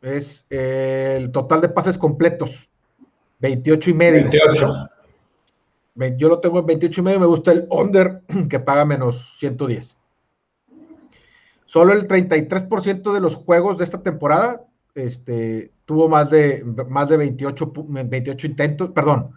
es 0.00 0.46
el 0.48 1.32
total 1.32 1.60
de 1.60 1.68
pases 1.68 1.98
completos. 1.98 2.70
28 3.38 3.90
y 3.90 3.94
medio. 3.94 4.22
28. 4.22 4.88
Yo 6.18 6.28
lo 6.28 6.40
tengo 6.40 6.58
en 6.58 6.66
28 6.66 7.00
y 7.00 7.04
medio, 7.04 7.20
me 7.20 7.26
gusta 7.26 7.52
el 7.52 7.66
under 7.70 8.22
que 8.50 8.60
paga 8.60 8.84
menos 8.84 9.36
110. 9.38 9.96
Solo 11.64 11.92
el 11.94 12.06
33% 12.06 13.12
de 13.12 13.20
los 13.20 13.34
juegos 13.34 13.78
de 13.78 13.84
esta 13.84 14.02
temporada 14.02 14.66
este, 14.94 15.72
tuvo 15.84 16.08
más 16.08 16.30
de, 16.30 16.64
más 16.88 17.08
de 17.08 17.16
28, 17.16 17.72
28 17.88 18.46
intentos, 18.46 18.90
perdón, 18.90 19.32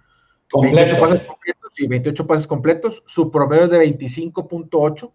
28 0.54 1.00
pases 1.00 1.24
completos 1.24 1.80
y 1.80 1.88
28 1.88 2.28
pases 2.28 2.47
completos. 2.47 3.04
Su 3.06 3.30
promedio 3.30 3.66
es 3.66 3.72
de 3.72 3.80
25.8. 3.80 5.12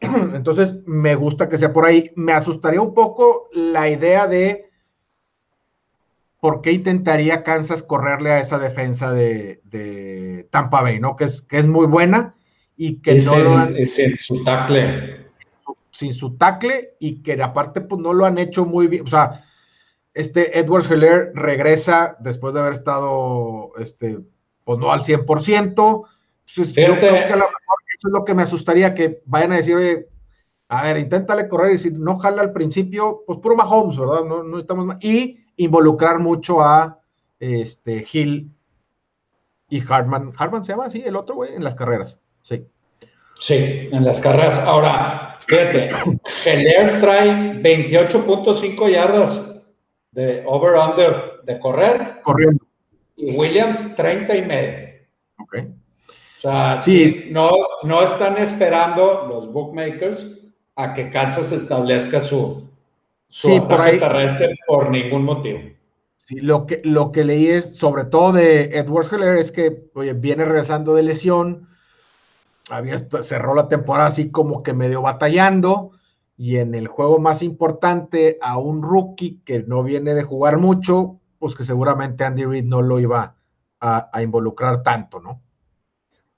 Entonces, 0.34 0.76
me 0.86 1.14
gusta 1.14 1.48
que 1.48 1.58
sea 1.58 1.72
por 1.72 1.86
ahí. 1.86 2.10
Me 2.14 2.32
asustaría 2.32 2.80
un 2.80 2.94
poco 2.94 3.48
la 3.52 3.88
idea 3.88 4.26
de 4.26 4.70
por 6.42 6.60
qué 6.60 6.72
intentaría 6.72 7.44
Kansas 7.44 7.84
correrle 7.84 8.32
a 8.32 8.40
esa 8.40 8.58
defensa 8.58 9.12
de, 9.12 10.48
Tampa 10.50 10.82
Bay, 10.82 10.98
¿no? 10.98 11.14
Que 11.14 11.26
es, 11.26 11.40
que 11.42 11.58
es 11.58 11.68
muy 11.68 11.86
buena 11.86 12.34
y 12.76 13.00
que 13.00 13.14
no 13.20 13.38
lo 13.38 13.56
han, 13.56 13.76
es 13.76 14.00
su 14.18 14.42
tackle. 14.42 15.28
Sin 15.92 16.12
su 16.12 16.36
tackle 16.36 16.96
y 16.98 17.22
que 17.22 17.40
aparte 17.40 17.80
pues 17.80 18.02
no 18.02 18.12
lo 18.12 18.26
han 18.26 18.38
hecho 18.38 18.64
muy 18.64 18.88
bien. 18.88 19.06
O 19.06 19.06
sea, 19.06 19.44
este 20.14 20.58
Edwards 20.58 20.90
Heller 20.90 21.30
regresa 21.32 22.16
después 22.18 22.52
de 22.54 22.60
haber 22.60 22.72
estado, 22.72 23.70
este, 23.78 24.18
pues 24.64 24.80
no 24.80 24.90
al 24.90 25.02
100%. 25.02 25.60
Entonces, 25.68 26.74
yo 26.74 26.98
creo 26.98 27.24
que 27.24 27.32
a 27.34 27.36
lo 27.36 27.44
mejor 27.44 27.78
eso 27.96 28.08
es 28.08 28.12
lo 28.14 28.24
que 28.24 28.34
me 28.34 28.42
asustaría, 28.42 28.96
que 28.96 29.22
vayan 29.26 29.52
a 29.52 29.58
decir, 29.58 29.76
oye, 29.76 30.08
a 30.66 30.82
ver, 30.82 30.98
inténtale 30.98 31.48
correr 31.48 31.74
y 31.74 31.78
si 31.78 31.92
no 31.92 32.18
jala 32.18 32.42
al 32.42 32.52
principio, 32.52 33.22
pues 33.28 33.38
puro 33.38 33.54
Mahomes, 33.54 33.96
¿verdad? 33.96 34.24
No, 34.24 34.42
no 34.42 34.58
estamos 34.58 34.86
más. 34.86 34.96
Y 35.00 35.41
involucrar 35.56 36.18
mucho 36.18 36.60
a 36.60 37.00
este 37.38 38.06
Hill 38.10 38.50
y 39.68 39.80
Hartman. 39.80 40.32
Hartman 40.36 40.64
se 40.64 40.72
llama 40.72 40.86
así, 40.86 41.02
el 41.04 41.16
otro, 41.16 41.36
güey, 41.36 41.54
en 41.54 41.64
las 41.64 41.74
carreras. 41.74 42.18
Sí. 42.42 42.66
Sí, 43.38 43.88
en 43.90 44.04
las 44.04 44.20
carreras. 44.20 44.60
Ahora, 44.60 45.38
fíjate, 45.46 45.90
Heller 46.44 46.98
trae 46.98 47.60
28.5 47.62 48.90
yardas 48.90 49.66
de 50.12 50.44
over-under 50.46 51.40
de 51.44 51.58
correr. 51.58 52.20
Corriendo. 52.22 52.64
Y 53.16 53.36
Williams 53.36 53.94
30 53.96 54.36
y 54.36 54.42
medio. 54.42 54.88
Ok. 55.38 55.56
O 56.36 56.40
sea, 56.40 56.82
sí. 56.82 57.28
no, 57.30 57.50
no 57.82 58.02
están 58.02 58.36
esperando 58.36 59.26
los 59.28 59.52
bookmakers 59.52 60.40
a 60.76 60.92
que 60.92 61.10
Kansas 61.10 61.52
establezca 61.52 62.20
su, 62.20 62.68
su 63.32 63.56
ataque 63.56 63.96
terrestre 63.96 64.58
por 64.66 64.90
ningún 64.90 65.24
motivo. 65.24 65.60
Sí, 66.26 66.36
lo 66.36 66.66
que, 66.66 66.82
lo 66.84 67.12
que 67.12 67.24
leí 67.24 67.48
es, 67.48 67.76
sobre 67.76 68.04
todo 68.04 68.32
de 68.32 68.76
Edward 68.76 69.06
Heller, 69.10 69.38
es 69.38 69.50
que 69.50 69.84
oye, 69.94 70.12
viene 70.12 70.44
regresando 70.44 70.94
de 70.94 71.02
lesión, 71.02 71.66
había 72.68 72.98
cerró 72.98 73.54
la 73.54 73.68
temporada 73.68 74.08
así 74.08 74.30
como 74.30 74.62
que 74.62 74.74
medio 74.74 75.00
batallando, 75.00 75.92
y 76.36 76.58
en 76.58 76.74
el 76.74 76.88
juego 76.88 77.18
más 77.18 77.42
importante 77.42 78.38
a 78.42 78.58
un 78.58 78.82
rookie 78.82 79.40
que 79.46 79.62
no 79.62 79.82
viene 79.82 80.14
de 80.14 80.24
jugar 80.24 80.58
mucho, 80.58 81.18
pues 81.38 81.54
que 81.54 81.64
seguramente 81.64 82.24
Andy 82.24 82.44
Reid 82.44 82.64
no 82.64 82.82
lo 82.82 83.00
iba 83.00 83.36
a, 83.80 84.10
a 84.12 84.22
involucrar 84.22 84.82
tanto, 84.82 85.20
¿no? 85.20 85.40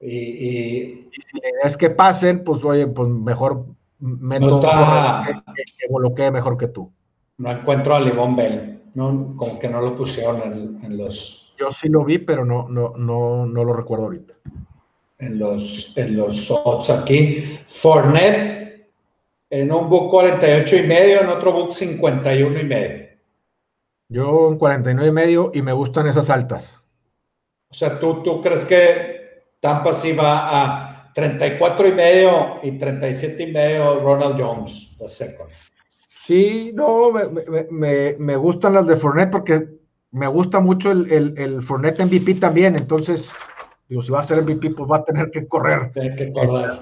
Y, 0.00 1.08
si 1.10 1.40
la 1.40 1.48
idea 1.48 1.64
es 1.64 1.76
que 1.76 1.90
pasen, 1.90 2.44
pues 2.44 2.62
oye, 2.62 2.86
pues 2.86 3.08
mejor 3.08 3.66
menos 4.04 4.60
que, 4.60 5.86
bloquee 5.90 6.30
mejor 6.30 6.58
que 6.58 6.68
tú. 6.68 6.92
No 7.38 7.50
encuentro 7.50 7.96
a 7.96 8.00
Livon 8.00 8.36
Bell, 8.36 8.82
no, 8.94 9.34
como 9.36 9.58
que 9.58 9.68
no 9.68 9.80
lo 9.80 9.96
pusieron 9.96 10.78
en, 10.82 10.96
los. 10.96 11.54
Yo 11.58 11.70
sí 11.70 11.88
lo 11.88 12.04
vi, 12.04 12.18
pero 12.18 12.44
no, 12.44 12.68
no, 12.68 12.92
no, 12.96 13.46
no 13.46 13.64
lo 13.64 13.72
recuerdo 13.72 14.04
ahorita. 14.04 14.34
En 15.18 15.38
los, 15.38 15.96
en 15.96 16.16
los 16.16 16.50
odds 16.50 16.90
aquí. 16.90 17.58
Fornet 17.66 18.64
en 19.50 19.72
un 19.72 19.88
book 19.88 20.10
48 20.10 20.76
y 20.76 20.82
medio, 20.82 21.20
en 21.20 21.28
otro 21.28 21.52
book 21.52 21.72
51 21.72 22.60
y 22.60 22.64
medio. 22.64 23.06
Yo 24.08 24.48
en 24.48 24.58
49 24.58 25.08
y 25.08 25.12
medio 25.12 25.50
y 25.54 25.62
me 25.62 25.72
gustan 25.72 26.06
esas 26.08 26.28
altas. 26.28 26.82
O 27.70 27.74
sea, 27.74 27.98
¿tú, 27.98 28.22
tú 28.22 28.40
crees 28.40 28.64
que 28.64 29.44
Tampa 29.60 29.92
sí 29.92 30.12
va 30.12 30.90
a 30.90 30.93
34 31.14 31.88
y 31.88 31.92
medio 31.92 32.58
y 32.62 32.72
37 32.72 33.42
y 33.42 33.52
medio 33.52 34.00
Ronald 34.00 34.40
Jones, 34.40 34.96
the 34.98 35.08
second. 35.08 35.48
Sí, 36.08 36.72
no, 36.74 37.12
me, 37.12 37.66
me, 37.70 38.16
me 38.18 38.36
gustan 38.36 38.74
las 38.74 38.86
de 38.86 38.96
Fournette 38.96 39.30
porque 39.30 39.68
me 40.10 40.26
gusta 40.26 40.60
mucho 40.60 40.90
el, 40.90 41.10
el, 41.12 41.34
el 41.36 41.62
Fournette 41.62 42.04
MVP 42.04 42.34
también, 42.34 42.76
entonces, 42.76 43.30
digo, 43.88 44.02
si 44.02 44.12
va 44.12 44.20
a 44.20 44.24
ser 44.24 44.42
MVP, 44.42 44.70
pues 44.70 44.90
va 44.90 44.98
a 44.98 45.04
tener 45.04 45.30
que 45.30 45.46
correr. 45.46 45.92
Tiene 45.92 46.16
que 46.16 46.32
correr. 46.32 46.80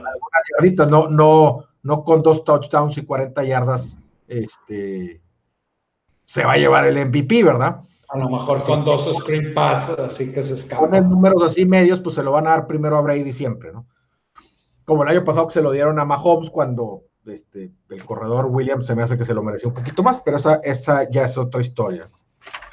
Este, 0.63 0.87
no, 0.87 1.09
no, 1.09 1.65
no 1.83 2.05
con 2.05 2.23
dos 2.23 2.45
touchdowns 2.45 2.99
y 2.99 3.05
40 3.05 3.43
yardas, 3.45 3.99
este, 4.29 5.21
se 6.25 6.45
va 6.45 6.53
a 6.53 6.59
llevar 6.59 6.87
el 6.87 7.07
MVP, 7.07 7.43
¿verdad? 7.43 7.81
A 8.09 8.19
lo 8.19 8.29
mejor 8.29 8.63
con 8.63 8.85
dos 8.85 9.11
screen 9.19 9.55
pass, 9.55 9.91
así 9.91 10.33
que 10.33 10.43
se 10.43 10.55
escapa. 10.55 10.83
Ponen 10.83 11.09
números 11.09 11.43
así 11.43 11.65
medios, 11.65 12.01
pues 12.01 12.15
se 12.15 12.23
lo 12.23 12.33
van 12.33 12.47
a 12.47 12.51
dar 12.51 12.67
primero 12.67 12.97
a 12.97 13.01
Brady 13.01 13.33
siempre, 13.33 13.73
¿no? 13.73 13.87
Como 14.93 15.05
el 15.05 15.09
año 15.09 15.25
pasado 15.25 15.47
que 15.47 15.55
se 15.55 15.63
lo 15.63 15.71
dieron 15.71 15.99
a 15.99 16.05
Mahomes 16.05 16.51
cuando 16.51 17.05
este, 17.25 17.73
el 17.89 18.05
corredor 18.05 18.45
Williams 18.45 18.87
se 18.87 18.95
me 18.95 19.03
hace 19.03 19.17
que 19.17 19.25
se 19.25 19.33
lo 19.33 19.43
mereció 19.43 19.71
un 19.71 19.75
poquito 19.75 20.03
más, 20.03 20.21
pero 20.21 20.37
esa, 20.37 20.57
esa 20.57 21.09
ya 21.09 21.25
es 21.25 21.39
otra 21.39 21.63
historia. 21.63 22.07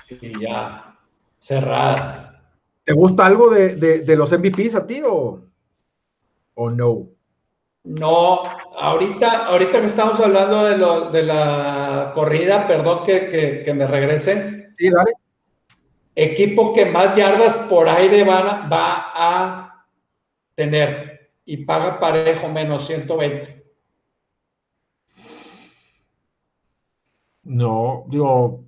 Y 0.09 0.37
ya, 0.37 0.99
cerrada. 1.37 2.43
¿Te 2.83 2.91
gusta 2.91 3.25
algo 3.25 3.49
de, 3.49 3.77
de, 3.77 4.15
los 4.17 4.37
MVPs 4.37 4.75
a 4.75 4.85
ti 4.85 5.01
o, 5.01 5.45
o 6.55 6.69
no? 6.69 7.07
No, 7.85 8.43
ahorita, 8.77 9.45
ahorita 9.45 9.79
que 9.79 9.85
estamos 9.85 10.19
hablando 10.19 10.65
de, 10.65 10.77
lo, 10.77 11.11
de 11.11 11.23
la 11.23 12.11
corrida, 12.13 12.67
perdón 12.67 13.05
que, 13.05 13.29
que, 13.29 13.63
que 13.63 13.73
me 13.73 13.87
regrese. 13.87 14.73
Sí, 14.77 14.89
dale 14.89 15.13
equipo 16.15 16.73
que 16.73 16.85
más 16.85 17.15
yardas 17.15 17.55
por 17.69 17.87
aire 17.87 18.25
va 18.25 18.67
a 19.15 19.85
tener 20.55 21.18
y 21.49 21.65
paga 21.65 21.99
parejo 21.99 22.47
menos 22.47 22.85
120. 22.85 23.65
No, 27.41 28.05
digo, 28.07 28.65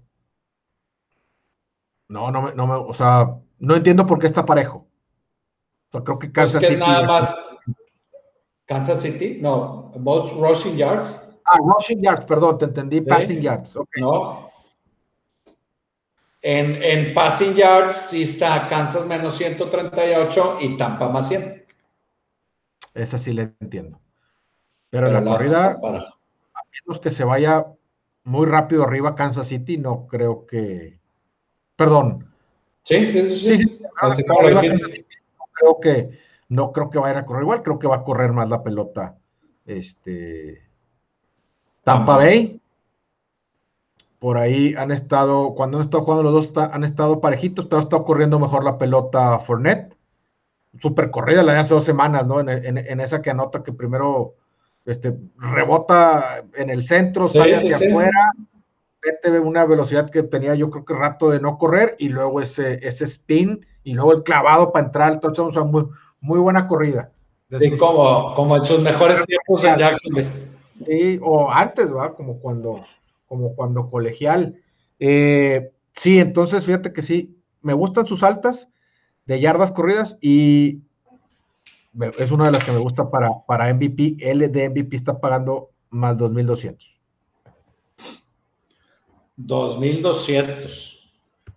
no, 2.07 2.32
no 2.32 2.41
me, 2.41 2.55
no 2.55 2.65
me, 2.65 2.73
o 2.73 2.91
sea, 2.91 3.38
no 3.59 3.75
entiendo 3.75 4.03
por 4.07 4.17
qué 4.17 4.25
está 4.25 4.43
parejo. 4.43 4.88
O 5.89 5.91
sea, 5.91 6.01
creo 6.03 6.17
que 6.17 6.32
Kansas 6.32 6.59
City. 6.59 6.77
nada 6.77 7.05
más. 7.05 7.36
Kansas 8.65 8.99
City, 8.99 9.38
no, 9.39 9.91
most 9.99 10.34
rushing 10.34 10.75
yards. 10.75 11.21
Ah, 11.45 11.59
rushing 11.59 12.01
yards, 12.01 12.25
perdón, 12.25 12.57
te 12.57 12.65
entendí, 12.65 13.01
passing 13.01 13.41
yards. 13.41 13.77
No. 13.97 14.49
En, 16.41 16.82
en, 16.82 17.13
passing 17.13 17.53
yards 17.53 18.09
sí 18.09 18.23
está 18.23 18.67
Kansas 18.67 19.05
menos 19.05 19.38
138 19.38 20.57
y 20.61 20.77
Tampa 20.77 21.09
más 21.09 21.27
100. 21.27 21.61
Esa 22.94 23.18
sí 23.18 23.34
le 23.34 23.54
entiendo. 23.60 24.00
Pero, 24.89 25.08
en 25.08 25.14
la, 25.14 25.24
corrida, 25.24 25.80
a 25.82 25.82
menos 25.82 27.00
que 27.02 27.12
se 27.12 27.24
vaya 27.24 27.66
muy 28.24 28.46
rápido 28.46 28.84
arriba 28.84 29.16
Kansas 29.16 29.48
City, 29.48 29.78
no 29.78 30.08
creo 30.08 30.46
que. 30.46 31.00
Perdón. 31.76 32.28
Sí, 32.84 33.06
sí, 33.08 33.26
sí. 33.26 33.58
sí, 33.58 33.80
no 33.82 35.46
creo 35.54 35.80
que 35.80 36.20
no 36.50 36.72
creo 36.74 36.89
que 36.89 37.00
vaya 37.00 37.20
a 37.20 37.26
correr 37.26 37.44
igual, 37.44 37.64
creo 37.64 37.80
que 37.80 37.88
va 37.88 37.98
a 37.98 38.04
correr 38.04 38.34
más 38.34 38.50
la 38.50 38.62
pelota. 38.62 39.18
Este 39.66 40.68
Tampa 41.84 42.18
Bay. 42.18 42.60
Por 44.20 44.38
ahí 44.38 44.76
han 44.78 44.92
estado, 44.92 45.56
cuando 45.56 45.78
han 45.78 45.82
estado 45.82 46.04
jugando 46.04 46.24
los 46.24 46.54
dos, 46.54 46.58
han 46.58 46.84
estado 46.84 47.22
parejitos, 47.22 47.66
pero 47.66 47.78
ha 47.78 47.84
estado 47.84 48.04
corriendo 48.04 48.39
mejor 48.39 48.64
la 48.64 48.78
pelota 48.78 49.39
Fournette. 49.39 49.98
Super 50.80 51.11
corrida 51.11 51.43
la 51.43 51.53
de 51.53 51.59
hace 51.59 51.74
dos 51.74 51.84
semanas, 51.84 52.26
¿no? 52.26 52.39
En, 52.39 52.99
esa 52.99 53.22
que 53.22 53.30
anota 53.30 53.63
que 53.63 53.74
primero 53.74 54.36
este, 54.86 55.15
rebota 55.38 56.43
en 56.55 56.69
el 56.69 56.84
centro, 56.84 57.28
sale 57.28 57.55
hacia 57.55 57.76
afuera, 57.76 58.32
mete 59.03 59.39
una 59.39 59.65
velocidad 59.65 60.09
que 60.09 60.24
tenía 60.24 60.55
yo 60.55 60.69
creo 60.69 60.86
que 60.86 60.93
rato 60.93 61.30
de 61.30 61.39
no 61.39 61.57
correr, 61.57 61.95
y 61.99 62.09
luego 62.09 62.41
ese, 62.41 62.80
ese 62.88 63.05
spin, 63.05 63.65
y 63.84 63.93
luego 63.93 64.13
el 64.13 64.24
clavado 64.24 64.72
para 64.72 64.86
entrar 64.86 65.11
al 65.11 65.19
touchdown, 65.19 65.49
o 65.49 65.51
sea, 65.51 65.63
muy, 65.63 65.88
muy 66.22 66.39
buena 66.39 66.67
corrida. 66.67 67.11
Sí, 67.59 67.78
como, 67.78 68.34
como 68.34 68.55
en 68.55 68.65
sus 68.65 68.82
mejores 68.82 69.26
tiempos 69.26 69.63
en 69.65 69.78
Jacksonville. 69.78 70.30
Sí, 70.86 71.19
o 71.22 71.51
antes, 71.51 71.93
¿va? 71.93 72.13
Como 72.15 72.39
cuando, 72.39 72.84
como 73.28 73.55
cuando 73.55 73.89
colegial. 73.89 74.55
Eh, 74.99 75.72
sí, 75.95 76.19
entonces 76.19 76.65
fíjate 76.65 76.93
que 76.93 77.01
sí, 77.01 77.38
me 77.61 77.74
gustan 77.74 78.05
sus 78.05 78.24
altas 78.24 78.69
de 79.26 79.39
yardas 79.39 79.72
corridas 79.72 80.17
y 80.22 80.80
es 82.17 82.32
una 82.32 82.45
de 82.45 82.51
las 82.51 82.63
que 82.63 82.72
me 82.72 82.80
gusta 82.80 83.09
para, 83.09 83.30
para 83.45 83.74
MVP. 83.74 84.17
L 84.19 84.47
de 84.47 84.69
MVP 84.69 84.95
está 84.95 85.19
pagando 85.19 85.69
más 85.89 86.17
2.200. 86.17 86.78
2.200. 89.38 90.97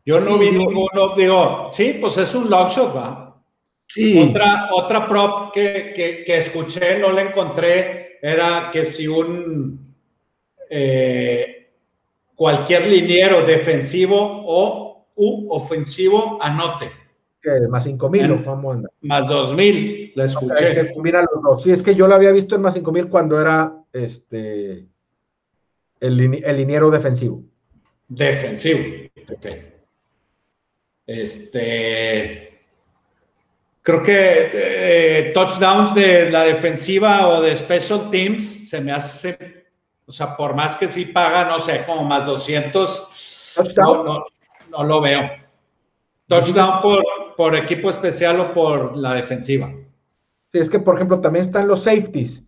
Yo 0.07 0.21
no 0.21 0.39
vi 0.39 0.51
ninguno, 0.51 1.15
digo, 1.17 1.69
sí, 1.71 1.97
pues 2.01 2.19
es 2.19 2.35
un 2.35 2.51
long 2.51 2.69
shot, 2.69 2.95
¿va? 2.95 3.43
Otra, 4.29 4.71
otra 4.73 5.09
prop 5.09 5.53
que, 5.53 6.25
escuché, 6.27 6.99
no 6.99 7.11
la 7.13 7.23
encontré, 7.23 8.19
era 8.21 8.71
que 8.73 8.85
si 8.85 9.07
un 9.07 9.95
eh, 10.69 11.73
cualquier 12.35 12.87
liniero 12.87 13.45
defensivo 13.45 14.43
o 14.47 15.07
u 15.15 15.55
ofensivo 15.55 16.39
anote. 16.41 17.04
Más 17.69 17.85
5 17.85 18.11
mil, 18.11 18.45
Más 19.03 19.29
2 19.29 19.55
mil, 19.55 20.13
la 20.15 20.25
escuché. 20.25 20.93
mira 20.97 21.23
los 21.23 21.43
dos. 21.43 21.63
Sí, 21.63 21.71
es 21.71 21.83
que 21.83 21.95
yo 21.95 22.07
lo 22.07 22.15
había 22.15 22.31
visto 22.33 22.55
en 22.55 22.63
más 22.63 22.75
5 22.75 22.93
mil 22.93 23.09
cuando 23.09 23.41
era 23.41 23.75
este 23.93 24.87
el, 26.01 26.45
el 26.45 26.57
liniero 26.57 26.91
defensivo. 26.91 27.43
Defensivo, 28.09 28.81
ok. 29.31 29.47
Este 31.07 32.55
creo 33.85 34.03
que 34.03 34.51
eh, 34.53 35.31
touchdowns 35.35 35.95
de 35.95 36.31
la 36.31 36.45
defensiva 36.45 37.29
o 37.29 37.43
de 37.43 37.55
special 37.55 38.11
teams 38.11 38.71
se 38.71 38.81
me 38.81 38.91
hace, 38.91 39.67
o 40.07 40.11
sea, 40.11 40.35
por 40.37 40.55
más 40.55 40.77
que 40.77 40.89
sí 40.89 41.05
paga, 41.05 41.45
no 41.45 41.59
sé, 41.61 41.85
como 41.85 42.03
más 42.03 42.25
200, 42.25 43.75
no, 43.77 44.25
no, 44.71 44.85
lo 44.85 45.01
veo. 45.03 45.31
Touchdown 46.27 46.81
por, 46.81 47.05
por 47.37 47.55
equipo 47.55 47.91
especial 47.91 48.41
o 48.41 48.53
por 48.53 48.97
la 48.97 49.15
defensiva. 49.15 49.73
Sí, 50.53 50.59
es 50.59 50.71
que, 50.71 50.79
por 50.79 50.97
ejemplo, 50.97 51.21
también 51.21 51.45
están 51.45 51.67
los 51.67 51.85
safeties, 51.85 52.43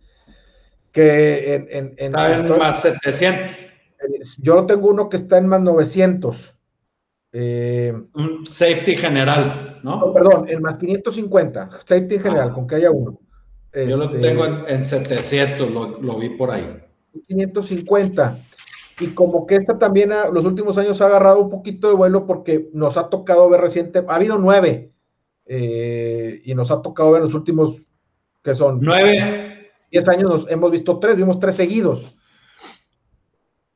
que 0.91 1.53
en... 1.53 1.67
en, 1.69 1.93
en 1.97 2.11
más 2.57 2.81
700. 2.81 3.67
Yo 4.37 4.65
tengo 4.65 4.87
uno 4.87 5.09
que 5.09 5.17
está 5.17 5.37
en 5.37 5.47
más 5.47 5.61
900. 5.61 6.53
Eh, 7.33 7.93
un 8.13 8.45
safety 8.47 8.95
general, 8.95 9.79
¿no? 9.83 10.13
Perdón, 10.13 10.47
en 10.47 10.61
más 10.61 10.77
550, 10.77 11.69
safety 11.85 12.15
en 12.15 12.21
general, 12.21 12.49
ah. 12.51 12.53
con 12.53 12.65
que 12.65 12.75
haya 12.75 12.91
uno. 12.91 13.19
Yo 13.73 13.97
lo 13.97 14.05
este, 14.05 14.19
tengo 14.19 14.45
en, 14.67 14.83
700, 14.83 15.69
lo, 15.69 16.17
vi 16.17 16.29
por 16.29 16.51
ahí. 16.51 16.81
550. 17.27 18.39
Y 18.99 19.07
como 19.07 19.45
que 19.45 19.55
esta 19.55 19.77
también 19.77 20.11
los 20.31 20.45
últimos 20.45 20.77
años 20.77 21.01
ha 21.01 21.05
agarrado 21.05 21.41
un 21.41 21.49
poquito 21.49 21.87
de 21.87 21.95
vuelo 21.95 22.25
porque 22.25 22.69
nos 22.73 22.97
ha 22.97 23.09
tocado 23.09 23.49
ver 23.49 23.61
reciente, 23.61 24.03
ha 24.07 24.15
habido 24.15 24.39
nueve, 24.39 24.91
eh, 25.45 26.41
y 26.43 26.55
nos 26.55 26.71
ha 26.71 26.81
tocado 26.81 27.11
ver 27.11 27.21
los 27.21 27.33
últimos, 27.33 27.77
que 28.43 28.55
son? 28.55 28.79
Nueve. 28.81 29.71
Diez 29.91 30.09
años 30.09 30.29
nos 30.29 30.51
hemos 30.51 30.71
visto 30.71 30.99
tres, 30.99 31.15
vimos 31.15 31.39
tres 31.39 31.55
seguidos 31.55 32.15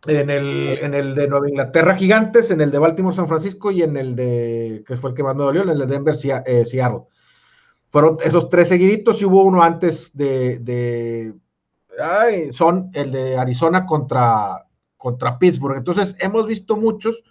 en 0.07 0.29
el, 0.29 0.79
en 0.81 0.93
el 0.93 1.15
de 1.15 1.27
Nueva 1.27 1.49
Inglaterra 1.49 1.95
Gigantes, 1.95 2.51
en 2.51 2.61
el 2.61 2.71
de 2.71 2.79
Baltimore 2.79 3.15
San 3.15 3.27
Francisco 3.27 3.71
y 3.71 3.83
en 3.83 3.97
el 3.97 4.15
de, 4.15 4.83
que 4.85 4.95
fue 4.95 5.11
el 5.11 5.15
que 5.15 5.23
más 5.23 5.35
me 5.35 5.43
dolió, 5.43 5.63
en 5.63 5.69
el 5.69 5.79
de 5.79 5.85
Denver 5.85 6.15
eh, 6.45 6.65
Seattle. 6.65 7.03
Fueron 7.89 8.17
esos 8.23 8.49
tres 8.49 8.69
seguiditos 8.69 9.21
y 9.21 9.25
hubo 9.25 9.43
uno 9.43 9.61
antes 9.61 10.15
de, 10.15 10.59
de 10.59 11.33
son 12.51 12.89
el 12.93 13.11
de 13.11 13.37
Arizona 13.37 13.85
contra, 13.85 14.65
contra 15.01 15.37
Pittsburgh. 15.39 15.77
Entonces 15.77 16.15
hemos 16.19 16.45
visto 16.45 16.77
muchos, 16.77 17.23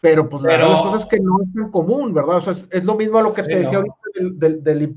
pero 0.00 0.28
pues 0.28 0.42
pero, 0.44 0.68
las 0.68 0.82
cosas 0.82 1.06
que 1.06 1.18
no 1.18 1.42
es 1.42 1.52
tan 1.54 1.70
común, 1.70 2.12
¿verdad? 2.12 2.36
O 2.36 2.40
sea, 2.40 2.52
es, 2.52 2.84
lo 2.84 2.94
mismo 2.94 3.18
a 3.18 3.22
lo 3.22 3.32
que 3.32 3.42
te 3.42 3.58
decía 3.58 3.78
ahorita 3.78 3.96
del, 4.14 4.38
del, 4.38 4.62
del 4.62 4.94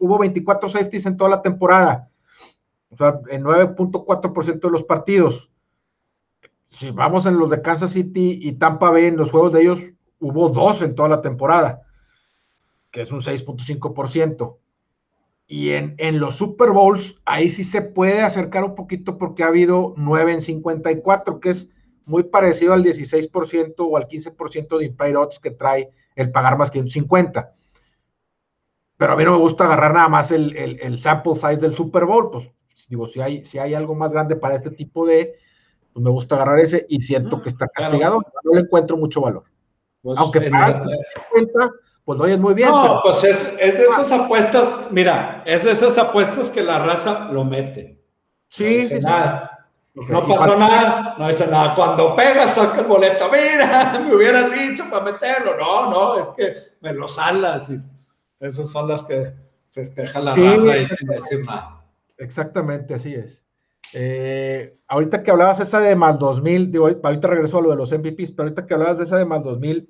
Hubo 0.00 0.18
24 0.18 0.68
safeties 0.68 1.06
en 1.06 1.16
toda 1.16 1.30
la 1.30 1.42
temporada. 1.42 2.08
O 2.90 2.96
sea, 2.96 3.20
en 3.30 3.44
9.4% 3.44 4.60
de 4.60 4.70
los 4.70 4.82
partidos 4.82 5.50
si 6.70 6.90
vamos 6.90 7.26
en 7.26 7.36
los 7.36 7.50
de 7.50 7.62
Kansas 7.62 7.90
City 7.90 8.38
y 8.40 8.52
Tampa 8.52 8.90
Bay, 8.90 9.06
en 9.06 9.16
los 9.16 9.30
juegos 9.30 9.52
de 9.52 9.62
ellos 9.62 9.80
hubo 10.20 10.48
dos 10.50 10.82
en 10.82 10.94
toda 10.94 11.08
la 11.08 11.20
temporada, 11.20 11.82
que 12.92 13.00
es 13.00 13.10
un 13.10 13.20
6.5%. 13.20 14.56
Y 15.52 15.70
en, 15.72 15.96
en, 15.98 16.20
los 16.20 16.36
Super 16.36 16.70
Bowls, 16.70 17.16
ahí 17.24 17.50
sí 17.50 17.64
se 17.64 17.82
puede 17.82 18.20
acercar 18.20 18.62
un 18.62 18.76
poquito 18.76 19.18
porque 19.18 19.42
ha 19.42 19.48
habido 19.48 19.94
9 19.96 20.34
en 20.34 20.40
54, 20.40 21.40
que 21.40 21.50
es 21.50 21.68
muy 22.04 22.22
parecido 22.22 22.72
al 22.72 22.84
16% 22.84 23.74
o 23.78 23.96
al 23.96 24.06
15% 24.06 24.78
de 24.78 24.84
implied 24.84 25.18
odds 25.18 25.40
que 25.40 25.50
trae 25.50 25.90
el 26.14 26.30
pagar 26.30 26.56
más 26.56 26.70
que 26.70 26.88
50. 26.88 27.52
Pero 28.96 29.12
a 29.12 29.16
mí 29.16 29.24
no 29.24 29.32
me 29.32 29.38
gusta 29.38 29.64
agarrar 29.64 29.92
nada 29.92 30.08
más 30.08 30.30
el, 30.30 30.56
el, 30.56 30.98
sample 30.98 31.34
size 31.34 31.56
del 31.56 31.74
Super 31.74 32.04
Bowl, 32.04 32.30
pues 32.30 32.48
digo, 32.88 33.08
si 33.08 33.20
hay, 33.20 33.44
si 33.44 33.58
hay 33.58 33.74
algo 33.74 33.96
más 33.96 34.12
grande 34.12 34.36
para 34.36 34.54
este 34.54 34.70
tipo 34.70 35.04
de, 35.04 35.34
pues 35.92 36.04
me 36.04 36.10
gusta 36.10 36.36
agarrar 36.36 36.60
ese 36.60 36.86
y 36.88 37.00
siento 37.00 37.38
ah, 37.38 37.42
que 37.42 37.48
está 37.48 37.66
castigado, 37.66 38.20
no 38.44 38.52
le 38.52 38.60
encuentro 38.60 38.96
mucho 38.96 39.20
valor. 39.20 39.42
Pues 40.00 40.16
Aunque 40.16 40.42
para 40.42 40.84
cuenta, 41.32 41.72
pues 42.10 42.18
lo 42.18 42.24
oyes 42.24 42.40
muy 42.40 42.54
bien. 42.54 42.70
No, 42.70 43.02
pues 43.04 43.22
es, 43.22 43.54
es, 43.60 43.78
de 43.78 43.84
esas 43.84 44.10
apuestas, 44.10 44.72
mira, 44.90 45.44
es 45.46 45.62
de 45.62 45.70
esas 45.70 45.96
apuestas 45.96 46.50
que 46.50 46.60
la 46.60 46.80
raza 46.80 47.28
lo 47.30 47.44
mete. 47.44 48.02
Sí, 48.48 48.82
sí, 48.82 48.98
nada. 48.98 49.68
No 49.94 50.26
pasó 50.26 50.58
nada, 50.58 51.14
no 51.16 51.28
dice 51.28 51.46
nada. 51.46 51.72
Cuando 51.76 52.16
pegas, 52.16 52.56
saca 52.56 52.80
el 52.80 52.88
boleto. 52.88 53.30
Mira, 53.30 53.96
me 54.04 54.16
hubieran 54.16 54.50
dicho 54.50 54.90
para 54.90 55.04
meterlo. 55.04 55.56
No, 55.56 55.88
no, 55.88 56.18
es 56.18 56.28
que 56.30 56.56
me 56.80 56.92
lo 56.94 57.06
salas. 57.06 57.70
Y 57.70 57.80
esas 58.40 58.68
son 58.68 58.88
las 58.88 59.04
que 59.04 59.32
festeja 59.70 60.18
la 60.18 60.34
raza 60.34 60.78
y 60.78 60.86
sin 60.88 61.06
decir 61.06 61.44
nada. 61.44 61.84
Exactamente, 62.18 62.94
así 62.94 63.14
es. 63.14 63.44
Eh, 63.92 64.80
ahorita 64.88 65.22
que 65.22 65.30
hablabas 65.30 65.60
esa 65.60 65.78
de 65.78 65.94
más 65.94 66.18
2000, 66.18 66.72
digo, 66.72 66.88
ahorita 67.04 67.28
regreso 67.28 67.58
a 67.58 67.62
lo 67.62 67.70
de 67.70 67.76
los 67.76 67.92
MVPs, 67.92 68.32
pero 68.32 68.48
ahorita 68.48 68.66
que 68.66 68.74
hablabas 68.74 68.98
de 68.98 69.04
esa 69.04 69.16
de 69.16 69.26
más 69.26 69.44
2000 69.44 69.88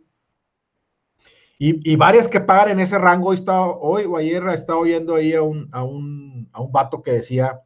y, 1.62 1.92
y 1.92 1.96
varias 1.96 2.26
que 2.26 2.40
pagan 2.40 2.70
en 2.70 2.80
ese 2.80 2.96
rango, 2.96 3.28
hoy, 3.28 3.36
está, 3.36 3.66
hoy 3.66 4.06
o 4.06 4.16
ayer 4.16 4.42
estaba 4.48 4.78
oyendo 4.78 5.14
ahí 5.14 5.34
a 5.34 5.42
un, 5.42 5.68
a 5.72 5.84
un, 5.84 6.48
a 6.54 6.62
un 6.62 6.72
vato 6.72 7.02
que 7.02 7.12
decía, 7.12 7.60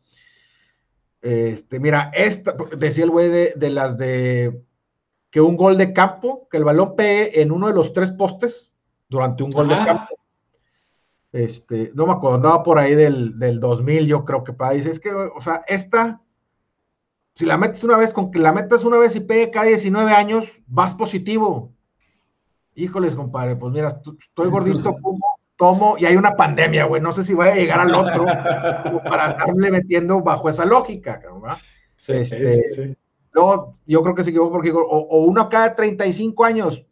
este, 1.22 1.78
mira, 1.78 2.10
esta, 2.12 2.56
decía 2.76 3.04
el 3.04 3.10
güey 3.10 3.28
de, 3.28 3.52
de, 3.54 3.70
las 3.70 3.96
de 3.96 4.60
que 5.30 5.40
un 5.40 5.56
gol 5.56 5.78
de 5.78 5.92
campo, 5.92 6.48
que 6.50 6.56
el 6.56 6.64
balón 6.64 6.96
pegue 6.96 7.40
en 7.40 7.52
uno 7.52 7.68
de 7.68 7.74
los 7.74 7.92
tres 7.92 8.10
postes 8.10 8.74
durante 9.08 9.44
un 9.44 9.50
gol 9.50 9.68
de 9.68 9.76
campo. 9.76 10.18
Este, 11.30 11.92
no 11.94 12.06
me 12.06 12.14
acuerdo, 12.14 12.36
andaba 12.36 12.64
por 12.64 12.80
ahí 12.80 12.96
del, 12.96 13.38
del 13.38 13.60
2000, 13.60 14.08
yo 14.08 14.24
creo 14.24 14.42
que 14.42 14.52
para 14.52 14.72
dice, 14.72 14.90
es 14.90 14.98
que, 14.98 15.12
o 15.12 15.40
sea, 15.40 15.62
esta 15.68 16.20
si 17.36 17.46
la 17.46 17.56
metes 17.56 17.84
una 17.84 17.96
vez, 17.96 18.12
con 18.12 18.32
que 18.32 18.38
la 18.40 18.52
metas 18.52 18.84
una 18.84 18.98
vez 18.98 19.14
y 19.14 19.20
pegue 19.20 19.50
cada 19.50 19.66
19 19.66 20.10
años, 20.12 20.46
vas 20.66 20.94
positivo. 20.94 21.73
Híjoles, 22.74 23.14
compadre, 23.14 23.56
pues 23.56 23.72
mira, 23.72 23.88
estoy 23.88 24.50
gordito, 24.50 24.96
tomo, 25.56 25.96
y 25.98 26.04
hay 26.04 26.16
una 26.16 26.36
pandemia, 26.36 26.86
güey, 26.86 27.00
no 27.00 27.12
sé 27.12 27.22
si 27.22 27.34
voy 27.34 27.48
a 27.48 27.54
llegar 27.54 27.80
al 27.80 27.94
otro 27.94 28.24
para 29.04 29.30
estarle 29.30 29.70
metiendo 29.70 30.20
bajo 30.22 30.48
esa 30.48 30.64
lógica, 30.64 31.20
¿verdad? 31.22 31.56
Este, 32.08 32.96
luego, 33.32 33.76
yo 33.86 34.02
creo 34.02 34.14
que 34.14 34.24
se 34.24 34.30
equivocó 34.30 34.52
porque 34.52 34.72
o, 34.72 35.24
uno 35.24 35.48
cada 35.48 35.74
35 35.74 36.44
años, 36.44 36.84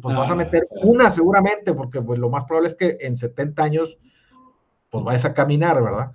pues 0.00 0.16
vas 0.16 0.30
a 0.30 0.34
meter 0.34 0.62
una 0.82 1.10
seguramente, 1.10 1.74
porque 1.74 2.00
pues 2.00 2.18
lo 2.18 2.30
más 2.30 2.44
probable 2.44 2.70
es 2.70 2.74
que 2.74 2.96
en 3.00 3.16
70 3.16 3.62
años, 3.62 3.98
pues 4.90 5.04
vayas 5.04 5.24
a 5.26 5.34
caminar, 5.34 5.82
¿verdad? 5.82 6.12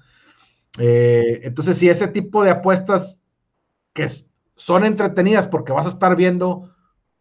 Eh, 0.79 1.41
entonces, 1.43 1.77
si 1.77 1.89
ese 1.89 2.07
tipo 2.07 2.43
de 2.43 2.49
apuestas 2.49 3.19
que 3.93 4.07
son 4.55 4.85
entretenidas 4.85 5.47
porque 5.47 5.71
vas 5.71 5.85
a 5.85 5.89
estar 5.89 6.15
viendo 6.15 6.72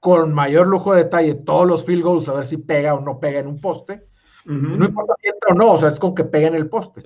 con 0.03 0.35
mayor 0.35 0.67
lujo 0.67 0.93
de 0.93 1.05
detalle 1.05 1.35
todos 1.37 1.65
los 1.65 1.85
field 1.85 2.03
goals, 2.03 2.29
a 2.29 2.33
ver 2.33 2.45
si 2.45 2.57
pega 2.57 2.93
o 2.93 3.01
no 3.01 3.21
pega 3.21 3.39
en 3.39 3.47
un 3.47 3.61
poste, 3.61 4.09
no 4.45 4.85
importa 4.85 5.15
si 5.23 5.29
entra 5.29 5.51
o 5.53 5.55
no, 5.55 5.75
o 5.75 5.79
sea, 5.79 5.91
es 5.91 5.99
con 6.01 6.13
que 6.13 6.25
pegue 6.25 6.49
en 6.49 6.57
el 6.57 6.69
poste. 6.69 7.03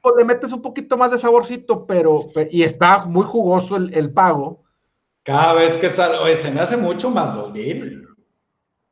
Pues 0.00 0.14
le 0.16 0.24
metes 0.24 0.52
un 0.52 0.62
poquito 0.62 0.96
más 0.96 1.10
de 1.10 1.18
saborcito, 1.18 1.84
pero, 1.84 2.26
y 2.52 2.62
está 2.62 3.04
muy 3.04 3.24
jugoso 3.24 3.74
el, 3.74 4.12
pago. 4.12 4.62
Cada 5.24 5.54
vez 5.54 5.76
que 5.76 5.90
sale, 5.90 6.36
se 6.36 6.52
me 6.52 6.60
hace 6.60 6.76
mucho 6.76 7.10
más 7.10 7.34
2000. 7.34 8.06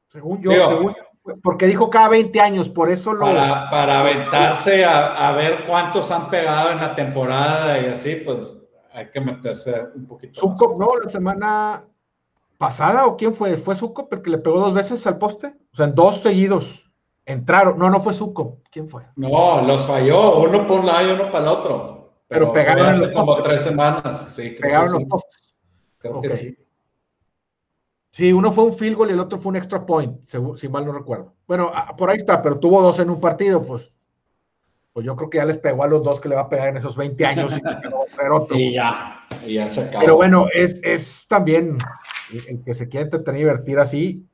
Según 0.09 0.43
yo, 0.43 0.51
según, 0.51 0.93
porque 1.45 1.66
dijo 1.66 1.91
cada 1.91 2.09
20 2.09 2.41
años, 2.41 2.68
por 2.68 2.91
eso 2.91 3.12
lo. 3.12 3.20
Para, 3.20 3.70
para 3.70 4.01
aventarse 4.01 4.85
a, 4.85 5.29
a, 5.29 5.31
ver 5.31 5.64
cuántos 5.64 6.11
han 6.11 6.29
pegado 6.29 6.73
en 6.73 6.79
la 6.79 6.97
temporada 6.97 7.81
y 7.81 7.87
así, 7.87 8.16
pues 8.16 8.61
hay 8.93 9.11
que 9.11 9.20
meterse 9.20 9.81
un 9.95 10.09
poquito. 10.09 10.41
No, 10.77 10.97
la 11.01 11.09
semana 11.09 11.85
pasada, 12.62 13.06
¿o 13.06 13.16
quién 13.16 13.34
fue? 13.34 13.56
¿Fue 13.56 13.74
Zuko 13.74 14.08
porque 14.08 14.30
le 14.30 14.38
pegó 14.38 14.60
dos 14.60 14.72
veces 14.72 15.04
al 15.08 15.18
poste? 15.18 15.52
O 15.72 15.76
sea, 15.76 15.86
en 15.86 15.96
dos 15.96 16.22
seguidos. 16.22 16.88
Entraron, 17.26 17.76
no, 17.76 17.90
no 17.90 18.00
fue 18.00 18.14
Zuko. 18.14 18.60
¿Quién 18.70 18.88
fue? 18.88 19.02
No, 19.16 19.62
los 19.62 19.84
falló, 19.84 20.38
uno 20.38 20.64
por 20.64 20.78
un 20.78 20.86
lado 20.86 21.08
y 21.08 21.10
uno 21.10 21.28
para 21.32 21.44
el 21.44 21.50
otro. 21.50 22.12
Pero, 22.28 22.52
pegaron 22.52 22.86
hace 22.86 23.12
como 23.12 23.42
tres 23.42 23.62
semanas. 23.62 24.32
Sí, 24.32 24.50
pegaron 24.50 24.92
los 24.92 25.04
postes. 25.06 25.40
Creo 25.98 26.20
que 26.20 26.30
sí. 26.30 26.56
Sí, 28.12 28.32
uno 28.32 28.52
fue 28.52 28.62
un 28.62 28.74
field 28.74 28.96
goal 28.96 29.10
y 29.10 29.14
el 29.14 29.20
otro 29.20 29.40
fue 29.40 29.50
un 29.50 29.56
extra 29.56 29.84
point, 29.84 30.24
si 30.24 30.68
mal 30.68 30.86
no 30.86 30.92
recuerdo. 30.92 31.34
Bueno, 31.48 31.72
ah, 31.74 31.96
por 31.96 32.10
ahí 32.10 32.16
está, 32.16 32.40
pero 32.40 32.60
tuvo 32.60 32.80
dos 32.80 33.00
en 33.00 33.10
un 33.10 33.18
partido, 33.18 33.60
pues, 33.60 33.90
pues 34.92 35.04
yo 35.04 35.16
creo 35.16 35.30
que 35.30 35.38
ya 35.38 35.46
les 35.46 35.58
pegó 35.58 35.82
a 35.82 35.88
los 35.88 36.04
dos 36.04 36.20
que 36.20 36.28
le 36.28 36.36
va 36.36 36.42
a 36.42 36.48
pegar 36.48 36.68
en 36.68 36.76
esos 36.76 36.96
20 36.96 37.26
años 37.26 37.54
y, 38.50 38.72
ya, 38.74 39.26
y 39.44 39.54
ya 39.54 39.66
se 39.66 39.80
acabó. 39.80 40.00
Pero 40.00 40.16
bueno, 40.16 40.46
es, 40.52 40.80
es 40.84 41.26
también 41.26 41.78
el 42.39 42.62
que 42.64 42.74
se 42.74 42.89
quiera 42.89 43.05
entretener 43.05 43.41
y 43.41 43.45
divertir 43.45 43.78
así, 43.78 44.26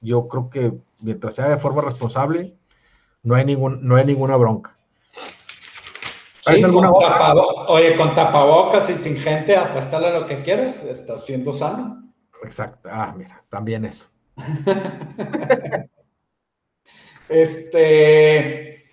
yo 0.00 0.28
creo 0.28 0.50
que 0.50 0.72
mientras 1.00 1.34
sea 1.34 1.48
de 1.48 1.56
forma 1.56 1.82
responsable, 1.82 2.54
no 3.22 3.34
hay, 3.34 3.44
ningún, 3.44 3.86
no 3.86 3.96
hay 3.96 4.04
ninguna 4.04 4.36
bronca. 4.36 4.76
Sí, 6.40 6.62
alguna 6.62 6.92
oye, 6.92 7.96
con 7.96 8.14
tapabocas 8.14 8.88
y 8.88 8.94
sin 8.94 9.16
gente, 9.16 9.56
apuéstale 9.56 10.12
lo 10.12 10.26
que 10.26 10.42
quieras, 10.42 10.84
está 10.84 11.18
siendo 11.18 11.52
sano. 11.52 12.04
Exacto. 12.44 12.88
Ah, 12.92 13.12
mira, 13.16 13.42
también 13.48 13.84
eso. 13.84 14.06
este, 17.28 18.84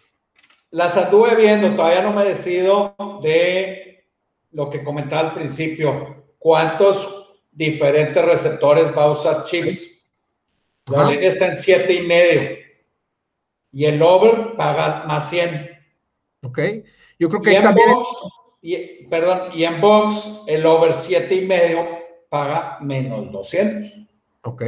las 0.71 0.97
anduve 0.97 1.35
viendo, 1.35 1.75
todavía 1.75 2.01
no 2.01 2.11
me 2.11 2.23
decido 2.23 2.95
de 3.21 4.07
lo 4.51 4.71
que 4.71 4.83
comentaba 4.83 5.29
al 5.29 5.35
principio. 5.35 6.23
¿Cuántos 6.39 7.22
diferentes 7.53 8.23
receptores 8.23 8.95
va 8.95 9.03
a 9.03 9.11
usar 9.11 9.43
Chiefs? 9.43 10.03
La 10.87 11.09
línea 11.09 11.27
está 11.27 11.47
en 11.47 11.55
siete 11.55 11.93
y 11.93 12.01
medio. 12.01 12.57
Y 13.71 13.85
el 13.85 14.01
over 14.01 14.55
paga 14.55 15.05
más 15.05 15.29
100. 15.29 15.69
Ok. 16.43 16.59
Yo 17.17 17.29
creo 17.29 17.41
que 17.41 17.53
y 17.53 17.55
en 17.55 17.63
también... 17.63 17.93
box, 17.93 18.07
y, 18.61 19.05
perdón, 19.07 19.49
y 19.53 19.63
en 19.63 19.79
box 19.79 20.41
el 20.47 20.65
over 20.65 20.93
siete 20.93 21.35
y 21.35 21.45
medio 21.45 21.87
paga 22.29 22.77
menos 22.81 23.31
200. 23.31 24.07
Ok. 24.43 24.63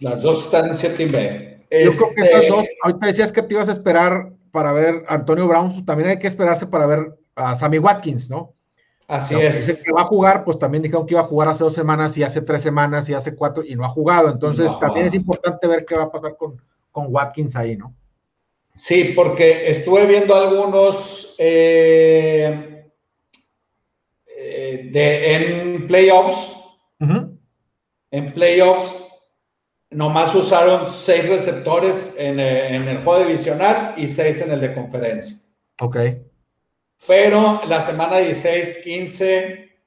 Las 0.00 0.22
dos 0.22 0.44
están 0.44 0.68
en 0.68 0.74
7 0.74 1.02
y 1.02 1.06
medio. 1.06 1.58
Yo 1.70 1.90
creo 1.90 2.08
que 2.14 2.22
esas 2.22 2.48
dos, 2.48 2.64
ahorita 2.82 3.06
decías 3.06 3.32
que 3.32 3.42
te 3.42 3.54
ibas 3.54 3.68
a 3.68 3.72
esperar 3.72 4.32
para 4.52 4.72
ver 4.72 5.04
Antonio 5.08 5.46
Brown, 5.48 5.84
también 5.84 6.10
hay 6.10 6.18
que 6.18 6.26
esperarse 6.26 6.66
para 6.66 6.86
ver 6.86 7.18
a 7.34 7.56
Sammy 7.56 7.78
Watkins, 7.78 8.30
¿no? 8.30 8.54
Así 9.08 9.34
es. 9.34 9.66
Dice 9.66 9.82
que 9.82 9.90
va 9.90 10.02
a 10.02 10.06
jugar, 10.06 10.44
pues 10.44 10.58
también 10.58 10.82
dijeron 10.82 11.06
que 11.06 11.14
iba 11.14 11.22
a 11.22 11.26
jugar 11.26 11.48
hace 11.48 11.64
dos 11.64 11.74
semanas 11.74 12.16
y 12.18 12.22
hace 12.22 12.42
tres 12.42 12.62
semanas 12.62 13.08
y 13.08 13.14
hace 13.14 13.34
cuatro 13.34 13.64
y 13.64 13.74
no 13.74 13.86
ha 13.86 13.88
jugado. 13.88 14.30
Entonces 14.30 14.78
también 14.78 15.06
es 15.06 15.14
importante 15.14 15.66
ver 15.66 15.86
qué 15.86 15.96
va 15.96 16.04
a 16.04 16.12
pasar 16.12 16.36
con, 16.36 16.60
con 16.92 17.06
Watkins 17.08 17.56
ahí, 17.56 17.74
¿no? 17.74 17.94
Sí, 18.74 19.12
porque 19.16 19.68
estuve 19.68 20.06
viendo 20.06 20.34
algunos 20.34 21.34
eh, 21.38 22.92
de, 24.92 25.34
en 25.34 25.86
playoffs, 25.86 26.52
en 28.10 28.32
playoffs, 28.34 28.94
nomás 29.90 30.34
usaron 30.34 30.86
seis 30.86 31.28
receptores 31.28 32.14
en, 32.18 32.38
en, 32.38 32.86
el 32.86 32.98
juego 32.98 33.24
divisional 33.24 33.94
y 33.96 34.06
seis 34.06 34.42
en 34.42 34.52
el 34.52 34.60
de 34.60 34.74
conferencia. 34.74 35.36
Ok. 35.80 35.96
Pero 37.06 37.62
la 37.66 37.80
semana 37.80 38.18
16, 38.18 38.82
15 38.84 39.78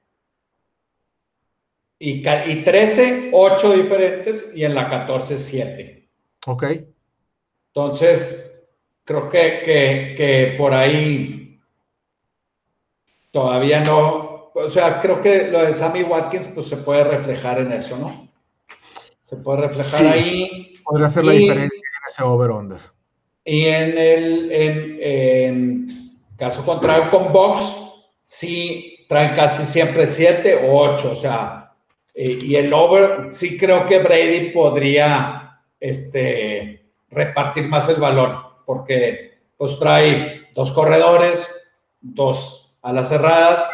y, 2.00 2.28
y 2.28 2.64
13, 2.64 3.30
8 3.32 3.74
diferentes 3.74 4.52
y 4.56 4.64
en 4.64 4.74
la 4.74 4.90
14, 4.90 5.38
7. 5.38 6.10
Ok. 6.48 6.64
Entonces, 7.68 8.70
creo 9.04 9.30
que, 9.30 9.62
que, 9.64 10.14
que 10.18 10.56
por 10.58 10.74
ahí 10.74 11.60
todavía 13.32 13.82
no, 13.84 14.52
o 14.54 14.70
sea, 14.70 15.00
creo 15.00 15.22
que 15.22 15.48
lo 15.48 15.64
de 15.64 15.74
Sammy 15.74 16.04
Watkins 16.04 16.48
pues 16.50 16.68
se 16.68 16.78
puede 16.78 17.04
reflejar 17.04 17.60
en 17.60 17.72
eso, 17.72 17.98
¿no? 17.98 18.30
Se 19.22 19.38
puede 19.38 19.62
reflejar 19.62 20.06
ahí. 20.06 20.74
Podría 20.84 21.10
ser 21.10 21.26
la 21.26 21.32
diferencia 21.32 21.78
en 21.78 22.10
ese 22.10 22.24
over-under. 22.24 22.80
Y 23.46 23.66
en 23.66 23.98
el 23.98 24.52
en, 24.52 25.88
caso 26.42 26.66
contrario 26.66 27.12
con 27.12 27.32
Box, 27.32 27.78
sí 28.24 29.06
traen 29.08 29.36
casi 29.36 29.64
siempre 29.64 30.08
7 30.08 30.68
o 30.68 30.76
8, 30.76 31.12
o 31.12 31.16
sea, 31.16 31.76
y, 32.16 32.56
el 32.56 32.74
over, 32.74 33.30
sí 33.32 33.60
creo 33.60 33.86
que 33.86 34.00
Brady 34.00 34.50
podría 34.50 35.62
este, 35.80 36.94
repartir 37.12 37.68
más 37.68 37.88
el 37.90 38.02
balón, 38.02 38.38
porque 38.66 39.38
pues 39.56 39.78
trae 39.78 40.48
dos 40.56 40.72
corredores, 40.72 41.48
dos 42.02 42.76
a 42.82 42.92
las 42.92 43.10
cerradas, 43.10 43.70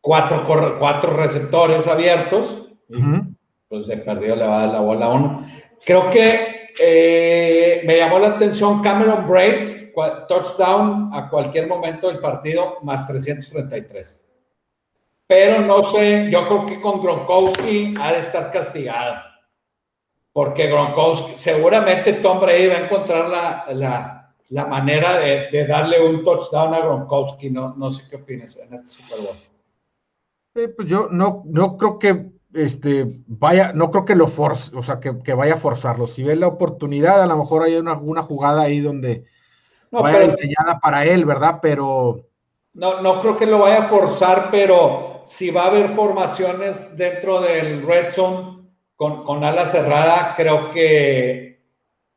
cuatro, 0.00 0.44
cuatro 0.80 1.16
receptores 1.16 1.86
abiertos, 1.86 2.58
pues 3.68 3.86
de 3.86 3.98
perdido 3.98 4.34
le 4.34 4.48
va 4.48 4.56
a 4.56 4.66
dar 4.66 4.74
la 4.74 4.80
bola 4.80 5.06
a 5.06 5.10
uno. 5.10 5.46
Creo 5.84 6.10
que 6.10 6.70
eh, 6.80 7.82
me 7.86 7.98
llamó 7.98 8.18
la 8.18 8.30
atención 8.30 8.82
Cameron 8.82 9.28
Braid, 9.28 9.85
touchdown 10.28 11.10
a 11.12 11.28
cualquier 11.28 11.66
momento 11.66 12.08
del 12.08 12.18
partido, 12.18 12.78
más 12.82 13.06
333. 13.06 14.24
Pero 15.26 15.60
no 15.62 15.82
sé, 15.82 16.28
yo 16.30 16.46
creo 16.46 16.66
que 16.66 16.80
con 16.80 17.00
Gronkowski 17.00 17.94
ha 18.00 18.12
de 18.12 18.18
estar 18.18 18.50
castigada. 18.50 19.24
Porque 20.32 20.66
Gronkowski, 20.66 21.32
seguramente 21.36 22.12
Tom 22.14 22.40
Brady 22.40 22.68
va 22.68 22.74
a 22.74 22.84
encontrar 22.84 23.28
la, 23.28 23.64
la, 23.74 24.34
la 24.50 24.66
manera 24.66 25.18
de, 25.18 25.66
darle 25.66 26.06
un 26.06 26.22
touchdown 26.22 26.74
a 26.74 26.80
Gronkowski. 26.80 27.50
No, 27.50 27.74
no 27.76 27.90
sé 27.90 28.04
qué 28.08 28.16
opinas 28.16 28.56
en 28.58 28.74
este 28.74 28.88
Super 28.88 29.20
Bowl 29.20 29.36
pues 30.76 30.88
yo 30.88 31.08
no, 31.10 31.42
no 31.46 31.76
creo 31.76 31.98
que 31.98 32.30
este, 32.54 33.20
vaya, 33.26 33.72
no 33.74 33.90
creo 33.90 34.04
que 34.06 34.14
lo 34.14 34.28
force, 34.28 34.74
o 34.74 34.82
sea, 34.82 34.98
que, 34.98 35.10
vaya 35.34 35.54
a 35.54 35.58
forzarlo. 35.58 36.06
Si 36.06 36.22
ve 36.22 36.36
la 36.36 36.46
oportunidad, 36.46 37.22
a 37.22 37.26
lo 37.26 37.36
mejor 37.36 37.62
hay 37.62 37.76
una, 37.76 37.92
alguna 37.92 38.22
jugada 38.22 38.62
ahí 38.62 38.80
donde 38.80 39.26
no, 39.96 40.02
vaya 40.02 40.20
diseñada 40.20 40.78
para 40.80 41.04
él, 41.04 41.24
¿verdad? 41.24 41.58
Pero. 41.60 42.26
No, 42.74 43.00
no 43.00 43.20
creo 43.20 43.36
que 43.36 43.46
lo 43.46 43.60
vaya 43.60 43.78
a 43.78 43.86
forzar, 43.86 44.48
pero 44.50 45.20
si 45.24 45.50
va 45.50 45.64
a 45.64 45.66
haber 45.66 45.88
formaciones 45.88 46.96
dentro 46.96 47.40
del 47.40 47.86
red 47.86 48.10
zone 48.10 48.68
con, 48.94 49.24
con 49.24 49.42
ala 49.44 49.64
cerrada, 49.64 50.34
creo 50.36 50.70
que, 50.70 51.64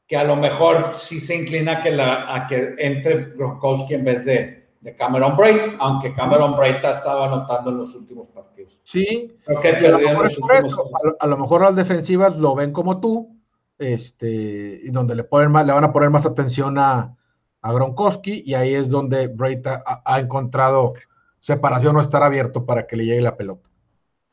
que 0.05 0.17
a 0.17 0.23
lo 0.23 0.35
mejor 0.35 0.89
sí 0.93 1.19
se 1.19 1.35
inclina 1.35 1.81
que 1.81 1.91
la, 1.91 2.33
a 2.33 2.47
que 2.47 2.75
entre 2.77 3.33
Gronkowski 3.35 3.93
en 3.93 4.03
vez 4.03 4.25
de, 4.25 4.59
de 4.81 4.95
Cameron 4.95 5.35
Braid, 5.35 5.75
aunque 5.79 6.13
Cameron 6.13 6.55
Braid 6.55 6.83
estaba 6.83 7.25
anotando 7.25 7.69
en 7.69 7.77
los 7.77 7.93
últimos 7.95 8.27
partidos. 8.29 8.79
Sí, 8.83 9.37
a, 9.47 11.27
lo 11.27 11.37
mejor 11.37 11.61
las 11.61 11.75
defensivas 11.75 12.37
lo 12.37 12.55
ven 12.55 12.71
como 12.71 12.99
tú, 12.99 13.37
este, 13.77 14.81
y 14.83 14.89
donde 14.89 15.15
le, 15.15 15.23
ponen 15.23 15.51
más, 15.51 15.65
le 15.65 15.73
van 15.73 15.83
a 15.83 15.91
poner 15.91 16.09
más 16.09 16.25
atención 16.25 16.77
a, 16.77 17.15
a 17.61 17.73
Gronkowski, 17.73 18.43
y 18.45 18.53
ahí 18.53 18.73
es 18.73 18.89
donde 18.89 19.27
Braid 19.27 19.65
ha, 19.67 20.19
encontrado 20.19 20.93
separación 21.39 21.95
o 21.95 22.01
estar 22.01 22.23
abierto 22.23 22.65
para 22.65 22.87
que 22.87 22.95
le 22.95 23.05
llegue 23.05 23.21
la 23.21 23.35
pelota. 23.35 23.69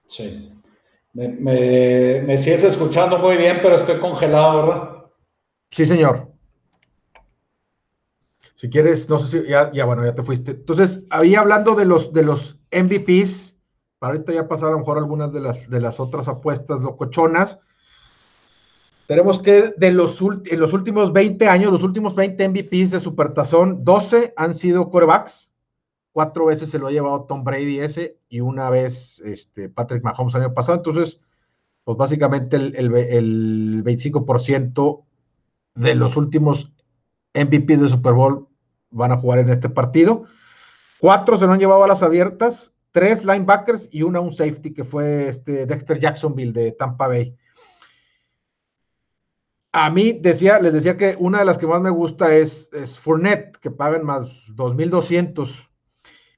Sí. 0.07 0.53
Me, 1.13 1.29
me, 1.29 2.23
me 2.23 2.39
sigues 2.39 2.65
escuchando 2.65 3.19
muy 3.19 3.37
bien, 3.37 3.59
pero 3.63 3.77
estoy 3.77 3.99
congelado, 3.99 4.67
¿verdad? 4.67 4.97
Sí, 5.71 5.87
señor. 5.87 6.29
Si 8.55 8.71
quieres, 8.71 9.09
no 9.11 9.19
sé 9.19 9.43
si 9.43 9.49
ya, 9.49 9.71
ya 9.71 9.85
bueno, 9.85 10.05
ya 10.05 10.15
te 10.15 10.23
fuiste. 10.23 10.53
Entonces, 10.53 11.05
había 11.11 11.41
hablando 11.41 11.75
de 11.75 11.85
los, 11.85 12.13
de 12.13 12.23
los 12.23 12.59
MVPs, 12.73 13.57
para 13.99 14.15
ahorita 14.15 14.33
ya 14.33 14.49
pasaron 14.49 14.71
a 14.71 14.77
lo 14.77 14.79
mejor 14.81 14.99
algunas 14.99 15.33
de 15.33 15.41
las, 15.41 15.69
de 15.69 15.81
las 15.81 16.01
otras 16.01 16.29
apuestas 16.29 16.81
locochonas. 16.81 17.61
Tenemos 19.07 19.41
que 19.41 19.75
de 19.77 19.93
los, 19.93 20.21
en 20.21 20.61
los 20.61 20.73
últimos 20.73 21.13
20 21.13 21.49
años, 21.49 21.73
los 21.73 21.85
últimos 21.85 22.15
20 22.17 22.49
MVPs 22.49 22.91
de 22.91 23.01
Supertazón, 23.01 23.85
12 23.85 24.35
han 24.37 24.55
sido 24.55 24.91
corebacks. 24.91 25.53
Cuatro 26.13 26.47
veces 26.47 26.71
se 26.71 26.79
lo 26.79 26.89
ha 26.89 26.93
llevado 26.93 27.25
Tom 27.25 27.45
Brady 27.45 27.81
ese 27.81 28.19
y 28.29 28.41
una 28.41 28.71
vez 28.71 29.21
este, 29.25 29.69
Patrick 29.69 30.03
Mahomes 30.03 30.35
el 30.35 30.43
año 30.43 30.55
pasado. 30.55 30.79
Entonces, 30.79 31.21
pues 31.85 31.97
básicamente 31.97 32.57
el, 32.57 32.75
el, 32.75 33.85
25% 33.85 35.05
de 35.77 35.95
los 35.95 36.17
últimos 36.17 36.73
MVPs 37.35 37.83
de 37.83 37.89
Super 37.89 38.15
Bowl 38.15 38.49
van 38.91 39.13
a 39.13 39.19
jugar 39.19 39.39
en 39.39 39.51
este 39.51 39.69
partido. 39.69 40.25
Cuatro 40.99 41.39
se 41.39 41.47
lo 41.47 41.53
han 41.53 41.61
llevado 41.61 41.85
a 41.85 41.89
las 41.89 42.03
abiertas, 42.03 42.75
tres 42.91 43.25
linebackers 43.25 43.89
y 43.93 44.03
una 44.03 44.21
un 44.21 44.33
safety 44.33 44.73
que 44.73 44.85
fue 44.85 45.29
este 45.29 45.67
Dexter 45.67 46.01
Jacksonville 46.01 46.53
de 46.53 46.73
Tampa 46.73 47.07
Bay. 47.07 47.37
A 49.79 49.91
mí 49.91 50.13
decía, 50.13 50.59
les 50.59 50.73
decía 50.73 50.97
que 50.97 51.17
una 51.19 51.41
de 51.41 51.45
las 51.45 51.59
que 51.59 51.67
más 51.67 51.83
me 51.83 51.91
gusta 51.91 52.35
es, 52.35 52.71
es 52.73 52.99
Fournette, 52.99 53.59
que 53.59 53.71
pagan 53.71 54.07
más 54.07 54.55
2.200. 54.57 55.69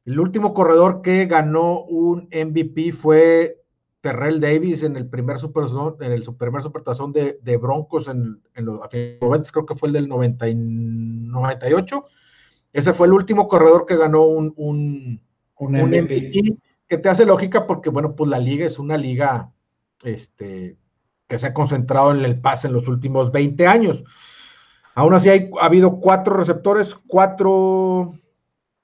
El 0.06 0.18
último 0.18 0.52
corredor 0.52 1.02
que 1.02 1.24
ganó 1.26 1.84
un 1.84 2.28
MVP 2.32 2.90
fue 2.90 3.62
Terrell 4.00 4.40
Davis 4.40 4.82
en 4.82 4.96
el 4.96 5.08
primer 5.08 5.38
super 5.38 5.66
en 6.00 6.10
el 6.10 6.24
primer 6.36 6.62
supertazón 6.62 7.12
de, 7.12 7.38
de 7.40 7.56
Broncos 7.58 8.08
en, 8.08 8.42
en 8.56 8.64
los 8.64 8.80
creo 8.88 9.66
que 9.66 9.76
fue 9.76 9.90
el 9.90 9.92
del 9.92 10.08
90 10.08 10.48
y 10.48 10.54
98. 10.56 12.06
Ese 12.72 12.92
fue 12.92 13.06
el 13.06 13.12
último 13.12 13.46
corredor 13.46 13.86
que 13.86 13.96
ganó 13.96 14.24
un, 14.24 14.52
un, 14.56 15.20
MVP. 15.60 16.56
que 16.88 16.98
te 16.98 17.08
hace 17.08 17.24
lógica 17.24 17.68
porque, 17.68 17.88
bueno, 17.88 18.16
pues 18.16 18.28
la 18.28 18.40
liga 18.40 18.66
es 18.66 18.80
una 18.80 18.96
liga 18.96 19.52
este, 20.02 20.76
que 21.28 21.38
se 21.38 21.46
ha 21.46 21.54
concentrado 21.54 22.10
en 22.10 22.24
el 22.24 22.40
pase 22.40 22.66
en 22.66 22.72
los 22.72 22.88
últimos 22.88 23.30
20 23.30 23.66
años. 23.66 24.02
Aún 24.94 25.14
así, 25.14 25.28
hay, 25.28 25.50
ha 25.60 25.66
habido 25.66 26.00
cuatro 26.00 26.36
receptores, 26.36 26.94
cuatro 27.06 28.14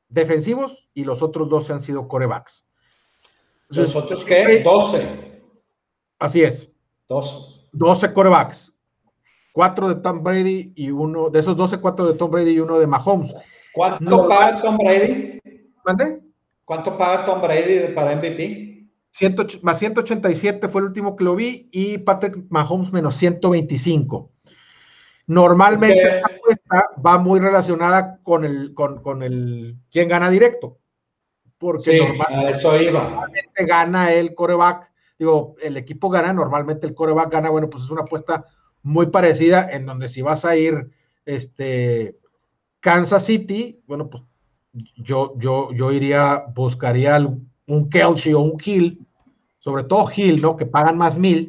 defensivos 0.08 0.88
y 0.94 1.04
los 1.04 1.22
otros 1.22 1.48
dos 1.48 1.70
han 1.70 1.80
sido 1.80 2.06
corebacks. 2.06 2.66
¿Los 3.68 3.96
otros 3.96 4.24
qué? 4.24 4.62
12. 4.62 5.42
Así 6.18 6.42
es. 6.42 6.70
12. 7.08 7.36
12 7.72 8.12
corebacks. 8.12 8.72
Cuatro 9.52 9.88
de 9.88 9.96
Tom 9.96 10.22
Brady 10.22 10.72
y 10.76 10.90
uno, 10.90 11.30
de 11.30 11.40
esos 11.40 11.56
12, 11.56 11.78
cuatro 11.78 12.06
de 12.06 12.14
Tom 12.14 12.30
Brady 12.30 12.52
y 12.52 12.60
uno 12.60 12.78
de 12.78 12.86
Mahomes. 12.86 13.34
¿Cuánto 13.72 14.28
paga 14.28 14.60
Tom 14.60 14.76
Brady? 14.76 15.40
¿Mande? 15.84 16.20
¿Cuánto 16.64 16.96
paga 16.96 17.24
Tom 17.24 17.40
Brady 17.40 17.92
para 17.94 18.16
MVP? 18.16 18.73
Más 19.62 19.78
187 19.78 20.68
fue 20.68 20.80
el 20.80 20.88
último 20.88 21.16
que 21.16 21.24
lo 21.24 21.36
vi 21.36 21.68
y 21.72 21.98
Patrick 21.98 22.36
Mahomes 22.48 22.92
menos 22.92 23.16
125. 23.16 24.30
Normalmente 25.26 26.16
esta 26.16 26.26
apuesta 26.26 26.90
va 27.04 27.18
muy 27.18 27.40
relacionada 27.40 28.18
con 28.22 28.44
el, 28.44 28.74
con, 28.74 29.02
con 29.02 29.22
el 29.22 29.76
quién 29.90 30.08
gana 30.08 30.30
directo 30.30 30.78
porque 31.64 31.98
normalmente, 31.98 32.50
eso 32.50 32.80
iba. 32.80 33.26
gana 33.66 34.12
el 34.12 34.34
coreback, 34.34 34.92
digo, 35.18 35.56
el 35.62 35.78
equipo 35.78 36.10
gana, 36.10 36.32
normalmente 36.32 36.86
el 36.86 36.94
coreback 36.94 37.32
gana, 37.32 37.48
bueno, 37.48 37.70
pues 37.70 37.84
es 37.84 37.90
una 37.90 38.02
apuesta 38.02 38.44
muy 38.82 39.06
parecida 39.06 39.70
en 39.70 39.86
donde 39.86 40.08
si 40.08 40.20
vas 40.20 40.44
a 40.44 40.56
ir 40.56 40.90
este 41.24 42.18
Kansas 42.80 43.24
City, 43.24 43.80
bueno, 43.86 44.10
pues 44.10 44.22
yo, 44.96 45.32
yo, 45.38 45.72
yo 45.72 45.90
iría, 45.90 46.44
buscaría 46.54 47.16
un 47.66 47.88
Kelsey 47.88 48.34
o 48.34 48.40
un 48.40 48.58
Hill, 48.62 49.03
sobre 49.64 49.84
todo 49.84 50.10
Hill, 50.14 50.42
¿no? 50.42 50.58
Que 50.58 50.66
pagan 50.66 50.98
más 50.98 51.16
mil 51.16 51.48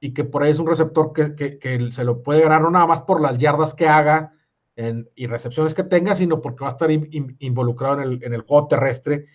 y 0.00 0.12
que 0.12 0.24
por 0.24 0.42
ahí 0.42 0.50
es 0.50 0.58
un 0.58 0.66
receptor 0.66 1.12
que, 1.12 1.36
que 1.36 1.92
se 1.92 2.02
lo 2.02 2.20
puede 2.20 2.42
ganar 2.42 2.62
no 2.62 2.70
nada 2.72 2.84
más 2.88 3.02
por 3.02 3.20
las 3.20 3.38
yardas 3.38 3.74
que 3.74 3.86
haga, 3.86 4.32
y 5.14 5.26
recepciones 5.28 5.72
que 5.72 5.84
tenga, 5.84 6.16
sino 6.16 6.42
porque 6.42 6.64
va 6.64 6.70
a 6.70 6.72
estar 6.72 6.90
involucrado 6.90 8.02
en 8.02 8.08
el, 8.08 8.24
en 8.24 8.34
el, 8.34 8.42
juego 8.42 8.66
terrestre. 8.66 9.26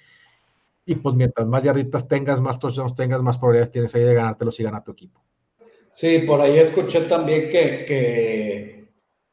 Y 0.86 0.95
pues 0.95 1.15
mientras 1.15 1.47
más 1.47 1.63
yarditas 1.63 2.09
tengas, 2.09 2.41
más 2.41 2.59
touchdowns 2.59 2.93
tengas, 2.93 3.24
más 3.24 3.38
probabilidades 3.38 3.72
tienes 3.72 3.95
ahí 3.95 4.03
de 4.03 4.13
ganártelo 4.15 4.51
si 4.51 4.63
gana 4.63 4.84
tu 4.84 4.91
equipo. 4.91 5.24
Sí, 5.89 6.19
por 6.19 6.41
ahí 6.41 6.57
escuché 6.57 7.01
también 7.01 7.49
que, 7.49 7.86
que, 7.86 8.89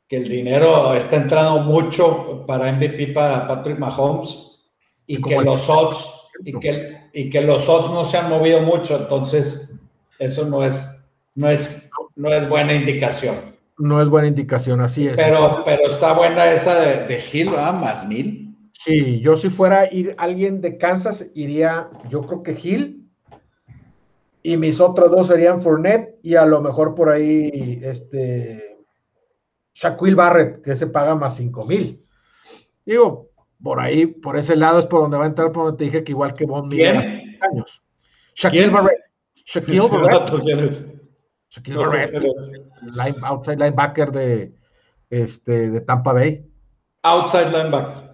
que 0.07 0.17
el 0.17 0.29
dinero 0.29 0.95
está 0.95 1.17
entrando 1.17 1.59
mucho 1.59 2.47
para 2.47 2.73
MVP 2.73 3.09
para 3.09 3.49
Patrick 3.49 3.79
Mahomes 3.79 4.48
y 5.09 5.21
que 5.21 5.41
los 5.41 5.69
odds 5.69 6.29
y 6.45 6.53
que, 6.61 7.09
y 7.13 7.31
que 7.31 7.41
los 7.41 7.69
odds 7.69 7.91
no 7.91 8.05
se 8.05 8.19
han 8.19 8.31
movido 8.31 8.61
mucho, 8.61 8.97
entonces 8.97 9.75
eso 10.21 10.45
no 10.45 10.63
es, 10.63 11.11
no 11.35 11.51
es, 11.51 11.91
no 12.15 12.33
es 12.33 12.49
buena 12.49 12.75
indicación 12.75 13.59
no 13.79 14.03
es 14.03 14.09
buena 14.09 14.29
indicación, 14.29 14.81
así 14.81 15.07
es. 15.07 15.15
Pero, 15.15 15.63
pero 15.65 15.87
está 15.87 16.13
buena 16.13 16.51
esa 16.51 16.79
de, 16.81 17.07
de 17.07 17.23
Hill, 17.33 17.51
Más 17.51 18.07
mil. 18.07 18.57
Sí, 18.73 19.21
yo 19.21 19.37
si 19.37 19.51
fuera 19.51 19.93
ir 19.93 20.15
alguien 20.19 20.61
de 20.61 20.79
Kansas, 20.79 21.27
iría, 21.35 21.89
yo 22.09 22.23
creo 22.23 22.43
que 22.43 22.59
Hill. 22.61 23.09
Y 24.43 24.57
mis 24.57 24.81
otros 24.81 25.11
dos 25.11 25.27
serían 25.27 25.61
Fournette 25.61 26.19
y 26.23 26.37
a 26.37 26.47
lo 26.47 26.61
mejor 26.61 26.95
por 26.95 27.09
ahí, 27.09 27.81
este, 27.83 28.79
Shaquille 29.75 30.15
Barrett, 30.15 30.63
que 30.63 30.77
se 30.77 30.87
paga 30.87 31.15
más 31.15 31.37
cinco 31.37 31.65
mil. 31.65 32.05
Digo, 32.85 33.28
por 33.63 33.81
ahí, 33.81 34.07
por 34.07 34.37
ese 34.37 34.57
lado 34.57 34.79
es 34.79 34.87
por 34.87 35.01
donde 35.01 35.19
va 35.19 35.25
a 35.25 35.29
entrar, 35.29 35.53
por 35.53 35.65
donde 35.65 35.79
te 35.79 35.85
dije 35.85 36.05
que 36.05 36.13
igual 36.13 36.35
que 36.35 36.47
Von 36.47 36.69
Miller 36.69 37.23
años. 37.41 37.83
Shaquille 38.35 38.71
Barrett. 38.71 39.01
Shaquille 39.45 39.81
Barrett 41.77 42.15
outside 43.25 43.57
linebacker 43.57 44.13
de, 44.13 44.55
este, 45.11 45.71
de 45.71 45.81
Tampa 45.81 46.13
Bay. 46.13 46.45
Outside 47.03 47.51
linebacker. 47.51 48.09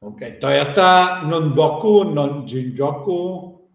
Ok, 0.00 0.22
todavía 0.40 0.62
está 0.62 1.22
Nondoku, 1.22 2.04
Nonjinjoku. 2.04 3.70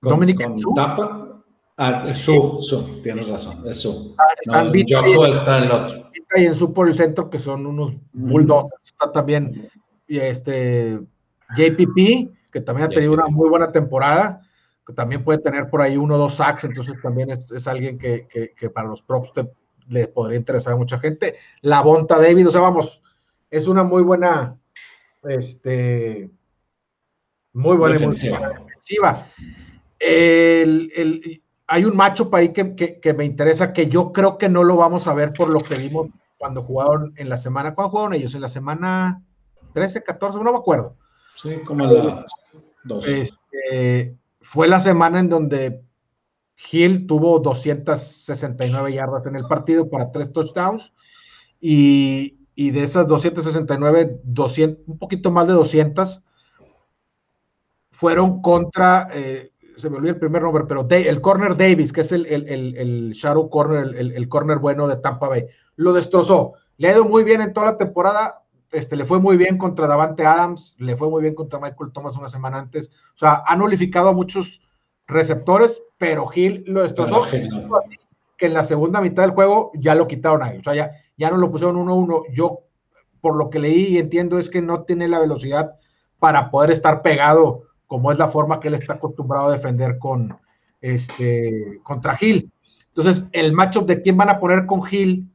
Dominic 0.00 0.38
Tampa. 0.74 1.42
Ah, 1.76 2.04
su, 2.14 2.58
su, 2.60 3.02
tienes 3.02 3.28
razón, 3.28 3.62
es 3.66 3.82
su. 3.82 4.14
Ah, 4.16 4.24
no, 4.46 5.26
está 5.26 5.58
en 5.58 5.64
el 5.64 5.70
otro. 5.72 6.10
Y 6.36 6.46
en 6.46 6.54
su 6.54 6.72
por 6.72 6.88
el 6.88 6.94
centro, 6.94 7.30
que 7.30 7.38
son 7.38 7.66
unos 7.66 7.94
bulldogs. 8.12 8.74
Está 8.84 9.12
también 9.12 9.68
este 10.08 10.98
JPP, 11.56 12.30
que 12.50 12.60
también 12.60 12.86
ha 12.86 12.88
tenido 12.88 13.12
una 13.12 13.26
muy 13.26 13.48
buena 13.48 13.70
temporada 13.70 14.40
también 14.92 15.24
puede 15.24 15.38
tener 15.38 15.70
por 15.70 15.80
ahí 15.80 15.96
uno 15.96 16.16
o 16.16 16.18
dos 16.18 16.34
sacks, 16.34 16.64
entonces 16.64 16.94
también 17.02 17.30
es, 17.30 17.66
alguien 17.66 17.98
que, 17.98 18.50
para 18.74 18.88
los 18.88 19.00
props 19.02 19.30
le 19.88 20.08
podría 20.08 20.38
interesar 20.38 20.74
a 20.74 20.76
mucha 20.76 20.98
gente. 20.98 21.36
La 21.62 21.80
Bonta 21.80 22.18
David, 22.18 22.48
o 22.48 22.52
sea, 22.52 22.60
vamos, 22.60 23.00
es 23.50 23.66
una 23.66 23.82
muy 23.82 24.02
buena, 24.02 24.58
este, 25.22 26.28
muy 27.52 27.76
buena 27.76 27.94
defensiva. 27.94 29.26
Hay 31.74 31.84
un 31.84 31.96
macho 31.96 32.30
para 32.30 32.42
ahí 32.42 32.52
que, 32.52 33.14
me 33.14 33.24
interesa, 33.24 33.72
que 33.72 33.88
yo 33.88 34.12
creo 34.12 34.38
que 34.38 34.48
no 34.48 34.62
lo 34.62 34.76
vamos 34.76 35.08
a 35.08 35.14
ver 35.14 35.32
por 35.32 35.48
lo 35.48 35.58
que 35.58 35.74
vimos 35.74 36.06
cuando 36.38 36.62
jugaron 36.62 37.12
en 37.16 37.28
la 37.28 37.36
semana. 37.36 37.74
¿Cuándo 37.74 37.90
jugaron 37.90 38.14
ellos? 38.14 38.32
¿En 38.36 38.42
la 38.42 38.48
semana 38.48 39.24
13, 39.72 40.04
14? 40.04 40.38
No 40.38 40.52
me 40.52 40.58
acuerdo. 40.58 40.96
Sí, 41.34 41.50
como 41.66 41.84
la 41.84 42.26
2. 42.84 43.08
Este, 43.08 44.16
fue 44.40 44.68
la 44.68 44.78
semana 44.78 45.18
en 45.18 45.28
donde 45.28 45.82
Hill 46.70 47.08
tuvo 47.08 47.40
269 47.40 48.92
yardas 48.92 49.26
en 49.26 49.34
el 49.34 49.48
partido 49.48 49.90
para 49.90 50.12
tres 50.12 50.32
touchdowns 50.32 50.92
y, 51.60 52.36
de 52.54 52.84
esas 52.84 53.08
269, 53.08 54.20
200, 54.22 54.86
un 54.86 54.98
poquito 54.98 55.32
más 55.32 55.48
de 55.48 55.54
200 55.54 56.22
fueron 57.90 58.42
contra, 58.42 59.08
eh, 59.12 59.50
se 59.76 59.90
me 59.90 59.96
olvidó 59.96 60.14
el 60.14 60.20
primer 60.20 60.42
nombre, 60.42 60.64
pero 60.66 60.86
el 60.88 61.20
corner 61.20 61.56
Davis, 61.56 61.92
que 61.92 62.02
es 62.02 62.12
el, 62.12 62.26
el, 62.26 63.12
shadow 63.12 63.48
corner, 63.50 63.94
el, 63.96 64.28
corner 64.28 64.58
bueno 64.58 64.86
de 64.86 64.96
Tampa 64.96 65.28
Bay, 65.28 65.46
lo 65.76 65.92
destrozó. 65.92 66.54
Le 66.76 66.88
ha 66.88 66.92
ido 66.92 67.04
muy 67.04 67.24
bien 67.24 67.40
en 67.40 67.52
toda 67.52 67.72
la 67.72 67.76
temporada, 67.76 68.42
este, 68.70 68.96
le 68.96 69.04
fue 69.04 69.20
muy 69.20 69.36
bien 69.36 69.58
contra 69.58 69.86
Davante 69.86 70.26
Adams, 70.26 70.74
le 70.78 70.96
fue 70.96 71.08
muy 71.08 71.22
bien 71.22 71.34
contra 71.34 71.60
Michael 71.60 71.92
Thomas 71.92 72.16
una 72.16 72.28
semana 72.28 72.58
antes. 72.58 72.90
O 73.14 73.18
sea, 73.18 73.42
han 73.46 73.58
nulificado 73.58 74.08
a 74.08 74.12
muchos 74.12 74.60
receptores, 75.06 75.82
pero 75.98 76.26
Gil 76.26 76.64
lo 76.66 76.82
destrozó. 76.82 77.24
Que 78.36 78.46
en 78.46 78.54
la 78.54 78.64
segunda 78.64 79.00
mitad 79.00 79.22
del 79.22 79.30
juego 79.30 79.70
ya 79.74 79.94
lo 79.94 80.08
quitaron 80.08 80.42
ahí. 80.42 80.58
O 80.58 80.62
sea, 80.62 80.74
ya, 80.74 80.90
ya 81.16 81.30
no 81.30 81.36
lo 81.36 81.50
pusieron 81.50 81.76
1-1. 81.76 82.24
Yo, 82.32 82.60
por 83.20 83.36
lo 83.36 83.48
que 83.48 83.60
leí 83.60 83.86
y 83.88 83.98
entiendo, 83.98 84.38
es 84.38 84.50
que 84.50 84.60
no 84.60 84.82
tiene 84.82 85.06
la 85.06 85.20
velocidad 85.20 85.76
para 86.18 86.50
poder 86.50 86.70
estar 86.70 87.02
pegado, 87.02 87.64
como 87.86 88.12
es 88.12 88.18
la 88.18 88.28
forma 88.28 88.60
que 88.60 88.68
él 88.68 88.74
está 88.74 88.94
acostumbrado 88.94 89.48
a 89.48 89.52
defender 89.52 89.98
con 89.98 90.36
este 90.80 91.80
contra 91.82 92.16
Gil. 92.16 92.50
Entonces, 92.88 93.26
el 93.32 93.52
matchup 93.52 93.86
de 93.86 94.00
quién 94.00 94.16
van 94.16 94.28
a 94.28 94.38
poner 94.38 94.66
con 94.66 94.82
Gil 94.84 95.28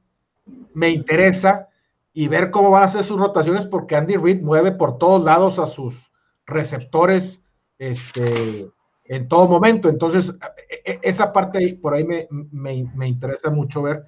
me 0.74 0.90
interesa 0.90 1.68
y 2.14 2.28
ver 2.28 2.52
cómo 2.52 2.70
van 2.70 2.84
a 2.84 2.88
ser 2.88 3.04
sus 3.04 3.20
rotaciones, 3.20 3.66
porque 3.66 3.96
Andy 3.96 4.16
Reid 4.16 4.42
mueve 4.42 4.72
por 4.72 4.98
todos 4.98 5.24
lados 5.24 5.60
a 5.60 5.68
sus 5.68 6.12
receptores 6.46 7.42
este, 7.78 8.70
en 9.06 9.28
todo 9.28 9.48
momento. 9.48 9.90
Entonces, 9.90 10.36
e, 10.70 10.92
e, 10.92 11.00
esa 11.04 11.32
parte 11.32 11.78
por 11.82 11.94
ahí 11.94 12.04
me, 12.04 12.28
me, 12.52 13.08
interesa 13.08 13.50
mucho 13.50 13.84
ver. 13.84 14.06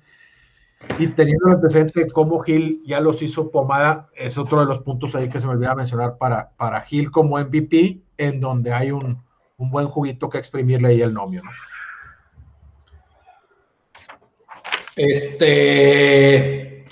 Y 0.97 1.07
teniendo 1.07 1.47
el 1.47 1.55
antecedente 1.55 2.05
de 2.05 2.11
cómo 2.11 2.39
Gil 2.39 2.81
ya 2.85 2.99
los 2.99 3.21
hizo 3.21 3.51
pomada, 3.51 4.09
es 4.15 4.37
otro 4.37 4.61
de 4.61 4.65
los 4.65 4.79
puntos 4.79 5.15
ahí 5.15 5.29
que 5.29 5.39
se 5.39 5.45
me 5.45 5.53
olvidaba 5.53 5.75
mencionar 5.75 6.17
para, 6.17 6.51
para 6.57 6.81
Gil 6.81 7.11
como 7.11 7.37
MVP, 7.37 8.01
en 8.21 8.39
donde 8.39 8.71
hay 8.71 8.91
un, 8.91 9.23
un 9.57 9.71
buen 9.71 9.87
juguito 9.87 10.29
que 10.29 10.37
exprimirle 10.37 10.89
ahí 10.89 11.01
el 11.01 11.13
nomio. 11.13 11.43
¿no? 11.43 11.51
Este. 14.95 16.85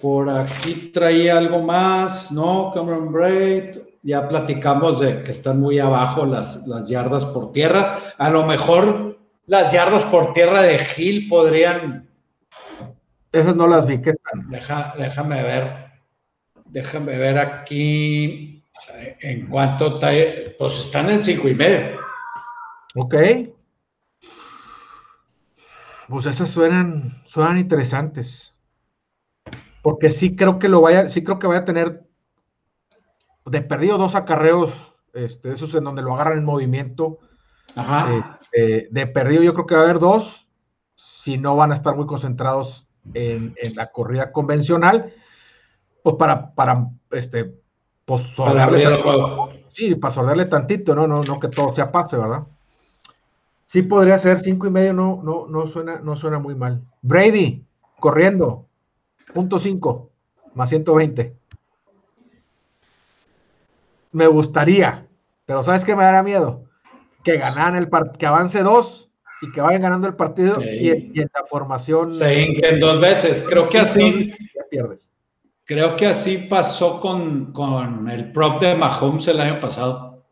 Por 0.00 0.28
aquí 0.28 0.90
traía 0.92 1.38
algo 1.38 1.62
más, 1.62 2.32
¿no? 2.32 2.72
Cameron 2.74 3.12
Braid. 3.12 3.78
Ya 4.02 4.26
platicamos 4.28 4.98
de 4.98 5.22
que 5.22 5.30
están 5.30 5.60
muy 5.60 5.78
abajo 5.78 6.26
las, 6.26 6.66
las 6.66 6.88
yardas 6.88 7.24
por 7.24 7.52
tierra. 7.52 7.98
A 8.18 8.28
lo 8.30 8.44
mejor 8.44 9.20
las 9.46 9.72
yardas 9.72 10.04
por 10.04 10.32
tierra 10.32 10.62
de 10.62 10.78
Gil 10.78 11.28
podrían. 11.28 12.08
Esas 13.30 13.54
no 13.54 13.68
las 13.68 13.86
vi, 13.86 14.02
¿qué 14.02 14.14
tal? 14.14 14.94
déjame 14.98 15.42
ver. 15.42 15.92
Déjame 16.64 17.16
ver 17.16 17.38
aquí 17.38 18.61
en 19.20 19.46
cuanto. 19.48 19.98
Pues 20.58 20.80
están 20.80 21.10
en 21.10 21.22
cinco 21.22 21.48
y 21.48 21.54
medio. 21.54 22.00
Ok 22.94 23.14
pues 26.12 26.26
esas 26.26 26.50
suenan, 26.50 27.22
suenan 27.24 27.58
interesantes. 27.58 28.54
Porque 29.80 30.10
sí 30.10 30.36
creo 30.36 30.58
que 30.58 30.68
lo 30.68 30.82
vaya, 30.82 31.08
sí 31.08 31.24
creo 31.24 31.38
que 31.38 31.46
vaya 31.46 31.60
a 31.60 31.64
tener 31.64 32.06
de 33.46 33.62
perdido 33.62 33.96
dos 33.96 34.14
acarreos, 34.14 34.94
este, 35.14 35.52
esos 35.52 35.74
en 35.74 35.84
donde 35.84 36.02
lo 36.02 36.14
agarran 36.14 36.36
en 36.36 36.44
movimiento. 36.44 37.18
Ajá. 37.74 38.12
Este, 38.12 38.88
de 38.90 39.06
perdido 39.06 39.42
yo 39.42 39.54
creo 39.54 39.66
que 39.66 39.74
va 39.74 39.80
a 39.80 39.84
haber 39.84 40.00
dos, 40.00 40.50
si 40.94 41.38
no 41.38 41.56
van 41.56 41.72
a 41.72 41.76
estar 41.76 41.96
muy 41.96 42.06
concentrados 42.06 42.86
en, 43.14 43.54
la 43.74 43.86
corrida 43.86 44.32
convencional, 44.32 45.14
pues 46.02 46.16
para, 46.16 46.54
para 46.54 46.88
este, 47.10 47.58
pues, 48.04 48.22
para 48.36 48.68
Sí, 49.68 49.94
para 49.94 50.12
sorderle 50.12 50.46
tantito, 50.46 50.94
¿no? 50.94 51.06
No, 51.06 51.22
no 51.22 51.40
que 51.40 51.48
todo 51.48 51.74
sea 51.74 51.90
pase, 51.90 52.16
¿verdad? 52.16 52.42
Sí 53.66 53.82
podría 53.82 54.18
ser 54.18 54.40
cinco 54.40 54.66
y 54.66 54.70
medio, 54.70 54.92
no, 54.92 55.22
no, 55.24 55.46
no 55.48 55.66
suena, 55.66 55.98
no 56.00 56.14
suena 56.14 56.38
muy 56.38 56.54
mal. 56.54 56.82
Brady, 57.00 57.64
corriendo, 57.98 58.66
punto 59.32 59.58
cinco, 59.58 60.10
más 60.54 60.68
120. 60.68 61.34
Me 64.12 64.26
gustaría, 64.26 65.06
pero 65.46 65.62
¿sabes 65.62 65.84
qué 65.84 65.96
me 65.96 66.02
dará 66.02 66.22
miedo? 66.22 66.64
Que 67.24 67.38
ganaran 67.38 67.76
el 67.76 67.88
que 68.18 68.26
avance 68.26 68.62
dos 68.62 69.08
y 69.40 69.50
que 69.50 69.60
vayan 69.62 69.80
ganando 69.80 70.06
el 70.06 70.16
partido 70.16 70.60
y, 70.60 70.90
en 70.90 71.30
la 71.34 71.44
formación. 71.48 72.10
Se 72.10 72.42
en 72.42 72.78
dos 72.78 73.00
veces. 73.00 73.42
Creo 73.48 73.70
que 73.70 73.78
así. 73.78 74.28
Ya 74.54 74.64
pierdes. 74.68 75.11
Creo 75.72 75.96
que 75.96 76.06
así 76.06 76.36
pasó 76.36 77.00
con, 77.00 77.50
con 77.50 78.10
el 78.10 78.30
prop 78.30 78.60
de 78.60 78.74
Mahomes 78.74 79.26
el 79.28 79.40
año 79.40 79.58
pasado. 79.58 80.26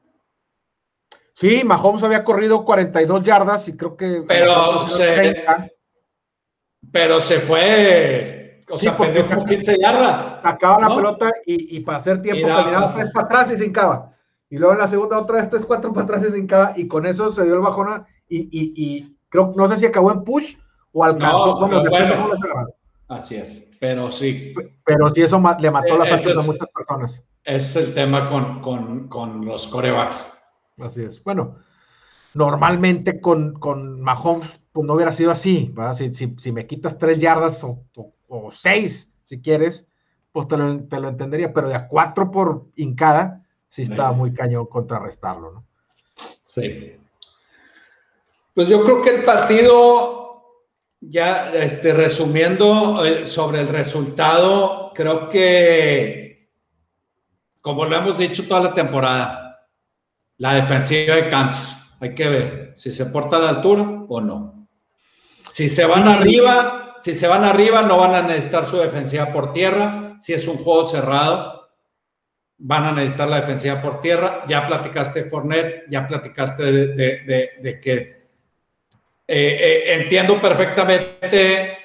Sí, 1.33 1.63
Mahomes 1.65 2.03
había 2.03 2.23
corrido 2.25 2.63
42 2.63 3.25
yardas 3.25 3.67
y 3.69 3.75
creo 3.75 3.97
que. 3.97 4.23
Pero 4.29 4.87
se, 4.87 5.47
pero 6.93 7.21
se 7.21 7.41
fue. 7.41 8.65
O 8.69 8.77
sea, 8.77 8.95
perdió 8.95 9.27
como 9.27 9.47
15 9.47 9.79
yardas. 9.81 10.41
Acaba 10.43 10.79
la 10.79 10.95
pelota 10.95 11.33
y, 11.47 11.81
para 11.81 11.97
hacer 11.97 12.21
tiempo 12.21 12.47
caminaba 12.47 12.93
tres 12.93 13.11
para 13.11 13.25
atrás 13.25 13.53
y 13.53 13.57
se 13.57 13.65
hincaba. 13.65 14.15
Y 14.51 14.59
luego 14.59 14.75
en 14.75 14.81
la 14.81 14.89
segunda 14.89 15.19
otra 15.19 15.37
vez 15.37 15.49
tres, 15.49 15.65
cuatro 15.65 15.91
para 15.95 16.05
atrás 16.05 16.23
y 16.29 16.33
se 16.33 16.39
hincaba. 16.39 16.75
Y 16.77 16.87
con 16.87 17.07
eso 17.07 17.33
se 17.33 17.45
dio 17.45 17.55
el 17.55 17.61
bajón. 17.61 18.05
Y, 18.29 18.47
y, 18.53 19.17
creo, 19.31 19.55
no 19.57 19.69
sé 19.69 19.79
si 19.79 19.87
acabó 19.87 20.13
en 20.13 20.23
push 20.23 20.57
o 20.93 21.03
alcanzó. 21.03 21.67
No, 21.67 21.83
bueno, 21.89 22.67
así 23.09 23.37
es, 23.37 23.70
pero 23.81 24.13
sí. 24.13 24.55
Pero 24.85 25.11
sí, 25.11 25.23
eso 25.23 25.43
le 25.59 25.71
mató 25.73 25.99
las 25.99 26.13
artes 26.13 26.39
a 26.39 26.43
muchas 26.43 26.69
personas. 26.69 27.25
Ese 27.43 27.81
es 27.81 27.89
el 27.89 27.95
tema 27.95 28.29
con, 28.29 28.61
con, 28.61 29.09
con 29.09 29.45
los 29.45 29.67
corebacks. 29.67 30.33
Así 30.79 31.03
es. 31.03 31.25
Bueno, 31.25 31.57
normalmente 32.35 33.21
con, 33.21 33.55
con 33.55 34.01
Mahomes 34.01 34.61
pues 34.73 34.87
no 34.87 34.95
hubiera 34.95 35.13
sido 35.13 35.31
así, 35.31 35.75
Si, 36.39 36.53
me 36.53 36.67
quitas 36.67 36.99
tres 36.99 37.19
yardas 37.19 37.65
o, 37.65 38.51
seis, 38.53 39.13
si 39.25 39.41
quieres, 39.41 39.89
pues 40.33 40.47
te 40.47 40.57
lo, 40.57 40.69
entendería, 41.09 41.53
pero 41.53 41.69
de 41.69 41.75
a 41.75 41.89
cuatro 41.89 42.31
por 42.31 42.67
hincada, 42.77 43.45
sí 43.69 43.83
estaba 43.83 44.13
muy 44.13 44.33
cañón 44.33 44.67
contrarrestarlo, 44.67 45.51
¿no? 45.51 45.67
Sí. 46.41 46.97
Pues 48.55 48.69
yo 48.69 48.85
creo 48.85 49.01
que 49.01 49.11
el 49.11 49.25
partido, 49.25 50.20
ya 51.01 51.53
este, 51.53 51.93
resumiendo 51.93 53.05
eh, 53.05 53.27
sobre 53.27 53.61
el 53.61 53.69
resultado, 53.69 54.93
creo 54.95 55.29
que, 55.29 56.51
como 57.61 57.85
lo 57.85 57.97
hemos 57.97 58.19
dicho 58.19 58.47
toda 58.47 58.61
la 58.61 58.75
temporada, 58.75 59.69
la 60.37 60.55
defensiva 60.55 61.17
de 61.17 61.29
Kansas. 61.29 61.97
Hay 62.01 62.15
que 62.15 62.29
ver 62.29 62.73
si 62.75 62.91
se 62.91 63.07
porta 63.07 63.37
a 63.37 63.41
la 63.41 63.49
altura 63.51 63.83
o 64.09 64.21
no. 64.21 64.69
Si 65.51 65.69
se 65.69 65.85
van 65.85 66.09
arriba, 66.09 66.97
si 66.99 67.15
se 67.15 67.29
van 67.29 67.45
arriba, 67.45 67.83
no 67.83 67.99
van 67.99 68.15
a 68.15 68.23
necesitar 68.23 68.65
su 68.65 68.79
defensiva 68.79 69.33
por 69.33 69.53
tierra. 69.53 70.17
Si 70.21 70.33
es 70.33 70.49
un 70.49 70.57
juego 70.57 70.85
cerrado, 70.85 71.69
van 72.57 72.85
a 72.85 72.93
necesitar 72.93 73.29
la 73.29 73.37
defensiva 73.37 73.83
por 73.83 74.01
tierra. 74.01 74.45
Ya 74.49 74.67
platicaste 74.67 75.25
Fornet, 75.25 75.85
ya 75.91 76.07
platicaste 76.09 76.63
de, 76.63 77.81
que 77.83 78.20
eh, 79.33 79.57
eh, 79.61 79.95
entiendo 79.95 80.41
perfectamente 80.41 81.79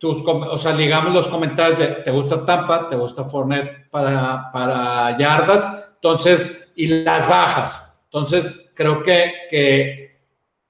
tus, 0.00 0.22
o 0.24 0.56
sea, 0.56 0.72
digamos 0.72 1.12
los 1.12 1.28
comentarios 1.28 1.78
de 1.78 1.86
te 1.86 2.10
gusta 2.10 2.46
Tampa, 2.46 2.88
te 2.88 2.96
gusta 2.96 3.24
Fornet 3.24 3.90
para, 3.90 4.50
para 4.52 5.16
yardas, 5.18 5.92
entonces, 5.96 6.72
y 6.76 6.86
las 6.86 7.28
bajas. 7.28 7.88
Entonces, 8.04 8.70
creo 8.74 9.02
que, 9.02 10.14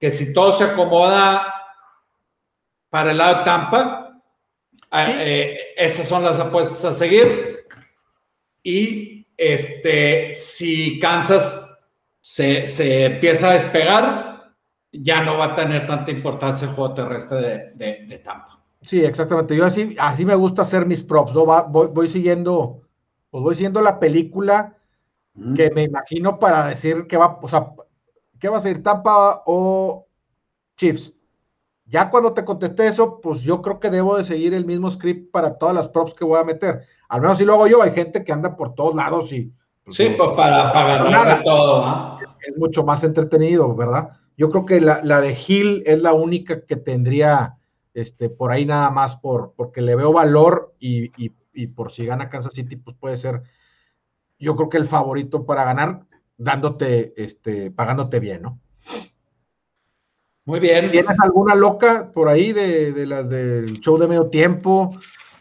que, 0.01 0.11
si 0.11 0.33
todo 0.33 0.51
se 0.51 0.65
acomoda 0.65 1.55
para 2.89 3.13
el 3.13 3.19
lado 3.19 3.39
de 3.39 3.45
Tampa, 3.45 4.21
eh, 4.91 5.17
eh, 5.19 5.59
esas 5.77 6.09
son 6.09 6.25
las 6.25 6.39
apuestas 6.39 6.85
a 6.85 6.93
seguir. 6.93 7.67
Y 8.63 9.27
este, 9.37 10.33
si 10.33 10.99
Kansas 10.99 11.91
se, 12.21 13.05
empieza 13.05 13.51
a 13.51 13.53
despegar, 13.53 14.28
ya 14.93 15.23
no 15.23 15.39
va 15.39 15.47
a 15.47 15.55
tener 15.55 15.87
tanta 15.87 16.11
importancia 16.11 16.69
el 16.69 16.75
juego 16.75 16.95
terrestre 16.95 17.73
de, 17.75 18.23
Tampa. 18.25 18.61
Sí, 18.83 19.05
exactamente. 19.05 19.57
Yo 19.57 19.65
así, 19.65 19.97
así 19.99 20.25
me 20.25 20.35
gusta 20.35 20.63
hacer 20.63 20.87
mis 20.87 21.03
props. 21.03 21.35
¿no? 21.35 21.45
voy, 21.45 21.89
voy, 21.89 22.09
siguiendo, 22.09 22.83
pues 23.31 23.43
voy 23.43 23.55
siguiendo 23.55 23.81
la 23.81 23.99
película 23.99 24.75
que 25.55 25.71
me 25.71 25.85
imagino 25.85 26.39
para 26.39 26.67
decir 26.67 27.07
que 27.07 27.17
va, 27.17 27.39
o 27.41 27.49
sea, 27.49 27.73
¿qué 28.41 28.49
va 28.49 28.59
a 28.59 28.61
ser 28.61 28.83
Tampa 28.83 29.43
o 29.47 30.07
Chiefs? 30.77 31.13
Ya 31.87 32.11
cuando 32.11 32.35
te 32.35 32.45
contesté 32.45 32.87
eso, 32.87 33.21
pues 33.21 33.41
yo 33.41 33.63
creo 33.63 33.81
que 33.81 33.91
debo 33.91 34.17
de 34.19 34.25
seguir 34.25 34.53
el 34.53 34.67
mismo 34.67 34.91
script 34.91 35.31
para 35.31 35.57
todas 35.57 35.75
las 35.75 35.89
props 35.89 36.15
que 36.15 36.25
voy 36.25 36.39
a 36.39 36.45
meter. 36.45 36.83
Al 37.09 37.23
menos 37.23 37.39
si 37.39 37.45
lo 37.45 37.55
hago 37.55 37.67
yo, 37.67 37.83
hay 37.83 37.93
gente 37.93 38.25
que 38.25 38.33
anda 38.33 38.57
por 38.57 38.75
todos 38.75 38.95
lados 38.95 39.33
y... 39.33 39.53
Pues, 39.85 39.97
sí, 39.97 40.15
pues 40.17 40.33
para, 40.33 40.71
para 40.71 41.43
todo. 41.43 42.19
Es, 42.47 42.57
mucho 42.59 42.85
más 42.85 43.03
entretenido, 43.05 43.75
¿verdad? 43.75 44.11
Yo 44.39 44.49
creo 44.49 44.65
que 44.65 44.81
la, 44.81 45.21
de 45.21 45.37
Hill 45.47 45.83
es 45.85 46.01
la 46.01 46.15
única 46.15 46.65
que 46.65 46.77
tendría 46.77 47.57
este, 47.93 48.31
por 48.31 48.53
ahí 48.53 48.65
nada 48.65 48.91
más 48.91 49.17
por, 49.17 49.53
porque 49.55 49.83
le 49.83 49.97
veo 49.97 50.13
valor 50.13 50.75
y, 50.79 51.11
y 51.53 51.67
por 51.67 51.93
si 51.93 52.07
gana 52.07 52.29
Kansas 52.29 52.55
City, 52.55 52.77
pues 52.77 52.97
puede 52.99 53.19
ser 53.19 53.43
yo 54.39 54.57
creo 54.57 54.69
que 54.69 54.77
el 54.77 54.87
favorito 54.87 55.45
para 55.45 55.65
ganar, 55.65 56.05
dándote, 56.37 57.15
este, 57.17 57.71
pagándote 57.71 58.21
bien, 58.21 58.43
¿no? 58.43 58.61
Muy 60.45 60.61
bien. 60.61 60.91
¿Tienes 60.91 61.17
alguna 61.21 61.55
loca 61.55 62.11
por 62.13 62.29
ahí 62.29 62.53
de, 62.53 63.07
las 63.07 63.29
del 63.29 63.81
show 63.81 63.99
de 63.99 64.09
medio 64.09 64.29
tiempo? 64.29 64.99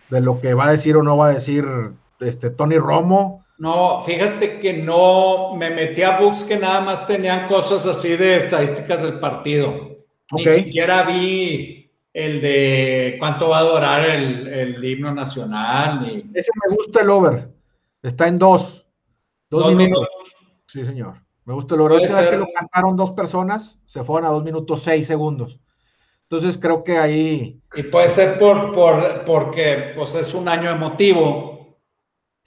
De 0.09 0.19
lo 0.19 0.41
que 0.41 0.53
va 0.53 0.67
a 0.67 0.71
decir 0.71 0.97
o 0.97 1.03
no 1.03 1.15
va 1.15 1.27
a 1.27 1.33
decir 1.33 1.65
este 2.19 2.49
Tony 2.49 2.77
Romo. 2.77 3.45
No, 3.57 4.01
fíjate 4.03 4.59
que 4.59 4.73
no 4.73 5.55
me 5.55 5.69
metí 5.71 6.03
a 6.03 6.19
books 6.19 6.43
que 6.43 6.57
nada 6.57 6.81
más 6.81 7.07
tenían 7.07 7.47
cosas 7.47 7.85
así 7.87 8.15
de 8.15 8.37
estadísticas 8.37 9.01
del 9.01 9.19
partido. 9.19 9.97
Ni 10.31 10.45
siquiera 10.45 11.03
vi 11.03 11.91
el 12.13 12.41
de 12.41 13.15
cuánto 13.19 13.49
va 13.49 13.59
a 13.59 13.63
durar 13.63 14.09
el, 14.09 14.83
himno 14.83 15.11
nacional. 15.11 16.01
Ni... 16.01 16.29
Ese 16.33 16.51
me 16.67 16.75
gusta 16.75 17.01
el 17.01 17.09
over. 17.09 17.49
Está 18.03 18.27
en 18.27 18.37
dos. 18.37 18.85
Dos, 19.49 19.73
minutos. 19.73 20.07
Sí, 20.67 20.85
señor. 20.85 21.21
Me 21.45 21.53
gusta 21.53 21.75
el 21.75 21.81
oro. 21.81 21.97
que 21.97 22.37
lo 22.37 22.47
cantaron 22.53 22.97
dos 22.97 23.11
personas, 23.11 23.79
se 23.85 24.03
fueron 24.03 24.29
a 24.29 24.33
dos 24.33 24.43
minutos 24.43 24.81
seis 24.83 25.07
segundos. 25.07 25.59
Entonces 26.23 26.57
creo 26.57 26.83
que 26.83 26.97
ahí... 26.97 27.61
Y 27.73 27.83
puede 27.83 28.09
ser 28.09 28.37
por, 28.37 28.73
por, 28.73 29.23
porque 29.23 29.93
pues 29.95 30.13
es 30.15 30.33
un 30.33 30.49
año 30.49 30.69
emotivo. 30.69 31.56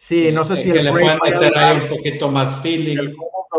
Sí, 0.00 0.32
no 0.32 0.44
sé 0.44 0.56
si 0.56 0.70
el 0.70 0.82
le 0.82 0.90
pueden 0.90 1.18
meter 1.22 1.56
ahí 1.58 1.82
un 1.82 1.88
poquito 1.90 2.30
más 2.30 2.58
feeling. 2.62 2.96
El 2.96 3.14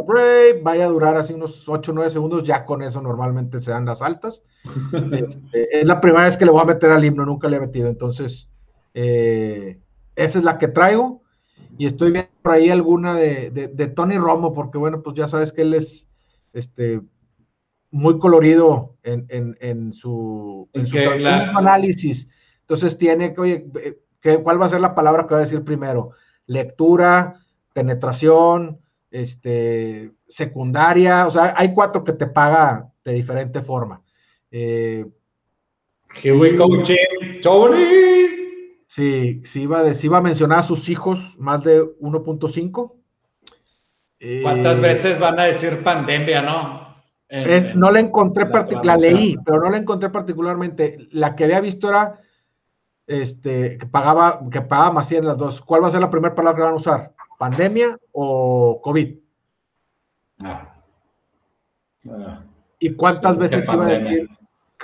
break 0.07 0.63
vaya 0.63 0.85
a 0.85 0.89
durar 0.89 1.15
así 1.15 1.33
unos 1.33 1.69
8 1.69 1.91
o 1.91 1.95
9 1.95 2.09
segundos, 2.09 2.43
ya 2.43 2.65
con 2.65 2.81
eso 2.81 2.99
normalmente 2.99 3.59
se 3.59 3.69
dan 3.69 3.85
las 3.85 4.01
altas. 4.01 4.43
Este, 5.13 5.79
es 5.79 5.85
la 5.85 6.01
primera 6.01 6.25
vez 6.25 6.37
que 6.37 6.45
le 6.45 6.51
voy 6.51 6.61
a 6.61 6.65
meter 6.65 6.89
al 6.89 7.05
himno, 7.05 7.25
nunca 7.25 7.47
le 7.47 7.57
he 7.57 7.59
metido, 7.59 7.89
entonces 7.89 8.49
eh, 8.95 9.79
esa 10.15 10.39
es 10.39 10.43
la 10.43 10.57
que 10.57 10.67
traigo. 10.67 11.21
Y 11.77 11.85
estoy 11.85 12.11
viendo 12.11 12.31
por 12.41 12.53
ahí 12.53 12.71
alguna 12.71 13.13
de, 13.13 13.51
de, 13.51 13.87
Tony 13.87 14.17
Romo, 14.17 14.51
porque 14.51 14.79
bueno, 14.79 15.03
pues 15.03 15.15
ya 15.15 15.27
sabes 15.27 15.53
que 15.53 15.61
él 15.61 15.75
es 15.75 16.09
este, 16.53 17.01
muy 17.91 18.17
colorido 18.17 18.97
en, 19.03 19.27
en, 19.29 19.57
en 19.61 19.93
su, 19.93 20.67
en 20.73 20.87
su 20.87 20.97
análisis. 20.97 22.27
Entonces 22.61 22.97
tiene 22.97 23.33
que, 23.33 23.41
oye, 23.41 23.65
¿cuál 24.43 24.59
va 24.59 24.65
a 24.65 24.69
ser 24.69 24.81
la 24.81 24.95
palabra 24.95 25.23
que 25.23 25.35
voy 25.35 25.37
a 25.37 25.45
decir 25.45 25.63
primero? 25.63 26.11
Lectura, 26.51 27.39
penetración, 27.73 28.79
este, 29.09 30.11
secundaria, 30.27 31.27
o 31.27 31.31
sea, 31.31 31.53
hay 31.55 31.73
cuatro 31.73 32.03
que 32.03 32.13
te 32.13 32.27
paga 32.27 32.89
de 33.03 33.13
diferente 33.13 33.61
forma. 33.61 34.01
Eh, 34.51 35.05
Here 36.21 36.37
we 36.37 36.57
go, 36.57 36.67
Tony. 37.41 37.85
Sí, 38.87 39.41
sí 39.45 39.61
iba, 39.61 39.79
a, 39.79 39.93
iba 40.01 40.17
a 40.17 40.21
mencionar 40.21 40.59
a 40.59 40.63
sus 40.63 40.89
hijos, 40.89 41.35
más 41.37 41.63
de 41.63 41.81
1.5. 41.81 42.93
¿Cuántas 44.43 44.77
eh, 44.77 44.81
veces 44.81 45.19
van 45.19 45.39
a 45.39 45.45
decir 45.45 45.81
pandemia, 45.83 46.41
no? 46.41 46.91
no 47.75 47.91
la 47.91 48.01
encontré, 48.01 48.45
la, 48.83 48.97
leí, 48.97 49.37
pero 49.45 49.61
no 49.61 49.69
la 49.69 49.77
encontré 49.77 50.09
particularmente. 50.09 51.07
La 51.11 51.35
que 51.35 51.45
había 51.45 51.61
visto 51.61 51.87
era 51.87 52.20
este, 53.07 53.77
que 53.77 53.85
pagaba, 53.85 54.41
que 54.49 54.61
pagaba 54.61 54.91
más 54.91 55.07
100 55.07 55.25
las 55.25 55.37
dos. 55.37 55.61
¿Cuál 55.61 55.83
va 55.83 55.87
a 55.87 55.91
ser 55.91 56.01
la 56.01 56.09
primera 56.09 56.35
palabra 56.35 56.57
que 56.57 56.63
van 56.63 56.73
a 56.73 56.77
usar? 56.77 57.13
¿Pandemia 57.37 57.97
o 58.11 58.79
COVID? 58.81 59.15
Ah. 60.43 60.75
Ah. 62.09 62.43
¿Y 62.79 62.93
cuántas 62.93 63.37
veces 63.37 63.67
iba 63.71 63.85
a 63.85 63.89
decir, 63.89 64.29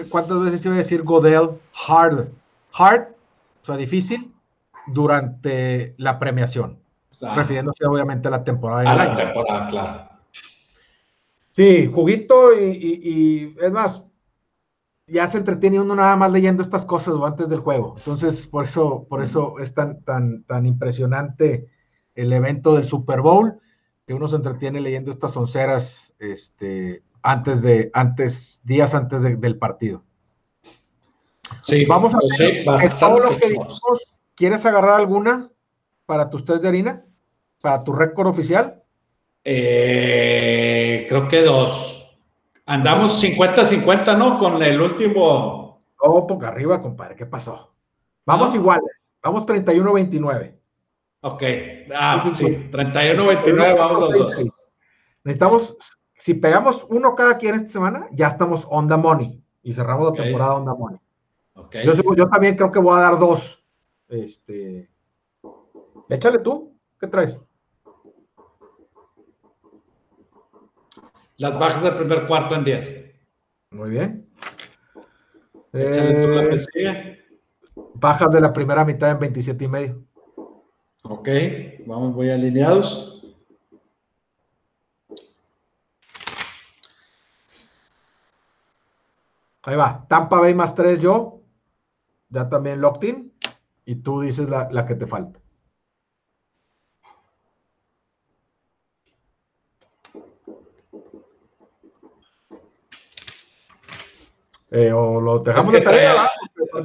cuántas 0.09 0.39
veces 0.41 0.65
iba 0.65 0.75
a 0.75 0.79
decir 0.79 1.03
Godel 1.03 1.59
hard? 1.87 2.27
Hard 2.73 3.17
sea, 3.67 3.77
difícil 3.77 4.33
durante 4.87 5.93
la 5.97 6.17
premiación. 6.17 6.79
Refiriéndose 7.35 7.85
obviamente 7.85 8.27
a 8.27 8.31
la 8.31 8.43
temporada. 8.43 8.89
A 8.89 8.95
la 8.95 9.15
temporada, 9.15 9.67
claro. 9.67 10.09
Sí, 11.51 11.91
juguito 11.91 12.53
y, 12.53 13.55
es 13.59 13.71
más, 13.71 14.03
ya 15.07 15.27
se 15.27 15.37
entretiene 15.37 15.79
uno 15.79 15.95
nada 15.95 16.15
más 16.15 16.31
leyendo 16.31 16.61
estas 16.61 16.85
cosas 16.85 17.15
antes 17.23 17.49
del 17.49 17.59
juego. 17.59 17.95
Entonces, 17.97 18.45
por 18.45 18.65
eso, 18.65 19.05
por 19.09 19.23
eso 19.23 19.57
es 19.59 19.73
tan, 19.73 20.03
tan, 20.03 20.43
tan 20.43 20.65
impresionante 20.65 21.69
el 22.13 22.33
evento 22.33 22.75
del 22.75 22.85
Super 22.85 23.21
Bowl, 23.21 23.59
que 24.05 24.13
uno 24.13 24.27
se 24.27 24.35
entretiene 24.35 24.81
leyendo 24.81 25.11
estas 25.11 25.35
onceras 25.37 26.13
este, 26.19 27.03
antes 27.21 27.61
de, 27.61 27.89
antes, 27.93 28.61
días 28.63 28.93
antes 28.93 29.21
del 29.39 29.57
partido. 29.57 30.03
Sí, 31.61 31.85
vamos 31.85 32.13
a 32.13 32.19
ver 32.41 32.65
todo 32.99 33.19
lo 33.19 33.29
que 33.29 33.47
dijimos. 33.47 33.81
¿Quieres 34.35 34.65
agarrar 34.65 34.99
alguna 34.99 35.49
para 36.05 36.29
tus 36.29 36.45
tres 36.45 36.61
de 36.61 36.67
harina? 36.67 37.05
¿Para 37.61 37.83
tu 37.83 37.93
récord 37.93 38.27
oficial? 38.27 38.83
Eh, 39.43 41.05
creo 41.07 41.27
que 41.27 41.41
dos. 41.41 41.96
Andamos 42.67 43.23
50-50, 43.23 44.17
¿no? 44.17 44.37
Con 44.37 44.61
el 44.61 44.79
último. 44.81 45.81
Oh, 45.99 46.27
poca 46.27 46.49
arriba, 46.49 46.81
compadre. 46.81 47.15
¿Qué 47.15 47.25
pasó? 47.25 47.73
Vamos 48.25 48.53
iguales. 48.53 48.91
Vamos 49.23 49.47
31-29. 49.47 50.53
Ok. 51.21 51.43
Ah, 51.95 52.29
sí. 52.33 52.69
31-29, 52.69 53.77
vamos 53.77 53.99
los 54.01 54.17
dos. 54.17 54.45
Necesitamos, 55.23 55.77
si 56.17 56.33
pegamos 56.33 56.85
uno 56.89 57.15
cada 57.15 57.37
quien 57.37 57.55
esta 57.55 57.69
semana, 57.69 58.07
ya 58.11 58.27
estamos 58.27 58.67
on 58.69 58.89
the 58.89 58.97
money. 58.97 59.41
Y 59.63 59.73
cerramos 59.73 60.11
la 60.11 60.23
temporada 60.23 60.55
on 60.55 60.65
the 60.65 60.77
money. 60.77 60.99
Yo, 62.15 62.29
también 62.29 62.57
creo 62.57 62.71
que 62.71 62.79
voy 62.79 62.97
a 62.97 63.01
dar 63.01 63.17
dos. 63.17 63.63
Este, 64.09 64.89
échale 66.09 66.39
tú, 66.39 66.77
¿qué 66.99 67.07
traes? 67.07 67.39
Las 71.37 71.57
bajas 71.57 71.83
del 71.83 71.95
primer 71.95 72.27
cuarto 72.27 72.55
en 72.55 72.63
10. 72.63 73.15
Muy 73.71 73.89
bien. 73.91 74.29
La 75.71 76.57
sigue. 76.57 77.25
Bajas 77.93 78.31
de 78.31 78.41
la 78.41 78.51
primera 78.53 78.83
mitad 78.83 79.11
en 79.11 79.19
27 79.19 79.65
y 79.65 79.67
medio. 79.67 80.03
Ok, 81.03 81.29
vamos, 81.85 82.13
voy 82.13 82.29
alineados. 82.29 83.23
Ahí 89.63 89.75
va. 89.75 90.05
Tampa 90.07 90.39
Bay 90.39 90.53
más 90.53 90.73
3 90.73 91.01
yo 91.01 91.37
ya 92.29 92.49
también 92.49 92.81
locked 92.81 93.07
in 93.07 93.33
y 93.85 93.95
tú 93.95 94.21
dices 94.21 94.49
la, 94.49 94.85
que 94.85 94.95
te 94.95 95.07
falta. 95.07 95.39
Eh, 104.69 104.91
o 104.91 105.21
lo 105.21 105.39
dejamos 105.39 105.71
de 105.71 105.81
tarea. 105.81 106.29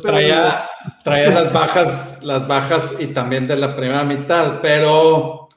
Traía, 0.00 0.70
traía, 1.02 1.30
las 1.30 1.52
bajas, 1.52 2.22
las 2.22 2.46
bajas 2.46 2.94
y 2.98 3.08
también 3.08 3.46
de 3.46 3.56
la 3.56 3.74
primera 3.74 4.04
mitad, 4.04 4.60
pero 4.62 5.48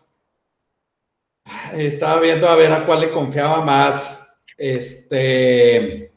estaba 1.74 2.20
viendo 2.20 2.50
a 2.50 2.56
ver 2.56 2.72
a 2.72 2.86
cuál 2.86 3.02
le 3.02 3.12
confiaba 3.12 3.64
más. 3.64 4.42
Este, 4.58 6.12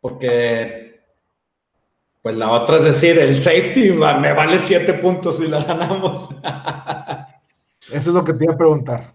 porque 0.00 1.00
pues 2.22 2.36
la 2.36 2.50
otra 2.50 2.76
es 2.76 2.84
decir, 2.84 3.18
el 3.18 3.40
safety 3.40 3.92
me 3.92 4.32
vale 4.34 4.58
siete 4.58 4.94
puntos 4.94 5.38
si 5.38 5.48
la 5.48 5.64
ganamos. 5.64 6.28
Eso 7.80 7.96
es 8.10 8.14
lo 8.14 8.22
que 8.22 8.34
te 8.34 8.44
iba 8.44 8.54
a 8.54 8.58
preguntar. 8.58 9.14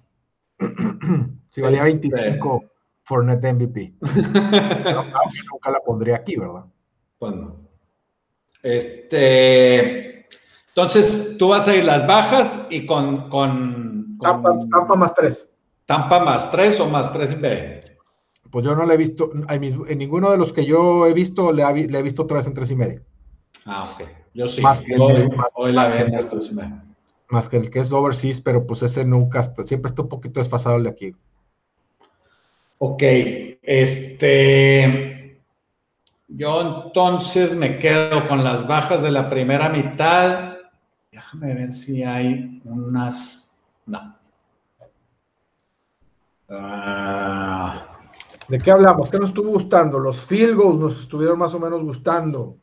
si 1.52 1.62
valía 1.62 1.84
25 1.84 2.75
for 3.06 3.24
net 3.24 3.42
MVP. 3.42 3.96
nunca 4.02 5.72
la 5.72 5.80
pondría 5.86 6.18
aquí, 6.18 6.36
¿verdad? 6.36 6.66
Bueno. 7.20 7.62
Este. 8.62 10.28
Entonces, 10.68 11.38
tú 11.38 11.48
vas 11.50 11.68
a 11.68 11.76
ir 11.76 11.86
las 11.86 12.06
bajas 12.06 12.68
y 12.70 12.86
con. 12.86 13.30
con, 13.30 14.18
Tampa, 14.20 14.96
más 14.96 15.16
3. 15.16 15.50
Tampa 15.86 16.20
más 16.20 16.52
3 16.52 16.80
o 16.82 16.90
más 16.90 17.14
3 17.14 17.42
B 17.42 17.86
pues 18.56 18.64
yo 18.64 18.74
no 18.74 18.86
le 18.86 18.94
he 18.94 18.98
visto, 18.98 19.32
en 19.90 19.98
ninguno 19.98 20.32
de 20.32 20.38
los 20.38 20.54
que 20.54 20.66
yo 20.66 21.06
he 21.08 21.14
visto 21.14 21.52
le, 21.52 21.64
he 21.64 22.02
visto 22.02 22.22
otra 22.22 22.38
vez 22.38 22.48
en 22.48 22.54
tres 22.54 22.72
y 22.72 22.78
medio. 22.78 23.02
Ah, 23.66 23.94
ok. 23.94 24.08
Yo 24.34 24.48
sí. 24.48 24.62
Más 24.62 24.80
que 24.80 24.96
hoy, 24.98 25.30
el, 25.66 25.76
la 25.76 25.90
veo 25.90 26.08
tres 26.08 26.52
y 26.54 26.56
medio. 26.56 26.82
Más 27.28 27.50
que 27.50 27.58
el 27.58 27.70
que 27.70 27.80
es 27.80 27.92
overseas, 27.92 28.40
pero 28.40 28.66
pues 28.66 28.82
ese 28.82 29.04
nunca, 29.04 29.42
está, 29.42 29.64
siempre 29.64 29.90
está 29.90 30.04
un 30.04 30.08
poquito 30.08 30.40
desfasado 30.40 30.78
el 30.78 30.84
de 30.84 30.90
aquí. 30.90 31.16
Ok, 32.78 33.04
este. 33.62 35.42
Yo 36.28 36.86
entonces 36.86 37.56
me 37.56 37.80
quedo 37.80 38.28
con 38.28 38.44
las 38.44 38.68
bajas 38.68 39.02
de 39.02 39.12
la 39.12 39.30
primera 39.30 39.70
mitad. 39.70 40.56
Déjame 41.12 41.54
ver 41.54 41.72
si 41.72 42.04
hay 42.04 42.62
unas. 42.66 43.58
No. 43.86 44.18
Ah. 46.50 47.88
¿De 48.48 48.60
qué 48.60 48.72
hablamos? 48.72 49.10
¿Qué 49.10 49.18
nos 49.18 49.30
estuvo 49.30 49.52
gustando? 49.52 49.98
Los 49.98 50.20
field 50.20 50.56
goals 50.56 50.80
nos 50.80 51.00
estuvieron 51.00 51.40
más 51.40 51.54
o 51.54 51.60
menos 51.60 51.82
gustando. 51.82 52.58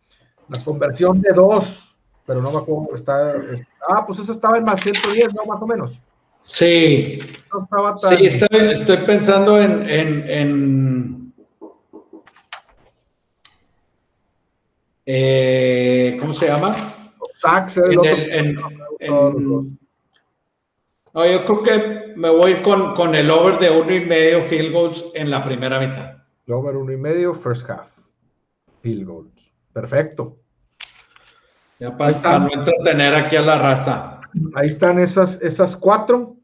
La 0.48 0.62
conversión 0.64 1.20
de 1.20 1.32
dos, 1.32 1.96
pero 2.26 2.40
no 2.42 2.52
me 2.52 2.58
acuerdo. 2.58 2.94
Está, 2.94 3.32
ah, 3.88 4.04
pues 4.06 4.18
eso 4.18 4.32
estaba 4.32 4.58
en 4.58 4.64
más 4.64 4.80
110, 4.80 5.34
¿no? 5.34 5.44
Más 5.46 5.60
o 5.60 5.66
menos. 5.66 5.98
Sí. 6.42 7.18
No 7.52 7.64
estaba 7.64 7.94
tan... 7.94 8.18
Sí, 8.18 8.26
estoy, 8.26 8.96
pensando 8.98 9.60
en, 9.60 9.88
en, 10.28 11.32
eh, 15.06 16.16
¿Cómo 16.20 16.32
se 16.32 16.46
llama? 16.46 16.74
Sacks. 17.38 17.76
En, 17.78 18.56
no, 21.14 21.26
yo 21.26 21.44
creo 21.44 21.62
que 21.62 22.14
me 22.16 22.30
voy 22.30 22.62
con, 22.62 22.94
con 22.94 23.14
el 23.14 23.30
over 23.30 23.58
de 23.58 23.70
uno 23.70 23.94
y 23.94 24.00
medio 24.00 24.40
field 24.40 24.72
goals 24.72 25.10
en 25.14 25.30
la 25.30 25.44
primera 25.44 25.78
mitad. 25.78 26.22
El 26.46 26.54
over 26.54 26.76
uno 26.76 26.92
y 26.92 26.96
medio, 26.96 27.34
first 27.34 27.68
half. 27.68 27.98
Field 28.80 29.06
goals. 29.06 29.52
Perfecto. 29.72 30.38
Ya 31.78 31.96
para, 31.96 32.38
no 32.38 32.48
entretener 32.52 33.14
aquí 33.14 33.36
a 33.36 33.42
la 33.42 33.58
raza. 33.58 34.11
Ahí 34.54 34.68
están 34.68 34.98
esas, 34.98 35.40
esas 35.42 35.76
cuatro. 35.76 36.36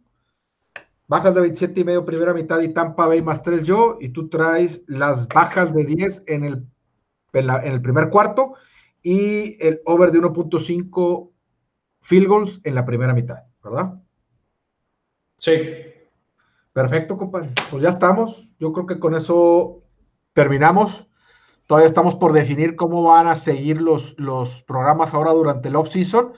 bajas 1.06 1.34
de 1.34 1.40
27 1.40 1.80
y 1.80 1.84
medio 1.84 2.04
primera 2.04 2.34
mitad 2.34 2.60
y 2.60 2.68
Tampa 2.68 3.06
Bay 3.06 3.22
más 3.22 3.42
3 3.42 3.62
yo, 3.64 3.96
y 4.00 4.10
tú 4.10 4.28
traes 4.28 4.84
las 4.86 5.26
bajas 5.28 5.74
de 5.74 5.84
10 5.84 6.24
en 6.26 6.44
el, 6.44 6.66
en, 7.32 7.72
el 7.72 7.80
primer 7.80 8.10
cuarto 8.10 8.54
y 9.02 9.56
el 9.64 9.80
over 9.84 10.10
de 10.10 10.20
1.5 10.20 11.30
field 12.02 12.26
goals 12.26 12.60
en 12.64 12.74
la 12.74 12.84
primera 12.84 13.14
mitad, 13.14 13.44
¿verdad? 13.62 13.94
Sí. 15.38 15.52
Perfecto, 16.72 17.16
compadre. 17.16 17.50
Pues 17.70 17.82
ya 17.82 17.90
estamos. 17.90 18.48
Yo 18.58 18.72
creo 18.72 18.86
que 18.86 18.98
con 18.98 19.14
eso 19.14 19.82
terminamos. 20.32 21.08
Todavía 21.66 21.86
estamos 21.86 22.14
por 22.14 22.32
definir 22.32 22.76
cómo 22.76 23.02
van 23.02 23.26
a 23.26 23.36
seguir 23.36 23.80
los, 23.80 24.14
los 24.18 24.62
programas 24.62 25.12
ahora 25.12 25.32
durante 25.32 25.68
el 25.68 25.76
off-season, 25.76 26.32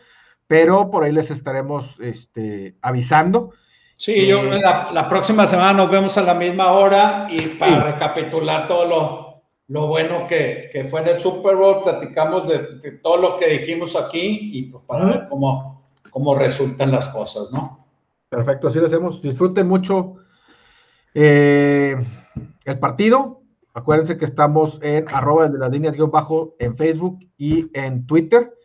pero 0.51 0.91
por 0.91 1.05
ahí 1.05 1.13
les 1.13 1.31
estaremos 1.31 1.97
este, 2.01 2.75
avisando. 2.83 3.53
Sí, 3.97 4.27
yo 4.27 4.53
eh, 4.53 4.61
la, 4.61 5.09
próxima 5.09 5.47
semana 5.47 5.73
nos 5.75 5.89
vemos 5.89 6.19
a 6.19 6.23
la 6.23 6.35
misma 6.35 6.73
hora 6.73 7.29
y 7.31 7.41
para 7.51 7.85
recapitular 7.85 8.67
todo 8.67 8.85
lo, 8.85 9.43
lo 9.69 9.87
bueno 9.87 10.27
que, 10.27 10.69
que, 10.73 10.83
fue 10.83 11.03
en 11.03 11.07
el 11.07 11.21
Super 11.21 11.55
Bowl, 11.55 11.85
platicamos 11.85 12.49
de, 12.49 12.91
todo 13.01 13.19
lo 13.19 13.39
que 13.39 13.47
dijimos 13.47 13.95
aquí 13.95 14.51
y 14.53 14.63
pues 14.65 14.83
para 14.83 15.05
ver 15.05 15.29
cómo, 15.29 15.85
cómo 16.11 16.35
resultan 16.35 16.91
las 16.91 17.07
cosas, 17.11 17.53
¿no? 17.53 17.87
Perfecto, 18.29 18.67
así 18.67 18.81
lo 18.81 18.87
hacemos. 18.87 19.23
Disfruten 19.23 19.69
mucho 19.69 20.17
eh, 21.15 21.95
el 22.65 22.79
partido. 22.81 23.43
Acuérdense 23.73 24.19
que 24.19 24.25
estamos 24.25 24.81
en 24.83 25.09
arroba 25.11 25.49
de 25.49 25.59
las 25.61 25.71
líneas 25.71 25.95
guion 25.95 26.11
bajo 26.11 26.57
en 26.59 26.77
Facebook 26.77 27.21
y 27.39 27.71
en 27.73 28.05
Twitter. 28.05 28.57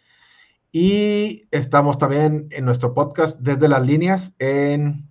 Y 0.77 1.47
estamos 1.51 1.97
también 1.97 2.49
en 2.51 2.65
nuestro 2.65 2.93
podcast 2.93 3.39
desde 3.39 3.69
las 3.69 3.87
líneas 3.87 4.33
en 4.39 5.09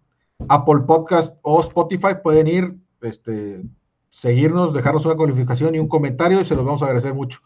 Apple 0.50 0.80
Podcast 0.86 1.38
o 1.40 1.58
Spotify, 1.62 2.16
pueden 2.22 2.48
ir, 2.48 2.74
este, 3.00 3.62
seguirnos, 4.10 4.74
dejarnos 4.74 5.06
una 5.06 5.16
calificación 5.16 5.74
y 5.74 5.78
un 5.78 5.88
comentario 5.88 6.42
y 6.42 6.44
se 6.44 6.54
los 6.54 6.66
vamos 6.66 6.82
a 6.82 6.84
agradecer 6.84 7.14
mucho. 7.14 7.40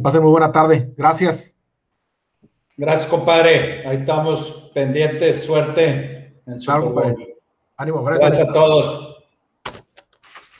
Pasen 0.00 0.22
muy 0.22 0.30
buena 0.30 0.52
tarde. 0.52 0.94
Gracias. 0.96 1.56
Gracias, 2.76 3.10
compadre. 3.10 3.88
Ahí 3.88 3.96
estamos 3.96 4.70
pendientes. 4.72 5.42
Suerte 5.42 6.42
en 6.46 6.60
su 6.60 6.70
Ánimo, 6.70 8.04
gracias. 8.04 8.38
Gracias 8.38 8.50
a 8.50 8.52
todos. 8.52 9.11